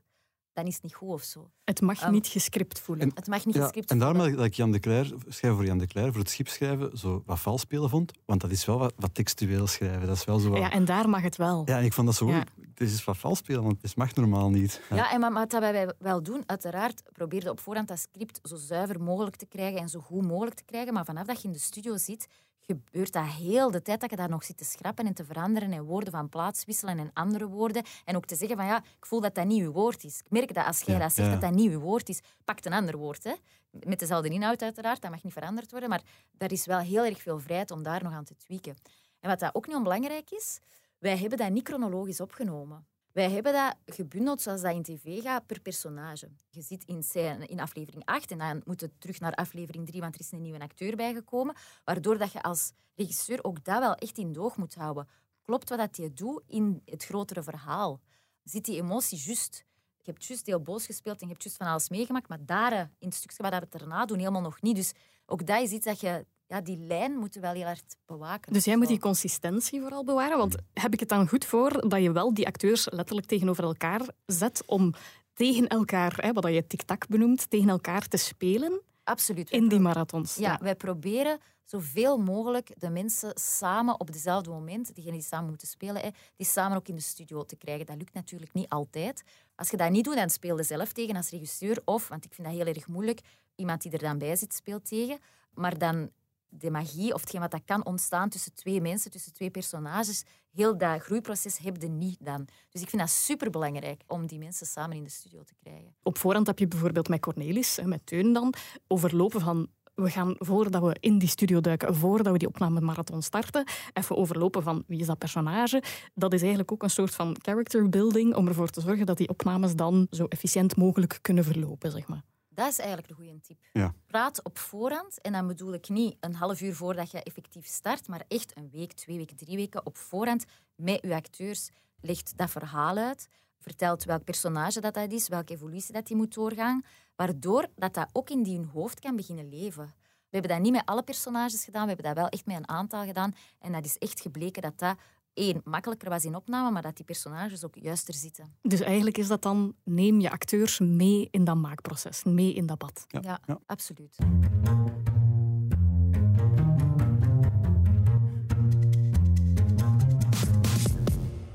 dan 0.53 0.67
is 0.67 0.75
het 0.75 0.83
niet 0.83 0.95
goed 0.95 1.09
of 1.09 1.23
zo. 1.23 1.51
Het 1.65 1.81
mag 1.81 2.01
Ehm, 2.01 2.13
niet 2.13 2.27
gescript 2.27 2.81
voelen. 2.81 3.11
Het 3.15 3.27
mag 3.27 3.45
niet 3.47 3.55
Ja, 3.55 3.63
gescript 3.63 3.91
en 3.91 3.99
daarom 3.99 4.17
voelen. 4.19 4.37
dat 4.37 4.45
ik 4.47 4.55
Jan 4.55 4.71
de 4.71 4.79
Cler, 4.79 5.05
schrijven 5.07 5.55
voor 5.55 5.65
Jan 5.65 5.79
de 5.79 5.87
Cler, 5.87 6.11
voor 6.11 6.21
het 6.21 6.31
schip 6.31 6.49
schrijven, 6.49 6.99
zo 6.99 7.23
wat 7.27 7.41
vals 7.41 7.61
spelen 7.61 7.89
vond. 7.89 8.13
Want 8.25 8.41
dat 8.41 8.51
is 8.51 8.65
wel 8.65 8.79
wat, 8.79 8.93
wat 8.97 9.15
textueel 9.15 9.67
schrijven. 9.67 10.07
Dat 10.07 10.17
is 10.17 10.25
wel 10.25 10.39
zo 10.39 10.51
wat- 10.51 10.59
ja, 10.59 10.71
en 10.71 10.85
daar 10.85 11.09
mag 11.09 11.23
het 11.23 11.37
wel. 11.37 11.63
Ja, 11.65 11.79
en 11.79 11.85
ik 11.85 11.93
vond 11.93 12.07
dat 12.07 12.17
zo 12.17 12.29
Ja. 12.29 12.45
Het 12.75 12.81
is 12.91 13.05
wat 13.05 13.17
vals 13.17 13.39
spelen, 13.39 13.63
want 13.63 13.83
het 13.83 13.97
mag 13.97 14.15
normaal 14.15 14.51
niet. 14.51 14.81
Ja. 14.91 14.97
Ja, 14.97 15.13
en 15.13 15.21
maar, 15.21 15.33
maar 15.33 15.47
wat 15.51 15.61
wij 15.61 15.93
wel 15.99 16.23
doen, 16.23 16.43
uiteraard 16.47 17.03
probeerde 17.13 17.51
op 17.51 17.61
voorhand 17.61 17.89
dat 17.89 17.99
script 17.99 18.41
zo 18.43 18.57
zuiver 18.57 19.01
mogelijk 19.03 19.37
te 19.37 19.47
krijgen 19.47 19.81
en 19.81 19.89
zo 19.89 20.01
goed 20.01 20.27
mogelijk 20.27 20.57
te 20.57 20.65
krijgen. 20.65 20.93
Maar 20.95 21.05
vanaf 21.05 21.27
dat 21.27 21.41
je 21.43 21.47
in 21.49 21.53
de 21.53 21.59
studio 21.61 21.97
zit, 21.97 22.27
gebeurt 22.67 23.13
dat 23.13 23.27
heel 23.27 23.71
de 23.71 23.83
tijd 23.83 24.01
dat 24.01 24.11
je 24.11 24.17
daar 24.17 24.29
nog 24.29 24.45
zit 24.45 24.57
te 24.57 24.65
schrappen 24.65 25.07
en 25.07 25.15
te 25.15 25.25
veranderen 25.25 25.73
en 25.73 25.85
woorden 25.85 26.13
van 26.13 26.29
plaats 26.29 26.65
wisselen 26.65 26.99
en 26.99 27.11
andere 27.13 27.47
woorden. 27.49 27.83
En 28.05 28.17
ook 28.17 28.27
te 28.27 28.37
zeggen 28.37 28.57
van 28.57 28.67
ja, 28.67 28.77
ik 28.79 29.07
voel 29.07 29.21
dat 29.21 29.35
dat 29.35 29.47
niet 29.47 29.63
uw 29.63 29.73
woord 29.73 30.05
is. 30.05 30.19
Ik 30.19 30.31
merk 30.31 30.55
dat 30.55 30.67
als 30.67 30.81
jij 30.81 30.95
Ja, 30.95 31.01
dat 31.01 31.13
zegt, 31.13 31.29
ja. 31.29 31.33
dat 31.33 31.43
dat 31.43 31.53
niet 31.53 31.71
uw 31.71 31.81
woord 31.81 32.09
is. 32.09 32.21
Pak 32.45 32.65
een 32.65 32.73
ander 32.73 32.97
woord. 32.97 33.25
Hè. 33.25 33.33
Met 33.71 33.99
dezelfde 33.99 34.29
inhoud 34.29 34.63
uiteraard, 34.63 35.03
dat 35.03 35.11
mag 35.11 35.23
niet 35.23 35.33
veranderd 35.33 35.71
worden. 35.71 35.89
Maar 35.89 36.03
daar 36.33 36.53
is 36.53 36.67
wel 36.67 36.79
heel 36.79 37.05
erg 37.05 37.23
veel 37.23 37.39
vrijheid 37.39 37.71
om 37.71 37.83
daar 37.83 38.03
nog 38.03 38.13
aan 38.13 38.25
te 38.25 38.37
tweaken. 38.37 38.77
En 39.21 39.29
wat 39.29 39.39
dat 39.39 39.55
ook 39.55 39.67
niet 39.67 39.77
onbelangrijk 39.77 40.31
is, 40.31 40.59
wij 40.99 41.19
hebben 41.19 41.39
dat 41.39 41.51
niet 41.51 41.69
chronologisch 41.69 42.21
opgenomen. 42.21 42.87
Wij 43.13 43.31
hebben 43.31 43.53
dat 43.53 43.77
gebundeld 43.87 44.43
zoals 44.43 44.61
dat 44.61 44.75
in 44.75 44.83
tv 44.83 45.23
gaat 45.23 45.47
per 45.47 45.61
personage. 45.61 46.31
Je 46.51 46.63
zit 46.63 46.85
in, 46.85 47.03
scène- 47.03 47.47
in 47.47 47.61
aflevering 47.61 48.05
8 48.05 48.31
en 48.31 48.39
dan 48.39 48.63
moet 48.65 48.81
het 48.81 49.01
terug 49.01 49.21
naar 49.21 49.35
aflevering 49.35 49.87
3, 49.87 50.01
want 50.01 50.15
er 50.15 50.21
is 50.21 50.33
een 50.33 50.43
nieuwe 50.43 50.61
acteur 50.61 50.97
bijgekomen. 50.97 51.55
Waardoor 51.85 52.19
dat 52.19 52.33
je 52.33 52.43
als 52.43 52.73
regisseur 52.95 53.45
ook 53.45 53.65
dat 53.65 53.79
wel 53.79 53.95
echt 53.95 54.19
in 54.19 54.33
doog 54.33 54.57
moet 54.57 54.75
houden. 54.75 55.09
Klopt 55.43 55.69
wat 55.69 55.79
dat 55.79 55.97
je 55.97 56.13
doet 56.13 56.43
in 56.47 56.83
het 56.85 57.05
grotere 57.05 57.43
verhaal? 57.43 58.01
Zit 58.45 58.65
die 58.65 58.77
emotie 58.77 59.23
juist? 59.25 59.65
Je 59.97 60.11
hebt 60.11 60.25
juist 60.25 60.47
heel 60.47 60.63
boos 60.63 60.87
gespeeld 60.87 61.21
en 61.21 61.27
je 61.27 61.33
hebt 61.33 61.43
juist 61.43 61.59
van 61.59 61.67
alles 61.67 61.89
meegemaakt, 61.89 62.29
maar 62.29 62.45
daar, 62.47 62.73
eh, 62.73 62.81
in 62.99 63.09
het 63.09 63.15
stukje 63.15 63.43
wat 63.43 63.53
we 63.53 63.79
erna 63.79 64.05
doen, 64.05 64.19
helemaal 64.19 64.41
nog 64.41 64.63
niet. 64.63 64.77
Dus 64.77 64.93
ook 65.27 65.47
dat 65.47 65.63
is 65.63 65.71
iets 65.71 65.87
dat 65.87 66.01
je... 66.01 66.27
Ja, 66.53 66.61
die 66.61 66.79
lijn 66.79 67.13
moeten 67.13 67.41
we 67.41 67.47
wel 67.47 67.57
heel 67.57 67.67
hard 67.67 67.97
bewaken. 68.07 68.53
Dus 68.53 68.65
jij 68.65 68.77
moet 68.77 68.89
die 68.89 68.99
consistentie 68.99 69.81
vooral 69.81 70.05
bewaren. 70.05 70.39
Want 70.39 70.57
heb 70.73 70.93
ik 70.93 71.01
het 71.01 71.09
dan 71.09 71.29
goed 71.29 71.45
voor 71.45 71.89
dat 71.89 72.03
je 72.03 72.13
wel 72.13 72.35
die 72.35 72.47
acteurs 72.47 72.91
letterlijk 72.91 73.27
tegenover 73.27 73.65
elkaar 73.65 74.01
zet 74.27 74.63
om 74.67 74.95
tegen 75.35 75.69
elkaar, 75.69 76.15
hè, 76.17 76.33
wat 76.33 76.47
je 76.47 76.67
tik-tak 76.67 77.07
benoemt, 77.09 77.51
tegen 77.51 77.69
elkaar 77.69 78.09
te 78.09 78.17
spelen 78.17 78.81
Absoluut. 79.05 79.51
In 79.51 79.69
die 79.69 79.81
marathons? 79.81 80.37
Ja, 80.37 80.59
wij 80.61 80.77
proberen 80.77 81.39
zoveel 81.65 82.19
mogelijk 82.19 82.71
de 82.77 82.91
mensen 82.91 83.33
samen 83.35 84.01
op 84.01 84.13
dezelfde 84.13 84.51
moment, 84.51 84.95
diegenen 84.95 85.19
die 85.19 85.29
samen 85.29 85.49
moeten 85.49 85.69
spelen, 85.69 86.03
hè, 86.03 86.09
die 86.37 86.47
samen 86.47 86.77
ook 86.77 86.89
in 86.89 86.95
de 86.95 87.01
studio 87.01 87.45
te 87.45 87.57
krijgen. 87.57 87.87
Dat 87.87 87.97
lukt 87.97 88.15
natuurlijk 88.15 88.53
niet 88.53 88.69
altijd. 88.69 89.23
Als 89.55 89.71
je 89.71 89.77
dat 89.77 89.91
niet 89.91 90.05
doet, 90.05 90.15
dan 90.15 90.31
speel 90.31 90.57
je 90.57 90.63
zelf 90.63 90.93
tegen 90.93 91.17
als 91.17 91.31
regisseur. 91.31 91.83
Of, 91.85 92.09
want 92.09 92.25
ik 92.25 92.35
vind 92.35 92.47
dat 92.47 92.57
heel 92.57 92.67
erg 92.67 92.87
moeilijk, 92.87 93.21
iemand 93.55 93.83
die 93.83 93.93
er 93.93 93.99
dan 93.99 94.19
bij 94.19 94.37
zit 94.37 94.55
speelt 94.55 94.89
tegen. 94.89 95.19
Maar 95.55 95.79
dan 95.79 96.11
de 96.55 96.71
magie 96.71 97.15
of 97.15 97.21
hetgeen 97.21 97.41
wat 97.41 97.51
dat 97.51 97.65
kan 97.65 97.85
ontstaan 97.85 98.29
tussen 98.29 98.55
twee 98.55 98.81
mensen, 98.81 99.11
tussen 99.11 99.33
twee 99.33 99.51
personages, 99.51 100.25
heel 100.51 100.79
dat 100.79 101.01
groeiproces 101.01 101.59
heb 101.59 101.83
je 101.83 101.89
niet 101.89 102.19
dan. 102.21 102.49
Dus 102.71 102.83
ik 102.83 102.89
vind 102.89 103.03
dat 103.03 103.11
superbelangrijk 103.11 104.03
om 104.07 104.27
die 104.27 104.39
mensen 104.39 104.67
samen 104.67 104.97
in 104.97 105.03
de 105.03 105.11
studio 105.11 105.43
te 105.43 105.55
krijgen. 105.63 105.95
Op 106.03 106.19
voorhand 106.19 106.47
heb 106.47 106.59
je 106.59 106.69
bijvoorbeeld 106.69 107.09
met 107.09 107.21
Cornelis 107.21 107.79
en 107.79 107.89
met 107.89 108.07
Teun 108.07 108.33
dan 108.33 108.55
overlopen 108.87 109.41
van 109.41 109.69
we 109.95 110.11
gaan, 110.11 110.35
voordat 110.39 110.83
we 110.83 110.97
in 111.01 111.19
die 111.19 111.29
studio 111.29 111.61
duiken, 111.61 111.95
voordat 111.95 112.33
we 112.33 112.39
die 112.39 112.49
opnamemarathon 112.49 113.23
starten, 113.23 113.65
even 113.93 114.17
overlopen 114.17 114.63
van 114.63 114.85
wie 114.87 115.01
is 115.01 115.07
dat 115.07 115.19
personage. 115.19 115.83
Dat 116.15 116.33
is 116.33 116.41
eigenlijk 116.41 116.73
ook 116.73 116.83
een 116.83 116.91
soort 116.91 117.15
van 117.15 117.37
character 117.43 117.89
building 117.89 118.35
om 118.35 118.49
ervoor 118.49 118.69
te 118.69 118.81
zorgen 118.81 119.07
dat 119.07 119.17
die 119.17 119.29
opnames 119.29 119.75
dan 119.75 120.07
zo 120.11 120.25
efficiënt 120.25 120.77
mogelijk 120.77 121.19
kunnen 121.23 121.45
verlopen, 121.45 121.91
zeg 121.91 122.09
maar. 122.09 122.23
Dat 122.55 122.69
is 122.69 122.79
eigenlijk 122.79 123.09
de 123.09 123.15
goede 123.15 123.41
tip. 123.41 123.59
Ja. 123.73 123.95
Praat 124.07 124.45
op 124.45 124.59
voorhand. 124.59 125.21
En 125.21 125.33
dan 125.33 125.47
bedoel 125.47 125.73
ik 125.73 125.89
niet 125.89 126.17
een 126.21 126.35
half 126.35 126.61
uur 126.61 126.75
voordat 126.75 127.11
je 127.11 127.23
effectief 127.23 127.67
start, 127.67 128.09
maar 128.09 128.25
echt 128.29 128.57
een 128.57 128.71
week, 128.71 128.93
twee 128.93 129.17
weken, 129.17 129.37
drie 129.37 129.57
weken 129.57 129.87
op 129.87 129.97
voorhand 129.97 130.45
met 130.75 130.99
je 131.03 131.15
acteurs. 131.15 131.71
Legt 132.01 132.37
dat 132.37 132.51
verhaal 132.51 132.97
uit. 132.97 133.29
Vertelt 133.59 134.05
welk 134.05 134.25
personage 134.25 134.81
dat, 134.81 134.95
dat 134.95 135.13
is, 135.13 135.29
welke 135.29 135.53
evolutie 135.53 135.93
dat 135.93 136.07
die 136.07 136.17
moet 136.17 136.35
doorgaan. 136.35 136.83
Waardoor 137.17 137.69
dat, 137.77 137.95
dat 137.95 138.09
ook 138.13 138.31
in 138.31 138.43
die 138.43 138.57
hun 138.57 138.69
hoofd 138.69 139.01
kan 139.01 139.17
beginnen 139.17 139.49
leven. 139.49 139.85
We 140.33 140.39
hebben 140.39 140.51
dat 140.51 140.61
niet 140.61 140.73
met 140.73 140.87
alle 140.87 141.03
personages 141.03 141.65
gedaan, 141.65 141.83
we 141.83 141.89
hebben 141.89 142.07
dat 142.07 142.17
wel 142.17 142.29
echt 142.29 142.47
met 142.47 142.57
een 142.57 142.69
aantal 142.69 143.05
gedaan. 143.05 143.35
En 143.59 143.73
dat 143.73 143.85
is 143.85 143.99
echt 143.99 144.21
gebleken 144.21 144.63
dat 144.63 144.79
dat 144.79 144.97
Eén 145.35 145.61
makkelijker 145.65 146.09
was 146.09 146.25
in 146.25 146.35
opname, 146.35 146.71
maar 146.71 146.83
dat 146.83 146.97
die 146.97 147.05
personages 147.05 147.65
ook 147.65 147.75
juister 147.75 148.15
zitten. 148.15 148.53
Dus 148.63 148.81
eigenlijk 148.81 149.19
is 149.19 149.27
dat 149.27 149.43
dan, 149.43 149.75
neem 149.85 150.21
je 150.21 150.31
acteurs 150.31 150.79
mee 150.79 151.29
in 151.31 151.45
dat 151.45 151.57
maakproces, 151.57 152.25
mee 152.25 152.55
in 152.55 152.67
dat 152.67 152.79
bad. 152.79 153.05
ja. 153.09 153.41
ja. 153.47 153.61
absoluut. 153.67 154.17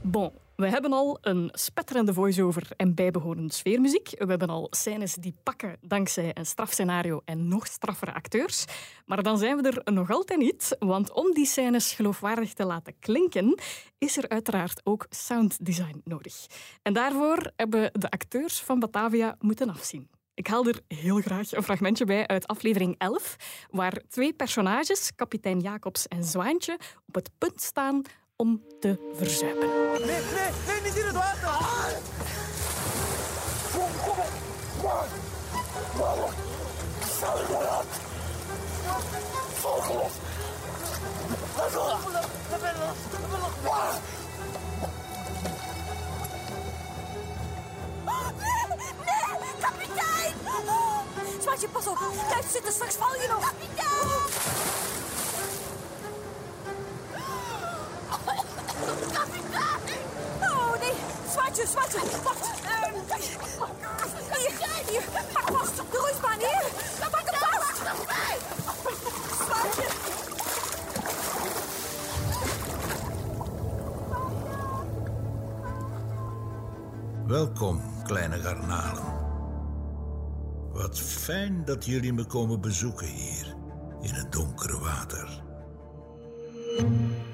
Bon, 0.02 0.32
we 0.58 0.70
hebben 0.70 0.94
al 0.94 1.18
een 1.22 1.50
spetterende 1.54 2.14
voice-over 2.14 2.68
en 2.78 2.96
bijbehorende 2.96 3.54
sfeermuziek. 3.54 4.10
We 4.10 4.26
hebben 4.26 4.50
al 4.50 4.68
scènes 4.70 5.14
die 5.14 5.36
pakken 5.44 5.78
dankzij 5.82 6.32
een 6.34 6.46
strafscenario 6.46 7.22
en 7.26 7.48
nog 7.48 7.68
straffere 7.68 8.14
acteurs. 8.14 8.66
Maar 9.06 9.24
dan 9.24 9.38
zijn 9.38 9.58
we 9.58 9.70
er 9.70 9.94
nog 9.94 10.12
altijd 10.12 10.40
niet, 10.40 10.76
want 10.80 11.12
om 11.12 11.34
die 11.34 11.46
scènes 11.46 11.94
geloofwaardig 11.94 12.54
te 12.54 12.66
laten 12.66 13.00
klinken, 13.00 13.60
is 13.98 14.18
er 14.18 14.30
uiteraard 14.30 14.82
ook 14.84 15.06
sounddesign 15.10 16.02
nodig. 16.04 16.46
En 16.82 16.94
daarvoor 16.94 17.52
hebben 17.56 17.90
de 17.94 18.10
acteurs 18.10 18.60
van 18.60 18.80
Batavia 18.80 19.36
moeten 19.40 19.70
afzien. 19.70 20.10
Ik 20.34 20.48
haal 20.48 20.66
er 20.66 20.80
heel 20.88 21.22
graag 21.22 21.52
een 21.52 21.64
fragmentje 21.64 22.06
bij 22.06 22.28
uit 22.28 22.48
aflevering 22.48 22.96
11, 22.98 23.36
waar 23.70 24.02
twee 24.10 24.34
personages, 24.34 25.16
kapitein 25.16 25.60
Jacobs 25.60 26.08
en 26.08 26.24
Zwaantje, 26.24 26.80
op 27.08 27.16
het 27.16 27.30
punt 27.38 27.62
staan 27.62 28.04
om 28.38 28.64
te 28.80 28.98
verzuipen. 29.14 29.68
Nee, 29.92 30.06
nee, 30.06 30.50
nee, 30.68 30.82
niet 30.84 30.96
in 30.96 31.06
het 31.06 31.16
water! 31.16 31.50
Nee, 49.06 49.54
kapitein! 49.60 50.34
Zwaantje, 51.42 51.68
pas 51.68 51.88
op. 51.88 51.98
Blijf 52.28 52.52
zitten, 52.52 52.72
straks 52.72 52.96
val 52.96 53.22
je 53.22 53.28
nog. 53.28 53.40
Kapitein! 53.40 54.17
Zwaantje, 61.58 62.00
Zwaantje, 62.00 62.22
wacht. 62.24 62.50
Ehm, 62.64 62.94
Hier, 64.38 64.90
hier. 64.90 65.04
Pak 65.34 65.58
vast. 65.58 65.76
De 65.76 65.98
roeisbaan, 65.98 66.40
hier. 66.40 66.66
Pak 67.12 67.26
hem 67.26 67.40
vast. 67.40 68.88
Welkom, 77.28 77.82
kleine 78.04 78.38
garnalen. 78.40 79.04
Wat 80.74 81.00
fijn 81.00 81.66
dat 81.66 81.86
jullie 81.86 82.14
me 82.14 82.26
komen 82.26 82.62
bezoeken 82.62 83.08
hier, 83.08 83.56
in 84.02 84.14
het 84.14 84.32
donkere 84.32 84.80
water. 84.80 85.42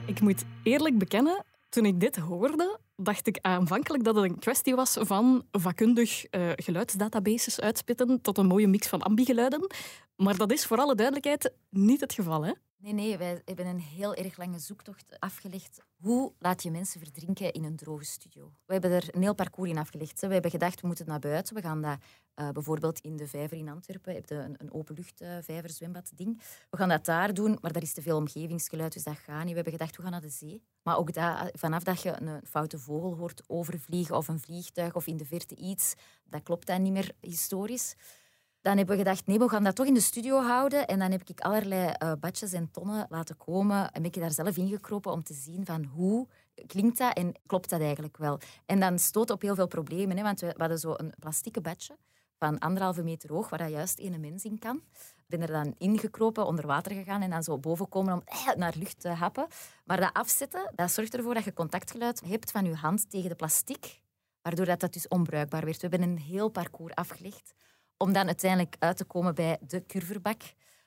Ik 0.05 0.21
moet 0.21 0.45
eerlijk 0.63 0.97
bekennen, 0.97 1.43
toen 1.69 1.85
ik 1.85 1.99
dit 1.99 2.15
hoorde, 2.15 2.79
dacht 2.95 3.27
ik 3.27 3.37
aanvankelijk 3.41 4.03
dat 4.03 4.15
het 4.15 4.23
een 4.23 4.39
kwestie 4.39 4.75
was 4.75 4.97
van 4.99 5.45
vakkundig 5.51 6.25
eh, 6.25 6.49
geluidsdatabases 6.55 7.59
uitspitten 7.59 8.21
tot 8.21 8.37
een 8.37 8.45
mooie 8.45 8.67
mix 8.67 8.87
van 8.87 9.01
ambigeluiden. 9.01 9.67
Maar 10.15 10.37
dat 10.37 10.51
is 10.51 10.65
voor 10.65 10.77
alle 10.77 10.95
duidelijkheid 10.95 11.53
niet 11.69 12.01
het 12.01 12.13
geval, 12.13 12.45
hè? 12.45 12.51
Nee, 12.83 12.93
nee, 12.93 13.17
wij 13.17 13.41
hebben 13.45 13.65
een 13.65 13.79
heel 13.79 14.15
erg 14.15 14.37
lange 14.37 14.59
zoektocht 14.59 15.19
afgelegd. 15.19 15.81
Hoe 15.95 16.33
laat 16.39 16.63
je 16.63 16.71
mensen 16.71 16.99
verdrinken 16.99 17.53
in 17.53 17.63
een 17.63 17.75
droge 17.75 18.05
studio? 18.05 18.51
We 18.65 18.73
hebben 18.73 18.91
er 18.91 19.07
een 19.11 19.21
heel 19.21 19.33
parcours 19.33 19.69
in 19.69 19.77
afgelegd. 19.77 20.21
We 20.21 20.33
hebben 20.33 20.51
gedacht, 20.51 20.81
we 20.81 20.87
moeten 20.87 21.07
naar 21.07 21.19
buiten. 21.19 21.55
We 21.55 21.61
gaan 21.61 21.81
dat 21.81 21.97
eh, 22.33 22.49
bijvoorbeeld 22.49 22.99
in 22.99 23.17
de 23.17 23.27
vijver 23.27 23.57
in 23.57 23.69
Antwerpen. 23.69 24.13
Je 24.13 24.21
een, 24.27 24.55
een 24.57 24.73
openluchtvijver, 24.73 25.69
zwembad 25.69 26.11
ding. 26.15 26.41
We 26.69 26.77
gaan 26.77 26.89
dat 26.89 27.05
daar 27.05 27.33
doen, 27.33 27.57
maar 27.61 27.71
daar 27.71 27.81
is 27.81 27.93
te 27.93 28.01
veel 28.01 28.17
omgevingsgeluid, 28.17 28.93
dus 28.93 29.03
dat 29.03 29.17
gaat 29.17 29.39
niet. 29.39 29.49
We 29.49 29.55
hebben 29.55 29.73
gedacht, 29.73 29.95
we 29.95 30.01
gaan 30.01 30.11
naar 30.11 30.21
de 30.21 30.29
zee. 30.29 30.63
Maar 30.81 30.97
ook 30.97 31.13
dat, 31.13 31.51
vanaf 31.53 31.83
dat 31.83 32.01
je 32.01 32.21
een 32.21 32.41
foute 32.45 32.79
vogel 32.79 33.17
hoort 33.17 33.43
overvliegen 33.47 34.15
of 34.15 34.27
een 34.27 34.39
vliegtuig 34.39 34.95
of 34.95 35.07
in 35.07 35.17
de 35.17 35.25
verte 35.25 35.55
iets, 35.55 35.93
dat 36.25 36.43
klopt 36.43 36.67
dan 36.67 36.81
niet 36.81 36.93
meer 36.93 37.11
historisch. 37.19 37.95
Dan 38.63 38.77
hebben 38.77 38.97
we 38.97 39.03
gedacht, 39.03 39.27
nee, 39.27 39.39
we 39.39 39.49
gaan 39.49 39.63
dat 39.63 39.75
toch 39.75 39.85
in 39.85 39.93
de 39.93 39.99
studio 39.99 40.41
houden. 40.41 40.87
En 40.87 40.99
dan 40.99 41.11
heb 41.11 41.21
ik 41.29 41.39
allerlei 41.39 41.89
eh, 41.89 42.11
badjes 42.19 42.53
en 42.53 42.71
tonnen 42.71 43.05
laten 43.09 43.37
komen. 43.37 43.91
En 43.91 44.01
ben 44.01 44.11
ik 44.11 44.19
daar 44.19 44.31
zelf 44.31 44.57
ingekropen 44.57 45.11
om 45.11 45.23
te 45.23 45.33
zien 45.33 45.65
van 45.65 45.83
hoe 45.83 46.27
klinkt 46.67 46.97
dat 46.97 47.17
en 47.17 47.33
klopt 47.45 47.69
dat 47.69 47.81
eigenlijk 47.81 48.17
wel. 48.17 48.39
En 48.65 48.79
dan 48.79 48.99
stoot 48.99 49.29
op 49.29 49.41
heel 49.41 49.55
veel 49.55 49.67
problemen. 49.67 50.17
Hè, 50.17 50.23
want 50.23 50.39
we, 50.39 50.47
we 50.47 50.53
hadden 50.57 50.79
zo 50.79 50.93
een 50.97 51.13
plastieke 51.19 51.61
badje 51.61 51.97
van 52.37 52.59
anderhalve 52.59 53.03
meter 53.03 53.31
hoog, 53.31 53.49
waar 53.49 53.59
dat 53.59 53.69
juist 53.69 53.99
één 53.99 54.19
mens 54.19 54.43
in 54.43 54.59
kan. 54.59 54.75
Ik 54.95 55.39
ben 55.39 55.41
er 55.41 55.63
dan 55.63 55.75
ingekropen, 55.77 56.45
onder 56.45 56.67
water 56.67 56.91
gegaan 56.91 57.21
en 57.21 57.29
dan 57.29 57.43
zo 57.43 57.57
boven 57.57 57.89
komen 57.89 58.13
om 58.13 58.21
eh, 58.25 58.55
naar 58.55 58.73
lucht 58.77 58.99
te 58.99 59.09
happen. 59.09 59.47
Maar 59.85 59.99
dat 59.99 60.13
afzetten, 60.13 60.71
dat 60.75 60.91
zorgt 60.91 61.15
ervoor 61.15 61.33
dat 61.33 61.43
je 61.43 61.53
contactgeluid 61.53 62.21
hebt 62.25 62.51
van 62.51 62.65
je 62.65 62.75
hand 62.75 63.09
tegen 63.09 63.29
de 63.29 63.35
plastic, 63.35 64.01
waardoor 64.41 64.65
dat, 64.65 64.79
dat 64.79 64.93
dus 64.93 65.07
onbruikbaar 65.07 65.65
werd. 65.65 65.81
We 65.81 65.87
hebben 65.87 66.09
een 66.09 66.17
heel 66.17 66.49
parcours 66.49 66.95
afgelegd 66.95 67.53
om 67.97 68.13
dan 68.13 68.27
uiteindelijk 68.27 68.75
uit 68.79 68.97
te 68.97 69.05
komen 69.05 69.35
bij 69.35 69.57
de 69.67 69.85
curverbak. 69.85 70.41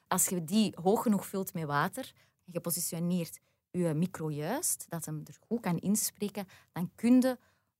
Als 0.08 0.26
je 0.26 0.44
die 0.44 0.76
hoog 0.82 1.02
genoeg 1.02 1.26
vult 1.26 1.54
met 1.54 1.64
water 1.64 2.12
en 2.44 2.52
je 2.52 2.60
positioneert 2.60 3.38
je 3.70 3.94
micro 3.94 4.30
juist, 4.30 4.86
dat 4.88 5.04
hem 5.04 5.22
er 5.24 5.36
goed 5.46 5.60
kan 5.60 5.78
inspreken, 5.78 6.46
dan 6.72 6.90
kun 6.94 7.20
je 7.20 7.38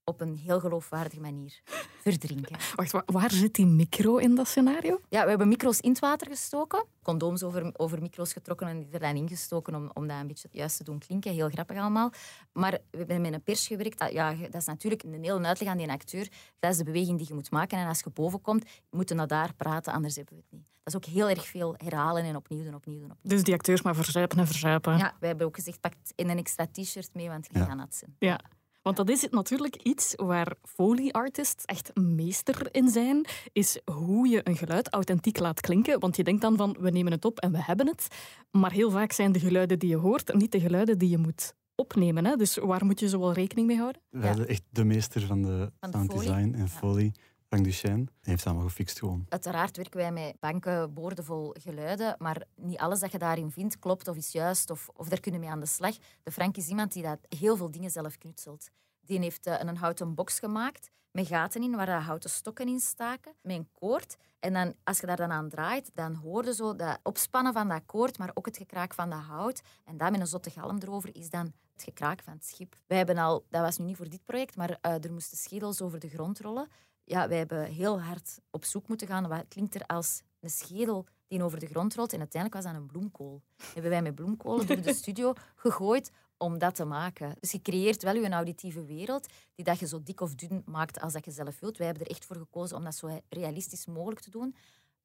op 0.08 0.20
een 0.20 0.36
heel 0.36 0.60
geloofwaardige 0.60 1.20
manier 1.20 1.60
verdrinken. 2.02 2.56
Wacht, 2.76 2.92
wa- 2.92 3.02
waar 3.06 3.30
zit 3.30 3.54
die 3.54 3.66
micro 3.66 4.16
in 4.16 4.34
dat 4.34 4.48
scenario? 4.48 5.00
Ja, 5.08 5.22
we 5.22 5.28
hebben 5.28 5.48
micro's 5.48 5.78
in 5.80 5.90
het 5.90 5.98
water 5.98 6.26
gestoken, 6.26 6.84
condooms 7.02 7.42
over, 7.42 7.70
over 7.76 8.00
micro's 8.02 8.32
getrokken 8.32 8.66
en 8.68 8.78
die 8.82 8.92
er 8.92 9.00
dan 9.00 9.16
ingestoken 9.16 9.74
om, 9.74 9.90
om 9.94 10.06
dat 10.08 10.20
een 10.20 10.26
beetje 10.26 10.48
juist 10.52 10.76
te 10.76 10.84
doen 10.84 10.98
klinken. 10.98 11.32
Heel 11.32 11.48
grappig 11.48 11.76
allemaal. 11.78 12.10
Maar 12.52 12.78
we 12.90 12.98
hebben 12.98 13.20
met 13.20 13.32
een 13.32 13.42
pers 13.42 13.66
gewerkt. 13.66 13.98
Dat, 13.98 14.12
ja, 14.12 14.34
dat 14.34 14.54
is 14.54 14.66
natuurlijk 14.66 15.02
een 15.02 15.12
hele 15.24 15.46
uitleg 15.46 15.68
aan 15.68 15.78
die 15.78 15.90
acteur. 15.90 16.28
Dat 16.58 16.70
is 16.70 16.76
de 16.76 16.84
beweging 16.84 17.18
die 17.18 17.26
je 17.28 17.34
moet 17.34 17.50
maken. 17.50 17.78
En 17.78 17.86
als 17.86 18.00
je 18.00 18.10
boven 18.10 18.40
komt, 18.40 18.64
moet 18.90 19.08
je 19.08 19.14
naar 19.14 19.26
daar 19.26 19.54
praten, 19.54 19.92
anders 19.92 20.16
hebben 20.16 20.34
we 20.36 20.40
het 20.42 20.52
niet. 20.58 20.66
Dat 20.82 20.94
is 20.94 21.08
ook 21.08 21.14
heel 21.14 21.28
erg 21.28 21.46
veel 21.46 21.74
herhalen 21.76 22.24
en 22.24 22.36
opnieuw 22.36 22.62
doen, 22.64 22.74
opnieuw 22.74 22.98
doen, 23.00 23.10
opnieuw. 23.10 23.30
Dus 23.36 23.42
die 23.44 23.54
acteurs 23.54 23.82
maar 23.82 23.94
verzuipen 23.94 24.38
en 24.38 24.46
verzuipen. 24.46 24.96
Ja, 24.98 25.14
wij 25.20 25.28
hebben 25.28 25.46
ook 25.46 25.54
gezegd, 25.54 25.80
pak 25.80 25.92
een 26.16 26.28
extra 26.38 26.66
t-shirt 26.72 27.10
mee, 27.14 27.28
want 27.28 27.46
je 27.52 27.58
Ja. 27.58 27.64
gaat 27.64 27.76
nat 27.76 27.94
zijn. 27.94 28.14
Ja. 28.18 28.40
Want 28.86 28.98
dat 28.98 29.10
is 29.10 29.22
het 29.22 29.32
natuurlijk 29.32 29.76
iets 29.82 30.14
waar 30.16 30.54
Foley 30.62 31.10
artists 31.10 31.64
echt 31.64 31.94
meester 31.94 32.68
in 32.70 32.88
zijn, 32.88 33.26
is 33.52 33.80
hoe 33.84 34.28
je 34.28 34.40
een 34.44 34.56
geluid 34.56 34.88
authentiek 34.90 35.38
laat 35.38 35.60
klinken. 35.60 36.00
Want 36.00 36.16
je 36.16 36.24
denkt 36.24 36.40
dan 36.40 36.56
van, 36.56 36.76
we 36.80 36.90
nemen 36.90 37.12
het 37.12 37.24
op 37.24 37.38
en 37.38 37.52
we 37.52 37.62
hebben 37.62 37.86
het. 37.86 38.08
Maar 38.50 38.72
heel 38.72 38.90
vaak 38.90 39.12
zijn 39.12 39.32
de 39.32 39.38
geluiden 39.38 39.78
die 39.78 39.88
je 39.88 39.96
hoort 39.96 40.34
niet 40.34 40.52
de 40.52 40.60
geluiden 40.60 40.98
die 40.98 41.08
je 41.08 41.18
moet 41.18 41.54
opnemen. 41.74 42.24
Hè? 42.24 42.36
Dus 42.36 42.56
waar 42.56 42.84
moet 42.84 43.00
je 43.00 43.08
zo 43.08 43.18
wel 43.20 43.32
rekening 43.32 43.66
mee 43.66 43.78
houden? 43.78 44.02
Wij 44.10 44.28
hadden 44.28 44.48
echt 44.48 44.62
de 44.70 44.84
meester 44.84 45.20
van 45.20 45.42
de 45.42 45.72
Van 45.80 45.92
sound 45.92 46.12
Foley. 46.12 46.26
design 46.26 46.54
en 46.54 46.68
Ja. 46.72 47.12
Frank 47.48 47.64
Duchesne. 47.64 47.96
Die 47.96 48.10
heeft 48.20 48.38
het 48.38 48.46
allemaal 48.46 48.68
gefixt 48.68 48.98
gewoon. 48.98 49.26
Uiteraard 49.28 49.76
werken 49.76 49.98
wij 49.98 50.12
met 50.12 50.40
banken 50.40 50.94
boordevol 50.94 51.54
geluiden, 51.60 52.16
maar 52.18 52.42
niet 52.54 52.78
alles 52.78 53.00
dat 53.00 53.12
je 53.12 53.18
daarin 53.18 53.50
vindt 53.50 53.78
klopt 53.78 54.08
of 54.08 54.16
is 54.16 54.32
juist 54.32 54.70
of, 54.70 54.88
of 54.94 55.08
daar 55.08 55.20
kunnen 55.20 55.40
mee 55.40 55.50
aan 55.50 55.60
de 55.60 55.66
slag. 55.66 55.96
De 56.22 56.32
Frank 56.32 56.56
is 56.56 56.68
iemand 56.68 56.92
die 56.92 57.02
dat 57.02 57.18
heel 57.38 57.56
veel 57.56 57.70
dingen 57.70 57.90
zelf 57.90 58.18
knutselt. 58.18 58.68
Die 59.00 59.18
heeft 59.18 59.46
eh, 59.46 59.54
een 59.58 59.76
houten 59.76 60.14
box 60.14 60.38
gemaakt 60.38 60.90
met 61.16 61.26
gaten 61.26 61.62
in 61.62 61.76
waar 61.76 61.86
daar 61.86 62.02
houten 62.02 62.30
stokken 62.30 62.68
in 62.68 62.80
staken, 62.80 63.34
met 63.42 63.56
een 63.56 63.68
koord. 63.72 64.16
En 64.40 64.52
dan, 64.52 64.74
als 64.84 65.00
je 65.00 65.06
daar 65.06 65.16
dan 65.16 65.30
aan 65.30 65.48
draait, 65.48 65.90
dan 65.94 66.14
hoor 66.14 66.44
je 66.44 66.54
zo 66.54 66.76
dat 66.76 66.98
opspannen 67.02 67.52
van 67.52 67.68
dat 67.68 67.82
koord, 67.86 68.18
maar 68.18 68.30
ook 68.34 68.46
het 68.46 68.56
gekraak 68.56 68.94
van 68.94 69.10
dat 69.10 69.18
hout. 69.18 69.62
En 69.84 69.96
dat 69.96 70.10
met 70.10 70.20
een 70.20 70.26
zotte 70.26 70.50
galm 70.50 70.78
erover 70.78 71.16
is 71.16 71.30
dan 71.30 71.52
het 71.72 71.84
gekraak 71.84 72.22
van 72.22 72.32
het 72.32 72.46
schip. 72.46 72.76
Wij 72.86 72.96
hebben 72.96 73.18
al, 73.18 73.44
dat 73.50 73.60
was 73.60 73.78
nu 73.78 73.84
niet 73.84 73.96
voor 73.96 74.08
dit 74.08 74.24
project, 74.24 74.56
maar 74.56 74.78
eh, 74.80 75.04
er 75.04 75.12
moesten 75.12 75.36
schedels 75.36 75.82
over 75.82 75.98
de 75.98 76.08
grond 76.08 76.40
rollen. 76.40 76.68
Ja, 77.08 77.28
wij 77.28 77.38
hebben 77.38 77.64
heel 77.64 78.00
hard 78.00 78.40
op 78.50 78.64
zoek 78.64 78.88
moeten 78.88 79.06
gaan. 79.06 79.28
Wat 79.28 79.44
klinkt 79.48 79.74
er 79.74 79.86
als 79.86 80.22
een 80.40 80.50
schedel 80.50 81.06
die 81.28 81.42
over 81.42 81.58
de 81.58 81.66
grond 81.66 81.94
rolt? 81.94 82.12
En 82.12 82.18
uiteindelijk 82.18 82.62
was 82.62 82.72
dat 82.72 82.82
een 82.82 82.88
bloemkool. 82.88 83.42
Hebben 83.72 83.90
wij 83.90 84.02
met 84.02 84.14
bloemkolen 84.14 84.66
door 84.66 84.80
de 84.80 84.94
studio 84.94 85.32
gegooid 85.56 86.10
om 86.36 86.58
dat 86.58 86.74
te 86.74 86.84
maken. 86.84 87.34
Dus 87.40 87.52
je 87.52 87.62
creëert 87.62 88.02
wel 88.02 88.14
je 88.14 88.30
auditieve 88.30 88.84
wereld 88.84 89.26
die 89.54 89.64
dat 89.64 89.78
je 89.78 89.86
zo 89.86 90.02
dik 90.02 90.20
of 90.20 90.34
dun 90.34 90.62
maakt 90.64 91.00
als 91.00 91.12
dat 91.12 91.24
je 91.24 91.30
zelf 91.30 91.60
wilt. 91.60 91.76
Wij 91.76 91.86
hebben 91.86 92.04
er 92.04 92.10
echt 92.10 92.24
voor 92.24 92.36
gekozen 92.36 92.76
om 92.76 92.84
dat 92.84 92.94
zo 92.94 93.20
realistisch 93.28 93.86
mogelijk 93.86 94.20
te 94.20 94.30
doen. 94.30 94.56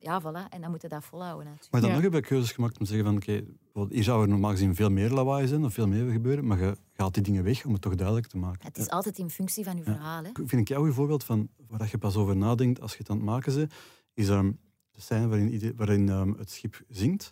Ja, 0.02 0.22
voilà. 0.22 0.50
En 0.50 0.62
dan 0.62 0.70
moet 0.72 0.82
je 0.82 0.88
dat 0.88 1.04
volhouden 1.04 1.44
natuurlijk. 1.46 1.72
Maar 1.72 1.82
dan 1.82 1.90
Ja. 1.90 1.96
nog 1.96 2.06
heb 2.06 2.16
ik 2.16 2.24
keuzes 2.30 2.52
gemaakt 2.52 2.80
om 2.80 2.86
te 2.86 2.92
zeggen 2.94 3.08
van 3.08 3.16
oké, 3.16 3.94
hier 3.94 4.04
zou 4.04 4.22
er 4.22 4.28
normaal 4.28 4.52
gezien 4.52 4.76
veel 4.76 4.90
meer 4.90 5.10
lawaai 5.10 5.48
zijn 5.48 5.64
of 5.66 5.74
veel 5.74 5.88
meer 5.88 6.12
gebeuren, 6.12 6.48
maar 6.48 6.60
je 6.60 6.78
gaat 6.94 7.14
die 7.14 7.24
dingen 7.24 7.44
weg 7.44 7.66
om 7.66 7.74
het 7.74 7.82
toch 7.82 7.96
duidelijk 7.96 8.28
te 8.28 8.38
maken. 8.38 8.66
Het 8.68 8.78
is 8.78 8.90
altijd 8.90 9.18
in 9.18 9.30
functie 9.30 9.64
van 9.64 9.78
je 9.78 9.84
verhaal. 9.84 10.24
Hè? 10.24 10.30
Ik 10.30 10.38
vind 10.46 10.52
ik 10.62 10.68
jou 10.68 10.88
een 10.88 10.94
voorbeeld 10.94 11.24
van 11.24 11.50
waar 11.68 11.88
je 11.92 11.98
pas 11.98 12.16
over 12.16 12.38
nadenkt 12.38 12.82
als 12.82 12.92
je 12.92 12.98
het 12.98 13.10
aan 13.10 13.16
het 13.16 13.26
maken 13.26 13.56
bent, 13.56 13.74
is 14.14 14.30
ehm, 14.30 14.52
de 14.92 15.02
scène 15.02 15.28
waarin, 15.28 15.74
waarin 15.76 16.10
ehm, 16.10 16.34
het 16.38 16.52
schip 16.52 16.82
zinkt. 16.90 17.24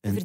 De 0.00 0.08
En 0.08 0.14
de 0.14 0.22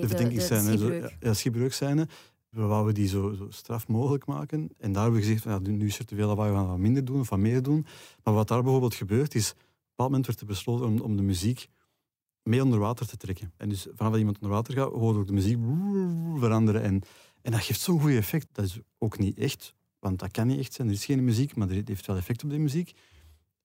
de, 0.00 0.06
verdrinkingsscène, 0.08 0.62
zo, 0.62 0.76
schipbreuk. 0.86 1.10
ja, 1.10 1.16
ja, 1.28 1.34
schipbreuk-scène. 1.34 2.08
We 2.48 2.62
wouden 2.62 2.94
die 2.94 3.08
zo, 3.08 3.32
zo 3.32 3.46
straf 3.50 3.88
mogelijk 3.88 4.26
maken. 4.26 4.68
En 4.78 4.92
daar 4.92 5.02
hebben 5.02 5.20
we 5.20 5.26
gezegd, 5.26 5.42
van, 5.42 5.52
ja, 5.52 5.58
nu 5.70 5.86
is 5.86 5.98
er 5.98 6.04
te 6.04 6.14
veel 6.14 6.26
lawaai, 6.26 6.50
we 6.50 6.56
gaan 6.56 6.66
wat 6.66 6.78
minder 6.78 7.04
doen 7.04 7.20
of 7.20 7.28
wat 7.28 7.38
meer 7.38 7.62
doen. 7.62 7.86
Maar 8.24 8.34
wat 8.34 8.48
daar 8.48 8.62
bijvoorbeeld 8.62 8.94
gebeurt, 8.94 9.34
is... 9.34 9.54
Op 9.92 9.98
een 9.98 10.10
bepaald 10.10 10.10
moment 10.10 10.26
werd 10.26 10.40
er 10.40 10.46
besloten 10.46 10.86
om, 10.86 11.00
om 11.10 11.16
de 11.16 11.22
muziek 11.22 11.68
mee 12.42 12.62
onder 12.62 12.78
water 12.78 13.06
te 13.06 13.16
trekken. 13.16 13.52
En 13.56 13.68
dus 13.68 13.86
vanaf 13.94 14.10
dat 14.10 14.18
iemand 14.18 14.36
onder 14.36 14.50
water 14.50 14.74
gaat, 14.74 14.92
hoort 14.92 15.16
ook 15.16 15.26
de 15.26 15.32
muziek 15.32 15.58
veranderen. 16.38 16.82
En, 16.82 17.02
en 17.42 17.52
dat 17.52 17.60
geeft 17.60 17.80
zo'n 17.80 18.00
goed 18.00 18.10
effect. 18.10 18.46
Dat 18.52 18.64
is 18.64 18.78
ook 18.98 19.18
niet 19.18 19.38
echt, 19.38 19.74
Want 19.98 20.18
dat 20.18 20.30
kan 20.30 20.46
niet 20.46 20.58
echt 20.58 20.72
zijn. 20.72 20.88
Er 20.88 20.94
is 20.94 21.04
geen 21.04 21.24
muziek, 21.24 21.56
maar 21.56 21.68
er 21.70 21.82
heeft 21.84 22.06
wel 22.06 22.16
effect 22.16 22.44
op 22.44 22.50
die 22.50 22.58
muziek. 22.58 22.92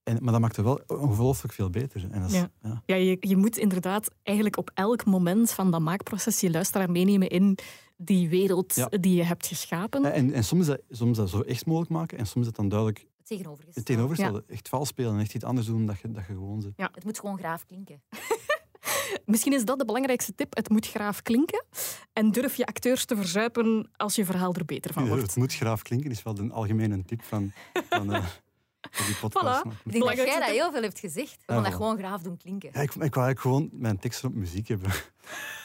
En, 0.03 0.17
maar 0.21 0.32
dat 0.32 0.41
maakt 0.41 0.55
het 0.55 0.65
wel 0.65 0.82
ongelooflijk 0.88 1.53
veel 1.53 1.69
beter. 1.69 2.07
En 2.11 2.21
dat 2.21 2.30
is, 2.30 2.36
Ja. 2.36 2.51
ja. 2.61 2.82
Ja, 2.86 2.95
je, 2.95 3.17
je 3.19 3.38
moet 3.38 3.57
inderdaad 3.57 4.09
eigenlijk 4.23 4.57
op 4.57 4.71
elk 4.73 5.05
moment 5.05 5.51
van 5.51 5.71
dat 5.71 5.82
maakproces 5.82 6.39
je 6.39 6.51
luisteraar 6.51 6.91
meenemen 6.91 7.30
in 7.30 7.57
die 7.97 8.30
wereld 8.30 8.75
Ja. 8.75 8.88
die 8.88 9.15
je 9.15 9.23
hebt 9.23 9.47
geschapen. 9.47 10.13
En, 10.13 10.34
en 10.34 10.43
soms, 10.43 10.65
dat, 10.65 10.82
soms 10.89 11.17
dat 11.17 11.30
zo 11.30 11.41
echt 11.41 11.65
mogelijk 11.65 11.91
maken 11.91 12.17
en 12.17 12.28
soms 12.28 12.45
dat 12.45 12.55
dan 12.55 12.69
duidelijk 12.69 13.05
Het 13.28 13.38
tegenovergestelde. 13.38 13.73
het 13.80 13.86
tegenovergestelde. 13.86 14.43
Echt 14.47 14.69
vals 14.69 14.88
spelen 14.88 15.13
en 15.13 15.19
echt 15.19 15.34
iets 15.34 15.43
anders 15.43 15.67
doen 15.67 15.86
dan 15.86 15.95
je, 16.01 16.11
dat 16.11 16.25
je 16.28 16.34
gewoon 16.34 16.61
zit. 16.61 16.73
Het 16.75 17.03
moet 17.03 17.19
gewoon 17.19 17.38
graaf 17.38 17.65
klinken. 17.65 18.01
Misschien 19.25 19.53
is 19.53 19.65
dat 19.65 19.80
de 19.80 19.86
belangrijkste 19.86 20.36
tip. 20.36 20.55
Het 20.55 20.69
moet 20.69 20.88
graaf 20.88 21.21
klinken. 21.21 21.65
En 22.13 22.32
durf 22.32 22.55
je 22.55 22.65
acteurs 22.65 23.05
te 23.05 23.15
verzuipen 23.15 23.89
als 23.95 24.15
je 24.15 24.25
verhaal 24.25 24.53
er 24.53 24.65
beter 24.65 24.93
van 24.93 25.03
Ja, 25.03 25.09
wordt. 25.09 25.23
het 25.23 25.36
moet 25.36 25.53
graaf 25.53 25.82
klinken, 25.82 26.11
is 26.11 26.23
wel 26.23 26.34
de 26.34 26.49
algemene 26.51 27.05
tip 27.05 27.21
van, 27.23 27.51
van, 27.89 28.13
eh, 28.13 28.25
van 28.91 29.05
die 29.05 29.15
podcast. 29.21 29.63
Voilà. 29.65 29.84
Ik 29.86 29.91
denk 29.91 30.05
dat 30.05 30.15
jij 30.15 30.39
dat 30.39 30.49
heel 30.49 30.71
veel 30.71 30.82
hebt 30.82 30.99
gezegd. 30.99 31.38
Ja, 31.45 31.53
gaan 31.53 31.63
dat 31.63 31.73
gewoon 31.73 31.97
graaf 31.97 32.21
doen 32.21 32.38
klinken. 32.38 32.69
Ja, 32.73 32.82
ik, 32.82 32.89
ik 32.89 32.95
wou 32.95 33.25
eigenlijk 33.25 33.39
gewoon 33.39 33.69
mijn 33.71 33.99
teksten 33.99 34.30
op 34.30 34.36
muziek 34.36 34.67
hebben. 34.67 34.91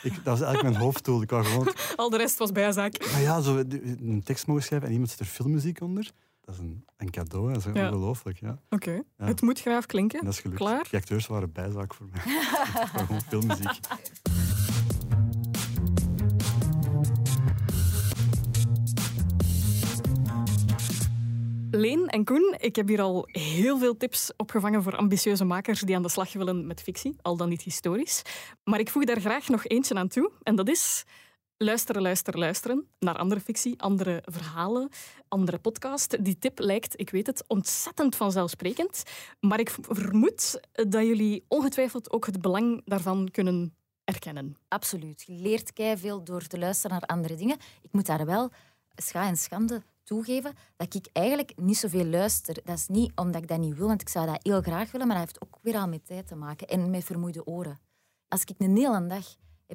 Ik, 0.03 0.15
dat 0.15 0.25
was 0.25 0.41
eigenlijk 0.41 0.63
mijn 0.63 0.85
hoofddoel. 0.85 1.23
Ik 1.23 1.31
wou 1.31 1.45
gewoon, 1.45 1.73
Al 1.97 2.11
de 2.11 2.17
rest 2.17 2.39
was 2.39 2.53
bijzaak. 2.53 3.11
maar 3.13 3.21
ja, 3.21 3.41
zo 3.41 3.57
een 3.57 4.21
tekst 4.25 4.47
mogen 4.47 4.63
schrijven 4.63 4.87
en 4.87 4.93
iemand 4.93 5.11
zet 5.11 5.21
er 5.21 5.27
filmmuziek 5.27 5.81
onder. 5.81 6.11
Dat 6.45 6.55
is 6.55 6.61
een, 6.61 6.85
een 6.97 7.11
cadeau, 7.11 7.53
dat 7.53 7.67
is 7.67 7.73
Ja. 7.73 7.87
ongelooflijk. 7.89 8.39
Ja. 8.41 8.59
Oké, 8.71 8.91
Ja. 8.93 9.03
het 9.27 9.41
moet 9.43 9.61
graaf 9.61 9.87
klinken. 9.87 10.19
En 10.19 10.25
dat 10.25 10.35
is 10.35 10.41
gelukt. 10.41 10.59
Klaar? 10.59 10.83
Die 10.91 10.99
acteurs 10.99 11.27
waren 11.27 11.53
bijzaak 11.53 11.95
voor 11.95 12.07
mij. 12.11 12.21
Gewoon 12.97 13.21
filmmuziek. 13.23 13.79
Leen 21.71 22.07
en 22.09 22.25
Koen, 22.25 22.55
ik 22.59 22.77
heb 22.77 22.89
hier 22.89 23.01
al 23.01 23.29
heel 23.31 23.79
veel 23.79 23.97
tips 23.97 24.33
opgevangen 24.37 24.83
voor 24.83 24.97
ambitieuze 24.97 25.45
makers 25.45 25.81
die 25.81 25.97
aan 25.97 26.03
de 26.03 26.09
slag 26.09 26.33
willen 26.33 26.67
met 26.67 26.81
fictie, 26.83 27.17
al 27.23 27.37
dan 27.37 27.49
niet 27.49 27.63
historisch. 27.63 28.23
Maar 28.65 28.79
ik 28.81 28.91
voeg 28.91 29.05
daar 29.05 29.21
graag 29.21 29.49
nog 29.49 29.67
eentje 29.67 29.95
aan 29.95 30.09
toe. 30.09 30.31
En 30.43 30.57
dat 30.57 30.69
is 30.69 31.05
luisteren, 31.65 32.03
luisteren, 32.03 32.41
luisteren 32.41 32.89
naar 32.99 33.17
andere 33.17 33.41
fictie, 33.41 33.81
andere 33.81 34.23
verhalen, 34.25 34.89
andere 35.29 35.59
podcast. 35.59 36.25
Die 36.25 36.39
tip 36.39 36.59
lijkt, 36.59 37.01
ik 37.01 37.11
weet 37.11 37.27
het, 37.27 37.45
ontzettend 37.47 38.17
vanzelfsprekend. 38.17 39.03
Maar 39.41 39.61
ik 39.61 39.71
vermoed 39.71 40.61
dat 40.73 41.07
jullie 41.07 41.45
ongetwijfeld 41.49 42.13
ook 42.13 42.27
het 42.27 42.41
belang 42.41 42.83
daarvan 42.85 43.29
kunnen 43.31 43.75
erkennen. 44.05 44.57
Absoluut. 44.69 45.23
Je 45.27 45.33
leert 45.33 45.73
veel 45.95 46.25
door 46.25 46.47
te 46.47 46.59
luisteren 46.59 46.99
naar 47.01 47.09
andere 47.09 47.35
dingen. 47.35 47.57
Ik 47.83 47.93
moet 47.93 48.07
daar 48.07 48.27
wel 48.27 48.51
scha 48.97 49.27
en 49.27 49.37
schande 49.37 49.83
toegeven 50.03 50.55
dat 50.77 50.95
ik 50.95 51.09
eigenlijk 51.13 51.53
niet 51.57 51.77
zoveel 51.77 52.07
luister. 52.07 52.55
Dat 52.65 52.77
is 52.77 52.89
niet 52.89 53.13
omdat 53.15 53.43
ik 53.43 53.49
dat 53.49 53.59
niet 53.59 53.77
wil, 53.77 53.87
want 53.87 54.01
ik 54.01 54.09
zou 54.09 54.27
dat 54.27 54.39
heel 54.43 54.61
graag 54.61 54.91
willen, 54.91 55.07
maar 55.07 55.17
dat 55.17 55.27
heeft 55.27 55.43
ook 55.43 55.59
weer 55.63 55.77
al 55.77 55.89
met 55.89 56.07
tijd 56.07 56.27
te 56.27 56.35
maken 56.35 56.69
en 56.69 56.91
met 56.91 57.05
vermoeide 57.05 57.47
oren. 57.47 57.81
Als 58.29 58.43
ik 58.43 58.55
een 58.59 58.77
hele 58.77 59.07
dag 59.07 59.25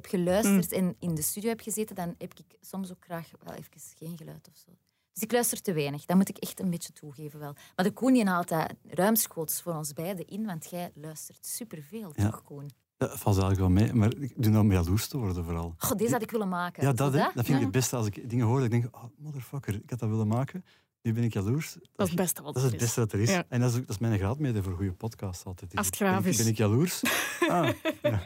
heb 0.02 0.06
geluisterd 0.06 0.72
en 0.72 0.96
in 0.98 1.14
de 1.14 1.22
studio 1.22 1.48
heb 1.48 1.60
gezeten, 1.60 1.94
dan 1.96 2.14
heb 2.18 2.34
ik 2.34 2.56
soms 2.60 2.90
ook 2.90 3.04
graag 3.04 3.28
wel 3.44 3.54
even 3.54 3.72
geen 3.98 4.16
geluid 4.16 4.48
of 4.52 4.56
zo. 4.56 4.70
Dus 5.12 5.22
ik 5.22 5.32
luister 5.32 5.60
te 5.62 5.72
weinig. 5.72 6.04
Dat 6.04 6.16
moet 6.16 6.28
ik 6.28 6.36
echt 6.36 6.60
een 6.60 6.70
beetje 6.70 6.92
toegeven 6.92 7.38
wel. 7.40 7.54
Maar 7.76 7.84
de 7.84 7.92
Koen 7.92 8.12
die 8.12 8.24
haalt 8.24 8.48
dat 8.48 8.72
ruimschoots 8.88 9.62
voor 9.62 9.74
ons 9.74 9.92
beiden 9.92 10.26
in, 10.26 10.46
want 10.46 10.70
jij 10.70 10.90
luistert 10.94 11.46
superveel, 11.46 12.12
Ja. 12.14 12.30
toch 12.30 12.42
Koen? 12.42 12.70
Dat 12.96 13.08
valt 13.18 13.38
eigenlijk 13.38 13.58
wel 13.58 13.68
mee, 13.84 13.92
maar 13.94 14.14
ik 14.16 14.32
doe 14.42 14.52
nou 14.52 14.64
om 14.64 14.72
jaloers 14.72 15.06
te 15.08 15.18
worden 15.18 15.44
vooral. 15.44 15.74
Goh, 15.78 15.96
deze 15.98 16.12
had 16.12 16.22
ik 16.22 16.30
willen 16.30 16.48
maken. 16.48 16.82
Ja, 16.82 16.92
dat, 16.92 17.12
je 17.12 17.18
dat 17.18 17.32
vind 17.34 17.48
ik 17.48 17.54
Ja. 17.54 17.60
het 17.60 17.70
beste 17.70 17.96
als 17.96 18.06
ik 18.06 18.30
dingen 18.30 18.46
hoor. 18.46 18.56
Dat 18.60 18.64
ik 18.64 18.70
denk, 18.80 18.96
oh, 18.96 19.04
motherfucker, 19.16 19.74
ik 19.74 19.90
had 19.90 19.98
dat 19.98 20.08
willen 20.08 20.28
maken. 20.28 20.64
Nu 21.02 21.12
ben 21.12 21.22
ik 21.24 21.32
jaloers. 21.32 21.72
Dat 21.72 21.82
is 22.06 22.12
het 22.12 22.14
beste 22.14 22.42
wat 22.42 22.54
Dat 22.54 22.62
is 22.62 22.68
er 22.68 22.74
het 22.74 22.80
is. 22.80 22.86
beste 22.86 23.00
dat 23.00 23.12
er 23.12 23.20
is. 23.20 23.30
Ja. 23.30 23.44
En 23.48 23.60
dat 23.60 23.70
is, 23.70 23.76
ook, 23.76 23.86
dat 23.86 23.90
is 23.90 23.98
mijn 23.98 24.18
graadmeter 24.18 24.62
voor 24.62 24.72
goede 24.74 24.92
podcasts 24.92 25.44
altijd. 25.44 25.76
Als 25.76 25.86
het 25.86 25.96
graaf 25.96 26.20
ik, 26.20 26.26
is. 26.26 26.36
Ben 26.36 26.46
ik 26.46 26.56
jaloers? 26.56 27.02
Ah, 27.48 27.68
ja. 28.02 28.22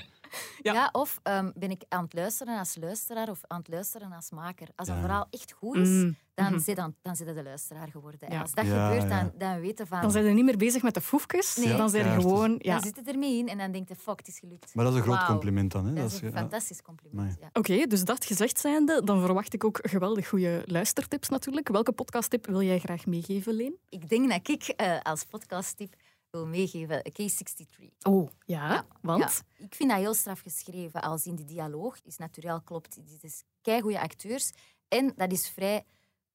Ja. 0.62 0.72
Ja. 0.72 0.89
of 0.93 1.18
ehm, 1.22 1.51
ben 1.55 1.70
ik 1.70 1.83
aan 1.89 2.03
het 2.05 2.12
luisteren 2.14 2.59
als 2.59 2.76
luisteraar 2.80 3.28
of 3.28 3.41
aan 3.47 3.59
het 3.59 3.68
luisteren 3.68 4.12
als 4.12 4.30
maker. 4.30 4.68
Als 4.76 4.89
een 4.89 4.95
Ja. 4.95 5.01
verhaal 5.01 5.26
echt 5.30 5.53
goed 5.53 5.76
is, 5.76 5.89
Mm. 5.89 6.16
dan, 6.35 6.53
Mhm. 6.53 6.59
zit 6.61 6.76
dan, 6.76 6.95
dan 7.03 7.16
zit 7.16 7.26
de 7.35 7.43
luisteraar 7.43 7.89
geworden. 7.89 8.30
Ja. 8.33 8.41
als 8.41 8.53
dat 8.55 8.66
Ja, 8.66 8.89
gebeurt, 8.89 9.11
ja. 9.11 9.20
dan, 9.20 9.33
dan 9.39 9.61
weten 9.61 9.87
van... 9.87 10.01
Dan 10.01 10.11
zijn 10.11 10.24
ze 10.24 10.30
niet 10.30 10.45
meer 10.45 10.57
bezig 10.57 10.83
met 10.83 10.95
de 10.95 11.01
foefjes. 11.01 11.57
Nee. 11.57 11.76
Dan 11.76 11.91
zijn 11.91 12.05
ze 12.14 12.20
gewoon... 12.20 12.55
Ja. 12.59 12.72
Dan 12.74 12.83
zit 12.83 12.97
het 12.97 13.09
ermee 13.09 13.39
in 13.39 13.49
en 13.49 13.59
dan 13.59 13.72
denkt 13.72 13.89
je, 13.89 13.97
fuck, 13.97 14.18
het 14.18 14.28
is 14.28 14.39
gelukt. 14.39 14.74
Maar 14.74 14.85
dat 14.85 14.95
is 14.95 15.01
een 15.01 15.07
groot 15.07 15.24
compliment 15.26 15.72
dan. 15.72 15.87
Hè? 15.87 15.95
Dat 15.95 16.12
is 16.12 16.20
een 16.20 16.30
ja. 16.30 16.37
fantastisch 16.37 16.83
compliment. 16.83 17.39
Oké, 17.53 17.87
dus 17.87 18.05
dat 18.05 18.24
gezegd 18.24 18.59
zijnde, 18.61 19.05
dan 19.05 19.20
verwacht 19.20 19.55
ik 19.55 19.64
ook 19.64 19.78
geweldig 19.83 20.28
goede 20.28 20.62
luistertips 20.66 21.28
natuurlijk. 21.28 21.68
Welke 21.68 21.93
podcasttip 21.93 22.47
wil 22.47 22.62
jij 22.62 22.78
graag 22.78 23.07
meegeven, 23.07 23.55
Leen? 23.55 23.76
Ik 23.89 24.09
denk 24.09 24.30
dat 24.30 24.49
ik 24.49 24.62
eh, 24.62 25.01
als 25.03 25.24
podcasttip 25.24 25.95
wil 26.33 26.47
meegeven 26.47 27.03
K63. 27.12 27.89
Oh, 28.03 28.28
ja, 28.47 28.72
Ja, 28.72 28.87
want? 29.03 29.45
Ja, 29.59 29.64
ik 29.64 29.74
vind 29.74 29.91
dat 29.91 29.99
heel 29.99 30.14
straf 30.14 30.41
geschreven. 30.41 31.03
Als 31.03 31.26
in 31.26 31.35
die 31.35 31.45
dialoog 31.45 31.97
is 32.03 32.16
natuurlijk 32.16 32.64
klopt. 32.64 32.95
Het 32.95 33.22
is 33.22 33.43
keigoede 33.61 34.01
acteurs. 34.01 34.51
En 34.89 35.12
dat 35.16 35.33
is 35.33 35.49
vrij... 35.49 35.85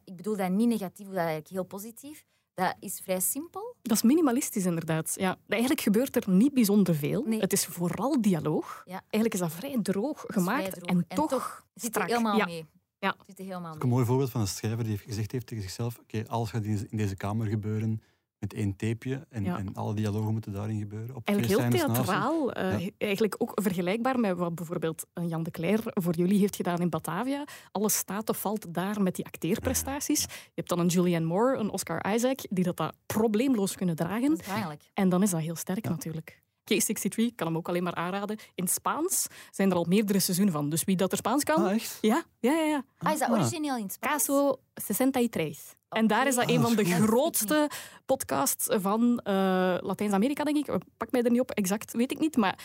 Ik 0.04 0.16
bedoel 0.16 0.36
dat 0.38 0.50
niet 0.52 0.68
negatief, 0.68 1.06
dat 1.08 1.16
eigenlijk 1.16 1.48
heel 1.48 1.64
positief. 1.64 2.24
Dat 2.54 2.76
is 2.80 3.00
vrij 3.04 3.20
simpel. 3.20 3.76
Dat 3.82 3.98
is 3.98 4.04
minimalistisch 4.04 4.66
inderdaad. 4.66 5.14
Ja, 5.16 5.38
eigenlijk 5.48 5.82
gebeurt 5.82 6.16
er 6.16 6.30
niet 6.30 6.54
bijzonder 6.54 6.96
veel. 6.96 7.24
Nee. 7.24 7.40
Het 7.40 7.54
is 7.54 7.66
vooral 7.66 8.22
dialoog. 8.22 8.82
Ja. 8.86 9.02
Eigenlijk 9.10 9.34
is 9.34 9.40
dat 9.40 9.52
vrij 9.52 9.80
droog 9.82 10.22
Dat 10.22 10.32
gemaakt 10.34 10.68
vrij 10.68 10.72
droog. 10.80 10.90
en, 11.08 11.16
toch 11.16 11.66
zit 11.74 11.96
er 11.96 12.04
helemaal 12.06 12.38
Ja. 12.38 12.46
mee. 12.46 12.66
Ja. 13.00 13.16
Zit 13.28 13.40
er 13.40 13.46
helemaal 13.46 13.76
ook 13.76 13.84
een 13.84 13.90
mooi 13.90 14.06
voorbeeld 14.06 14.30
van 14.30 14.42
een 14.42 14.48
schrijver 14.48 14.84
die 14.84 14.92
heeft 14.92 15.04
gezegd 15.04 15.32
heeft 15.32 15.48
tegen 15.48 15.64
zichzelf 15.64 15.98
oké, 16.00 16.24
alles 16.28 16.50
gaat 16.50 16.64
in 16.64 16.88
deze 16.92 17.16
kamer 17.16 17.48
gebeuren 17.48 18.02
met 18.40 18.54
één 18.54 18.76
tapeje 18.76 19.26
en, 19.30 19.44
Ja. 19.44 19.58
en 19.58 19.74
alle 19.74 19.94
dialogen 19.94 20.32
moeten 20.32 20.52
daarin 20.52 20.80
gebeuren. 20.80 21.16
Op 21.16 21.28
Eigenlijk 21.28 21.60
heel 21.62 21.70
theatraal. 21.70 22.52
eh, 22.54 22.80
Ja. 22.80 22.90
Eigenlijk 22.98 23.36
ook 23.38 23.52
vergelijkbaar 23.54 24.20
met 24.20 24.38
wat 24.38 24.56
bijvoorbeeld 24.56 25.06
een 25.14 25.28
Jan 25.28 25.44
de 25.44 25.52
Cler 25.52 25.80
voor 25.84 26.16
jullie 26.16 26.40
heeft 26.40 26.56
gedaan 26.56 26.80
in 26.80 26.90
Batavia. 26.90 27.44
Alles 27.72 27.98
staat 27.98 28.30
of 28.30 28.40
valt 28.42 28.74
daar 28.74 29.02
met 29.02 29.16
die 29.16 29.26
acteerprestaties. 29.26 30.22
Je 30.24 30.52
hebt 30.56 30.70
dan 30.70 30.80
een 30.80 30.88
Julianne 30.88 31.28
Moore, 31.28 31.58
een 31.58 31.70
Oscar 31.70 32.14
Isaac, 32.14 32.40
die 32.50 32.64
dat, 32.64 32.78
dat 32.78 32.96
probleemloos 33.06 33.76
kunnen 33.76 33.96
dragen. 33.96 34.30
Dat. 34.30 34.78
En 34.94 35.10
dan 35.10 35.24
is 35.24 35.30
dat 35.30 35.42
heel 35.42 35.56
sterk 35.56 35.90
natuurlijk. 35.90 36.42
K63 36.74 37.36
kan 37.36 37.48
hem 37.48 37.58
ook 37.58 37.68
alleen 37.68 37.84
maar 37.84 37.96
aanraden. 37.96 38.38
In 38.56 38.68
Spaans 38.68 39.28
zijn 39.52 39.70
er 39.72 39.78
al 39.78 39.86
meerdere 39.88 40.20
seizoenen 40.20 40.54
van. 40.54 40.70
Dus 40.70 40.84
wie 40.84 40.96
dat 40.96 41.12
er 41.12 41.18
Spaans 41.18 41.44
kan... 41.44 41.66
Ah, 41.66 41.72
echt? 41.74 41.98
Ja, 42.02 42.24
ja, 42.40 42.52
ja. 42.52 42.64
ja. 42.64 42.84
Ah, 42.98 43.14
is 43.14 43.20
dat 43.20 43.30
Ah. 43.30 43.40
origineel 43.40 43.78
in 43.78 43.84
het 43.84 43.94
Spaans? 43.94 44.26
Caso 44.26 44.60
63. 44.74 45.76
En 45.90 46.08
daar 46.08 46.28
is 46.28 46.36
dat 46.36 46.50
een 46.50 46.58
Ah, 46.58 46.64
van 46.64 46.76
de 46.76 46.86
grootste 46.86 47.70
podcasts 48.06 48.68
van 48.70 49.20
eh, 49.20 49.34
Latijns-Amerika, 49.80 50.44
denk 50.44 50.68
ik. 50.68 50.78
Pak 50.98 51.12
mij 51.12 51.24
er 51.24 51.32
niet 51.32 51.42
op, 51.42 51.52
exact 51.52 51.94
weet 51.94 52.12
ik 52.12 52.20
niet. 52.20 52.38
Maar 52.38 52.60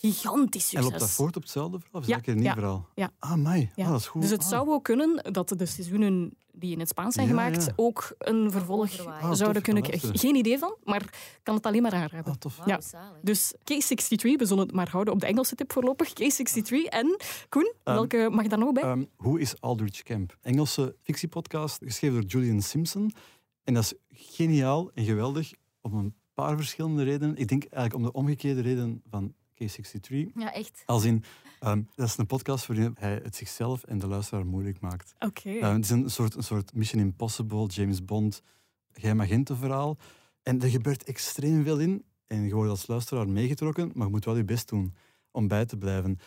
gigantisch 0.00 0.72
En 0.74 0.80
loopt 0.80 0.92
dat 0.92 1.00
succes. 1.00 1.16
voort 1.18 1.36
op 1.36 1.42
hetzelfde 1.42 1.78
verhaal? 1.78 2.00
Of 2.00 2.02
is 2.02 2.08
Ja, 2.14 2.16
dat 2.16 2.26
een 2.26 2.34
nieuw 2.34 2.44
ja, 2.44 2.54
verhaal? 2.54 2.88
ja. 2.94 3.10
Ah, 3.18 3.34
mai. 3.34 3.70
Ja. 3.76 3.84
Ah, 3.84 3.90
dat 3.90 4.00
is 4.00 4.06
goed. 4.06 4.22
Dus 4.22 4.30
het 4.30 4.42
Ah. 4.42 4.48
zou 4.48 4.68
ook 4.68 4.84
kunnen 4.84 5.32
dat 5.32 5.48
de 5.48 5.66
seizoenen 5.66 6.34
die 6.52 6.72
in 6.72 6.78
het 6.78 6.88
Spaans 6.88 7.14
zijn 7.14 7.26
Ja, 7.26 7.32
gemaakt 7.32 7.64
ja. 7.64 7.72
ook 7.76 8.14
een 8.18 8.50
vervolg. 8.50 8.98
Ah, 8.98 9.20
tof, 9.28 9.36
zouden 9.36 9.52
kan 9.52 9.62
kunnen 9.62 9.82
krijgen. 9.82 10.18
Geen 10.18 10.34
idee 10.34 10.58
van, 10.58 10.76
maar 10.84 11.02
ik 11.02 11.40
kan 11.42 11.54
het 11.54 11.66
alleen 11.66 11.82
maar 11.82 11.92
aanraden. 11.92 12.32
Ah, 12.32 12.38
tof. 12.38 12.58
Ja. 12.66 12.80
Dus 13.22 13.52
K63, 13.58 14.36
we 14.36 14.46
zullen 14.46 14.66
het 14.66 14.72
maar 14.74 14.88
houden 14.90 15.14
op 15.14 15.20
de 15.20 15.26
Engelse 15.26 15.54
tip 15.54 15.72
voorlopig. 15.72 16.08
K63 16.10 16.84
en 16.88 17.16
Koen, 17.48 17.72
Ehm, 17.82 17.94
welke 17.96 18.28
mag 18.32 18.46
daar 18.46 18.58
nog 18.58 18.72
bij? 18.72 18.82
Ehm, 18.82 19.04
Hoe 19.16 19.40
is 19.40 19.60
Aldrich 19.60 20.02
Camp? 20.02 20.36
Engelse 20.42 20.96
fictiepodcast, 21.02 21.78
geschreven 21.84 22.20
door 22.20 22.30
Julian 22.30 22.62
Simpson. 22.62 23.12
En 23.64 23.74
dat 23.74 23.82
is 23.82 23.94
geniaal 24.10 24.90
en 24.94 25.04
geweldig 25.04 25.52
om 25.80 25.94
een 25.94 26.14
paar 26.34 26.56
verschillende 26.56 27.02
redenen. 27.02 27.36
Ik 27.36 27.48
denk 27.48 27.62
eigenlijk 27.64 27.94
om 27.94 28.02
de 28.02 28.12
omgekeerde 28.12 28.60
reden 28.60 29.02
van 29.10 29.34
K63. 29.64 30.32
Ja, 30.34 30.52
echt. 30.52 30.82
Als 30.86 31.04
in, 31.04 31.24
ehm, 31.60 31.82
dat 31.94 32.06
is 32.06 32.16
een 32.16 32.26
podcast 32.26 32.66
waarin 32.66 32.96
hij 32.98 33.20
het 33.22 33.36
zichzelf 33.36 33.84
en 33.84 33.98
de 33.98 34.06
luisteraar 34.06 34.46
moeilijk 34.46 34.80
maakt. 34.80 35.14
Oké. 35.18 35.50
Ehm, 35.50 35.74
het 35.74 35.84
is 35.84 35.90
een 35.90 36.10
soort, 36.10 36.34
een 36.34 36.42
soort 36.42 36.74
Mission 36.74 37.02
Impossible, 37.02 37.66
James 37.66 38.04
Bond, 38.04 38.42
geheim 38.92 39.20
agentenverhaal. 39.20 39.96
En 40.42 40.62
er 40.62 40.68
gebeurt 40.68 41.04
extreem 41.04 41.64
veel 41.64 41.78
in. 41.78 42.04
En 42.26 42.46
je 42.46 42.54
wordt 42.54 42.70
als 42.70 42.86
luisteraar 42.86 43.28
meegetrokken, 43.28 43.90
maar 43.94 44.06
je 44.06 44.12
moet 44.12 44.24
wel 44.24 44.36
je 44.36 44.44
best 44.44 44.68
doen 44.68 44.94
om 45.30 45.48
bij 45.48 45.64
te 45.64 45.76
blijven. 45.76 46.18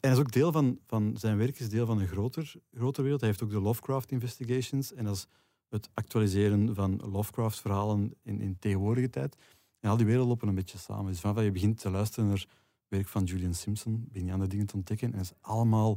En 0.00 0.10
dat 0.10 0.12
is 0.12 0.18
ook 0.18 0.32
deel 0.32 0.52
van, 0.52 0.78
van 0.86 1.14
zijn 1.16 1.36
werk, 1.36 1.58
is 1.58 1.68
deel 1.68 1.86
van 1.86 2.00
een 2.00 2.08
groter, 2.08 2.54
groter 2.72 3.02
wereld. 3.02 3.20
Hij 3.20 3.28
heeft 3.28 3.42
ook 3.42 3.50
de 3.50 3.60
Lovecraft 3.60 4.10
Investigations. 4.10 4.94
En 4.94 5.04
dat 5.04 5.16
is 5.16 5.26
het 5.68 5.88
actualiseren 5.94 6.74
van 6.74 7.00
Lovecraft-verhalen 7.10 8.14
in, 8.22 8.40
in 8.40 8.56
tegenwoordige 8.58 9.10
tijd. 9.10 9.36
En 9.80 9.90
al 9.90 9.96
die 9.96 10.06
werelden 10.06 10.28
lopen 10.28 10.48
een 10.48 10.54
beetje 10.54 10.78
samen. 10.78 11.06
Dus 11.06 11.20
vanaf 11.20 11.36
dat 11.36 11.44
je 11.44 11.50
begint 11.50 11.80
te 11.80 11.90
luisteren 11.90 12.28
naar 12.28 12.46
werk 12.92 13.08
van 13.08 13.24
Julian 13.24 13.54
Simpson, 13.54 14.04
begin 14.08 14.26
je 14.26 14.32
andere 14.32 14.50
dingen 14.50 14.66
te 14.66 14.74
ontdekken. 14.74 15.12
En 15.12 15.18
het 15.18 15.26
is 15.26 15.32
allemaal 15.40 15.96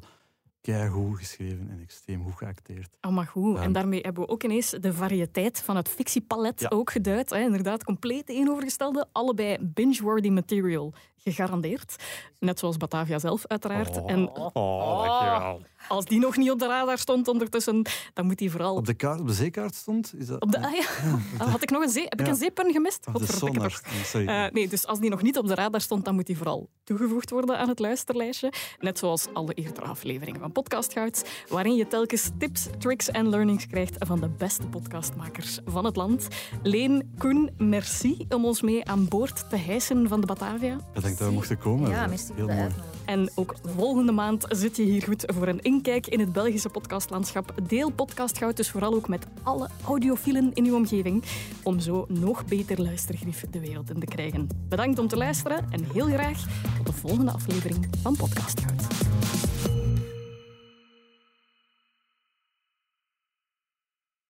keigoed 0.62 1.18
geschreven 1.18 1.70
en 1.70 1.80
extreem 1.82 2.24
goed 2.24 2.34
geacteerd. 2.36 2.98
Allemaal 3.00 3.26
goed. 3.26 3.58
En 3.58 3.72
daarmee 3.72 4.00
hebben 4.02 4.24
we 4.24 4.30
ook 4.30 4.44
ineens 4.44 4.70
de 4.70 4.94
variëteit 4.94 5.62
van 5.62 5.76
het 5.76 5.90
fictiepalet 5.90 6.60
Ja. 6.62 6.68
ook 6.70 6.92
geduid. 6.92 7.30
Hè. 7.30 7.40
Inderdaad, 7.40 7.84
compleet 7.84 8.26
tegenovergestelde. 8.26 9.08
Allebei 9.12 9.58
binge-worthy 9.62 10.30
material 10.30 10.94
gegarandeerd. 11.18 11.96
Net 12.40 12.60
zoals 12.60 12.78
Batavia 12.78 13.20
zelf, 13.20 13.48
uiteraard. 13.48 14.06
En 14.06 14.30
oh, 14.30 15.04
dankjewel. 15.04 15.62
Als 15.88 16.06
die 16.06 16.20
nog 16.20 16.38
niet 16.38 16.52
op 16.52 16.60
de 16.60 16.68
radar 16.68 16.98
stond 16.98 17.28
ondertussen, 17.28 17.86
dan 18.14 18.26
moet 18.26 18.38
die 18.38 18.52
vooral... 18.52 18.76
Op 18.76 18.86
de, 18.86 18.94
kaart, 18.94 19.20
op 19.20 19.28
de 19.28 19.34
zeekaart 19.34 19.76
stond? 19.76 20.14
Is 20.18 20.28
dat... 20.28 20.42
Op 20.42 20.52
de, 20.52 20.66
ah 20.66 20.74
ja. 20.74 20.86
Ah, 21.38 21.52
Had 21.52 21.64
ik 21.64 21.70
nog 21.70 21.82
een 21.84 21.90
zee? 21.90 22.04
Heb 22.04 22.20
ik 22.20 22.26
Ja. 22.26 22.32
een 22.32 22.38
zeepun 22.38 22.72
gemist? 22.72 23.06
Of 23.14 23.22
de 23.26 23.34
sonar. 23.36 23.82
Sorry. 24.04 24.28
Eh, 24.28 24.52
nee, 24.52 24.68
dus 24.68 24.86
als 24.88 25.00
die 25.00 25.10
nog 25.10 25.22
niet 25.22 25.38
op 25.38 25.48
de 25.48 25.56
radar 25.56 25.82
stond, 25.82 26.06
dan 26.06 26.16
moet 26.16 26.26
die 26.26 26.38
vooral 26.38 26.70
toegevoegd 26.84 27.30
worden 27.30 27.58
aan 27.58 27.70
het 27.70 27.80
luisterlijstje. 27.80 28.54
Net 28.80 28.98
zoals 29.00 29.26
alle 29.34 29.54
eerdere 29.54 29.86
afleveringen 29.86 30.40
van 30.40 30.52
Podcast 30.52 30.94
Gouds, 30.94 31.22
waarin 31.50 31.76
je 31.76 31.88
telkens 31.88 32.30
tips, 32.38 32.68
tricks 32.80 33.10
en 33.12 33.30
learnings 33.30 33.68
krijgt 33.68 33.96
van 34.00 34.20
de 34.20 34.30
beste 34.30 34.68
podcastmakers 34.68 35.60
van 35.66 35.86
het 35.86 35.96
land. 35.96 36.28
Leen, 36.64 37.14
Koen, 37.18 37.50
merci 37.58 38.26
om 38.30 38.46
ons 38.46 38.62
mee 38.62 38.86
aan 38.86 39.08
boord 39.08 39.50
te 39.50 39.56
hijsen 39.56 40.08
van 40.08 40.20
de 40.22 40.28
Batavia. 40.28 40.78
Bedankt 40.94 41.18
dat 41.20 41.28
we 41.28 41.34
mochten 41.34 41.58
komen. 41.58 41.90
Ja, 41.90 42.08
merci 42.08 42.32
heel 42.36 42.48
mooi. 42.48 42.70
En 43.06 43.30
ook 43.36 43.56
volgende 43.76 44.12
maand 44.12 44.46
zit 44.50 44.78
je 44.78 44.84
hier 44.84 45.04
goed 45.04 45.24
voor 45.34 45.48
een 45.48 45.62
inkijk 45.62 46.08
in 46.08 46.20
het 46.20 46.34
Belgische 46.34 46.70
podcastlandschap. 46.70 47.54
Deel 47.68 47.90
Podcast 47.90 48.38
Goud 48.38 48.58
dus 48.58 48.70
vooral 48.70 48.94
ook 48.94 49.08
met 49.08 49.28
alle 49.44 49.70
audiofielen 49.86 50.52
in 50.54 50.66
uw 50.66 50.76
omgeving, 50.76 51.24
om 51.64 51.80
zo 51.80 52.06
nog 52.08 52.46
beter 52.46 52.82
luistergrief 52.82 53.44
de 53.50 53.60
wereld 53.60 53.90
in 53.90 54.00
te 54.00 54.06
krijgen. 54.06 54.48
Bedankt 54.70 55.00
om 55.00 55.08
te 55.08 55.18
luisteren 55.18 55.68
en 55.72 55.88
heel 55.94 56.06
graag 56.06 56.46
tot 56.78 56.86
de 56.86 56.94
volgende 56.94 57.32
aflevering 57.32 57.88
van 58.02 58.16
Podcast 58.16 58.60
Goud. 58.60 59.55